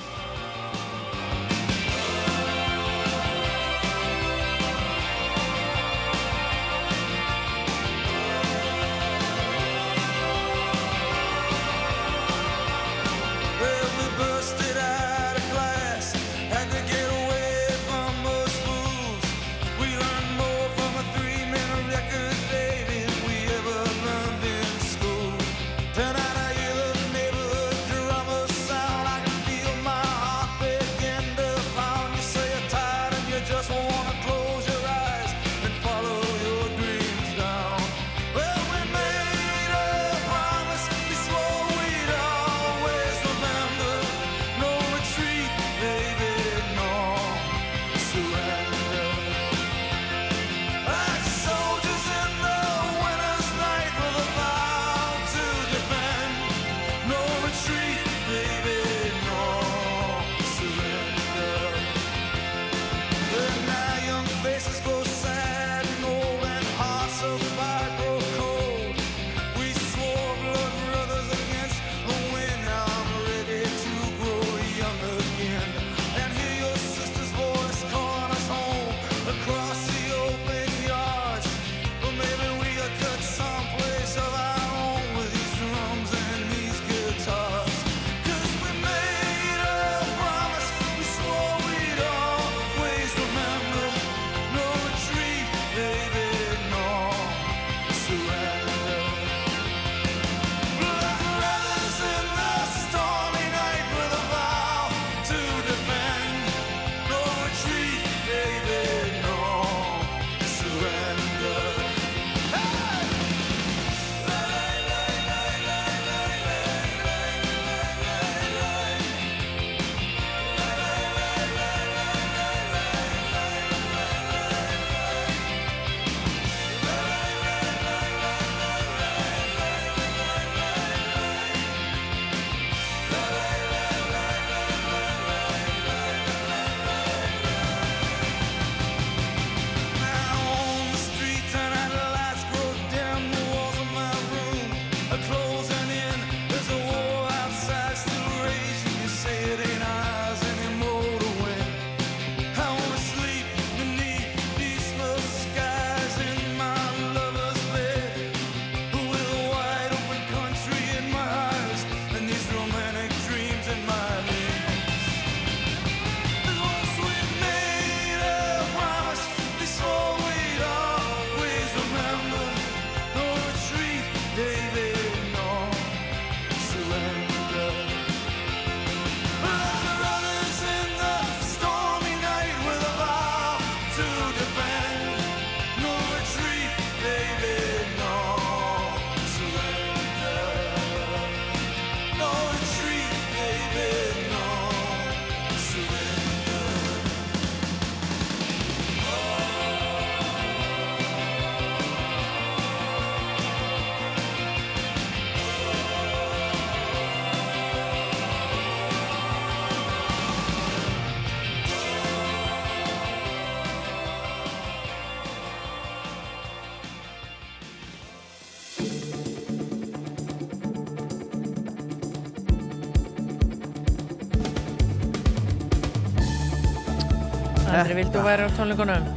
Andri, 227.76 227.94
vildu 227.98 228.20
væri 228.24 228.44
á 228.46 228.48
tónleikunum? 228.56 229.08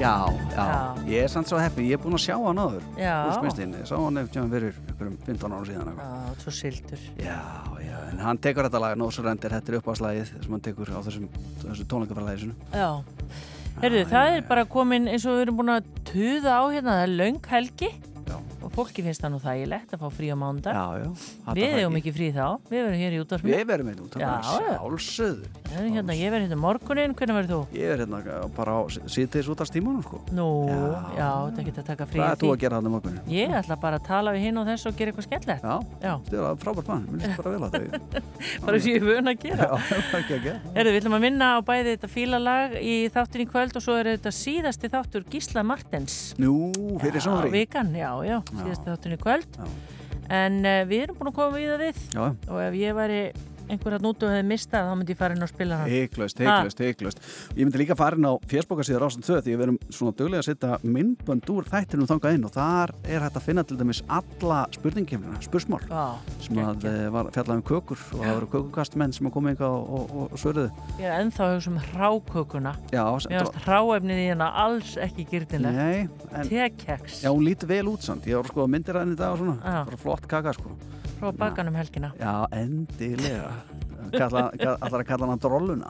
Já, 0.00 0.12
já, 0.52 0.64
ég 1.04 1.24
er 1.24 1.28
samt 1.28 1.48
svo 1.50 1.58
heppin, 1.60 1.84
ég 1.84 1.98
er 1.98 2.00
búinn 2.00 2.16
að 2.16 2.22
sjá 2.24 2.34
hann 2.40 2.60
áður. 2.60 2.86
Já. 2.96 3.12
Úrsmiðstinn, 3.28 3.74
ég 3.76 3.88
sá 3.88 3.94
hann 3.96 4.20
eftir 4.22 4.46
fyrir 4.52 4.78
einhverjum 4.88 5.18
15 5.26 5.56
ára 5.56 5.68
síðan 5.68 5.90
eitthvað. 5.90 6.14
Já, 6.16 6.40
svo 6.40 6.54
sildur. 6.56 7.04
Já, 7.20 7.36
já, 7.84 7.98
en 8.14 8.22
hann 8.24 8.40
tekur 8.40 8.68
þetta 8.70 8.80
lag, 8.86 9.04
Surrender, 9.12 9.56
þetta 9.58 9.72
er 9.72 9.78
uppáðslagið 9.82 10.32
sem 10.32 10.56
hann 10.56 10.64
tekur 10.64 10.92
á 10.96 11.00
þessum, 11.04 11.28
þessum 11.60 11.90
tónleikafærlæði 11.92 12.42
sinu 12.46 12.56
Já, 12.72 12.88
heyrðu, 13.84 14.02
það 14.12 14.32
er 14.38 14.48
bara 14.48 14.66
komin 14.76 15.12
eins 15.12 15.28
og 15.28 15.36
við 15.36 15.44
erum 15.46 15.60
búin 15.60 15.74
að 15.76 15.92
tuða 16.08 16.56
á 16.56 16.64
hérna, 16.72 16.96
það 16.96 17.04
er 17.04 17.16
löng 17.20 17.50
helgi. 17.52 17.92
Já. 18.26 18.40
og 18.66 18.72
fólki 18.74 19.04
finnst 19.06 19.22
það 19.22 19.36
nú 19.36 19.38
þægilegt 19.44 19.92
að 19.94 20.00
fá 20.02 20.08
frí 20.10 20.32
á 20.34 20.36
mándag 20.40 20.74
Já, 20.74 20.86
já, 20.98 21.10
Við 21.54 21.74
hefum 21.76 21.98
ekki. 22.00 22.12
frí 22.16 22.30
þá, 22.34 22.46
við 22.66 22.80
verum 22.80 22.98
hér 22.98 23.14
í 23.14 23.20
útvarfinu 23.22 23.52
Við 23.52 23.68
verum 23.70 23.90
hérna 25.76 25.86
Já, 25.86 25.92
já. 25.92 26.00
hérna, 26.00 26.14
Ég 26.16 26.32
verð 26.34 26.44
hérna 26.46 26.58
morgunin, 26.60 27.14
hvernig 27.16 27.36
verður 27.36 27.52
þú? 27.52 27.60
Ég 27.76 27.92
er 27.94 28.02
hérna 28.02 28.20
bara 28.56 28.76
á 28.76 28.80
síðdeis 29.12 29.48
út 29.52 29.62
af 29.62 29.68
stímanum 29.70 30.02
sko 30.04 30.20
Nú, 30.36 30.46
já, 31.16 31.28
þetta 31.48 31.66
getur 31.68 31.82
að 31.84 31.88
taka 31.90 32.08
frí 32.10 32.20
Hvað 32.20 32.26
í 32.26 32.32
er 32.32 32.40
þú 32.40 32.46
því. 32.46 32.52
að 32.52 32.60
gera 32.64 32.78
þarna 32.80 32.92
morgunin? 32.94 33.20
Ég 33.32 33.56
ætla 33.60 33.78
bara 33.82 34.00
að 34.00 34.06
tala 34.10 34.34
við 34.36 34.46
hinn 34.46 34.60
og 34.60 34.68
þess 34.70 34.88
og 34.90 34.96
gera 35.00 35.12
eitthvað 35.12 35.28
skemmtilegt 35.28 35.66
Já, 35.66 35.74
Já. 36.02 36.14
þetta 36.28 36.46
er 36.50 36.62
frábært 36.62 36.90
mann, 36.92 37.08
mér 37.10 37.26
finnst 37.26 37.42
bara 37.42 37.54
vel 37.54 37.66
að 37.66 37.76
þau 37.76 37.86
bara 38.66 38.80
sem 38.80 38.92
ég 38.92 39.00
er 39.02 39.08
vön 39.10 39.32
að 39.32 39.42
gera 39.46 39.66
Já, 39.66 39.98
ekki 40.20 40.38
að 40.38 40.46
gera 40.46 40.74
Herðu, 40.76 40.94
við 40.96 41.00
ætlum 41.02 41.18
að 41.18 41.26
minna 41.26 41.50
á 41.52 41.58
bæði 41.66 41.92
þetta 41.96 42.12
fílalag 42.16 42.78
í 42.80 42.96
þáttin 43.16 43.44
í 43.44 43.50
kvöld 43.50 43.76
og 43.76 43.84
svo 43.86 43.98
er 44.00 44.12
þetta 44.14 44.34
síðasti 44.34 44.92
þáttur 44.92 45.28
Gísla 45.32 45.66
Martens 45.66 46.16
Nú, 46.40 46.70
fyrir 47.02 47.20
Já, 47.20 47.26
sóri 47.28 47.66
já, 47.66 48.10
já, 48.24 48.40
í 49.06 49.96
En 50.26 50.58
uh, 50.66 50.80
við 50.88 51.04
erum 51.06 51.18
búin 51.20 51.30
að 51.30 51.36
koma 51.36 51.54
við 51.54 51.68
það 51.70 51.82
við 51.84 52.00
Já. 52.16 52.24
og 52.50 52.62
ef 52.64 52.76
ég 52.80 52.96
væri 52.98 53.20
einhver 53.70 53.96
að 53.96 54.04
nútu 54.06 54.28
hefði 54.30 54.46
mistað 54.48 54.88
þá 54.88 54.94
myndi 54.98 55.14
ég 55.14 55.20
fara 55.20 55.36
inn 55.36 55.46
og 55.46 55.50
spila 55.50 55.80
hann 55.80 55.90
Heiklaust, 55.90 56.40
heiklaust, 56.42 56.82
heiklaust 56.82 57.22
Ég 57.56 57.62
myndi 57.64 57.80
líka 57.82 57.96
fara 57.98 58.18
inn 58.18 58.28
á 58.28 58.34
fjersbókarsíðar 58.50 59.06
ásand 59.06 59.26
2 59.26 59.40
því 59.46 59.54
við 59.56 59.64
erum 59.66 59.78
svona 59.88 60.16
döglega 60.18 60.42
að 60.42 60.48
setja 60.50 60.78
myndbönd 60.84 61.52
úr 61.52 61.68
þættinum 61.70 62.10
þangað 62.10 62.38
inn 62.38 62.46
og 62.48 62.54
þar 62.56 62.94
er 63.04 63.24
hægt 63.26 63.38
að 63.40 63.46
finna 63.48 63.64
til 63.66 63.78
dæmis 63.80 64.02
alla 64.06 64.60
spurningkemlina, 64.76 65.40
spursmál 65.44 65.82
Já, 65.86 66.04
sem 66.46 66.60
að 66.62 66.86
eh, 66.90 67.06
var 67.14 67.30
fjallað 67.34 67.60
um 67.60 67.64
kökur 67.70 68.02
og 68.16 68.22
það 68.22 68.34
voru 68.36 68.50
kökukastmenn 68.56 69.16
sem 69.16 69.28
að 69.28 69.36
koma 69.36 69.54
yngar 69.54 69.76
og, 69.76 69.86
og, 69.96 70.14
og, 70.26 70.36
svöruðu. 70.40 70.70
Ég 71.00 71.08
er 71.10 71.24
ennþá 71.24 71.46
að 71.46 71.54
hugsa 71.56 71.72
um 71.72 71.80
hrákökuna. 71.90 72.74
Já, 72.94 73.04
Mér 73.26 73.46
finnst 73.46 73.66
hráefnið 73.66 74.22
í 74.22 74.28
hérna 74.30 74.50
alls 74.66 74.96
ekki 75.00 75.26
gyrtinlegt 75.30 76.26
Tekeks 76.50 77.22
Já, 77.24 77.30
hún 77.30 77.46
lítur 77.46 77.70
vel 77.70 77.86
út 77.90 78.04
samt, 78.06 78.28
ég 78.28 78.38
var 78.38 78.50
sko 78.50 78.68
myndir 78.70 78.98
að 78.98 79.06
henni 79.06 79.16
Já. 81.16 81.20
kaka 81.20 81.30
sko 81.30 81.32
Frá 81.32 81.32
bakan 81.38 81.68
um 81.68 81.74
helgina. 81.74 82.12
Já, 82.20 82.46
endilega. 82.52 83.52
Kalla, 84.12 84.50
Allar 84.54 85.00
að 85.02 85.06
kalla 85.08 85.26
hana 85.26 85.36
drolluna? 85.36 85.88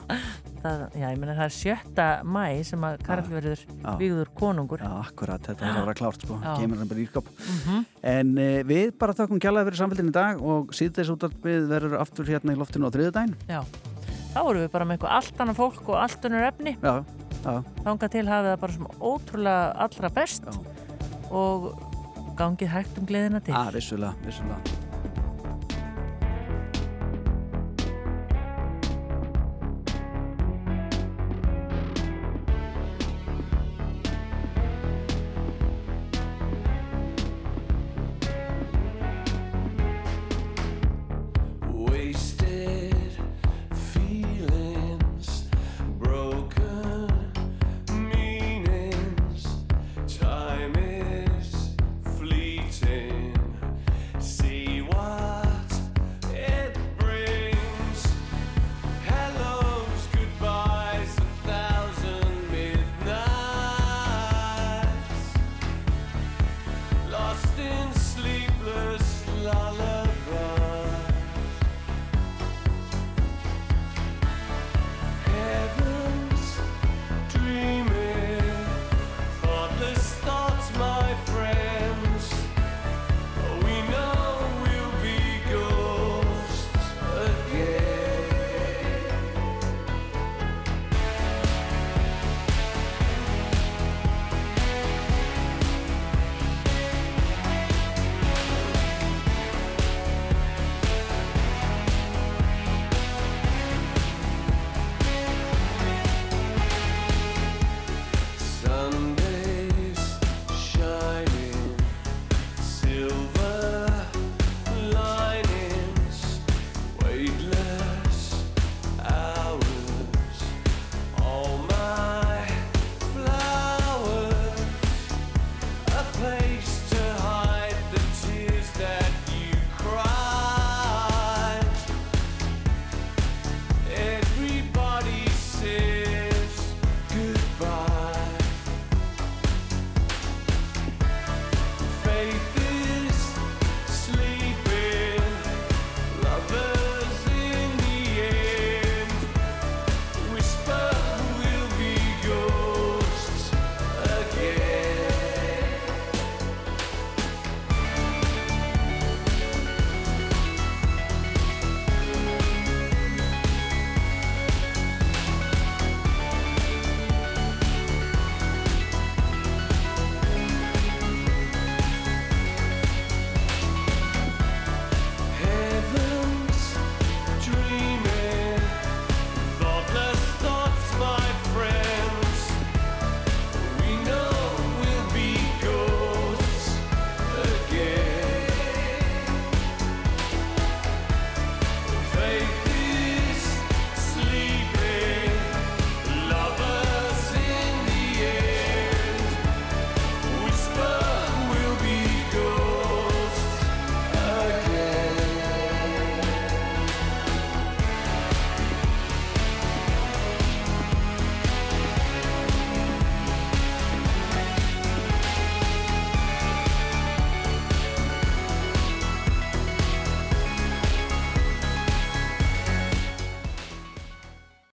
Það, 0.63 0.79
Já, 0.97 1.09
ég 1.13 1.19
meina 1.21 1.35
það 1.37 1.43
er 1.45 1.53
sjötta 1.53 2.05
mæ 2.25 2.63
sem 2.65 2.81
að 2.81 3.03
Karl 3.05 3.27
verður 3.29 3.59
Já. 3.61 3.91
víður 3.99 4.31
konungur. 4.33 4.79
Já, 4.81 4.89
akkurat, 5.05 5.41
þetta 5.45 5.61
er 5.67 5.75
að 5.75 5.85
vera 5.85 5.93
klárt 5.93 6.23
sko, 6.25 6.39
Já. 6.41 6.55
kemur 6.57 6.77
hann 6.81 6.87
bara 6.87 6.99
í 6.99 7.05
skap 7.07 7.25
Mhm. 7.27 7.85
En 8.03 8.31
uh, 8.37 8.63
við 8.63 8.91
bara 8.97 9.13
þakkum 9.13 9.39
kjallaði 9.39 9.69
fyrir 9.69 9.81
samfélgin 9.83 10.09
í 10.09 10.15
dag 10.17 10.41
og 10.41 10.67
síðdeis 10.73 11.11
útvarpið 11.13 11.67
verður 11.69 11.99
aftur 12.01 12.25
hérna 12.25 12.53
í 12.53 12.57
loftinu 12.57 12.89
á 12.89 12.93
þriðudaginn 12.95 13.35
Já, 13.47 13.61
þá 14.33 14.39
vorum 14.43 14.61
við 14.65 14.71
bara 14.71 14.85
með 14.85 14.97
eitthvað 14.97 15.15
allt 15.19 15.37
annað 15.37 15.55
fólk 15.61 15.89
og 15.89 15.95
allt 16.01 16.21
önnur 16.25 16.47
efni. 16.49 16.77
Já, 16.81 17.05
já. 17.45 17.63
Þanga 17.85 18.09
til 18.09 18.25
hafið 18.25 18.49
það 18.55 18.59
bara 18.65 18.73
sem 18.73 18.87
ótrúlega 18.97 19.75
allra 19.77 20.09
best 20.09 20.43
og 21.29 21.69
gangið 22.35 22.67
hægt 22.73 22.97
um 22.97 23.05
gleðina 23.05 23.43
til. 23.45 23.53
Ah, 23.53 23.69
vissulega, 23.69 24.15
vissulega 24.25 24.86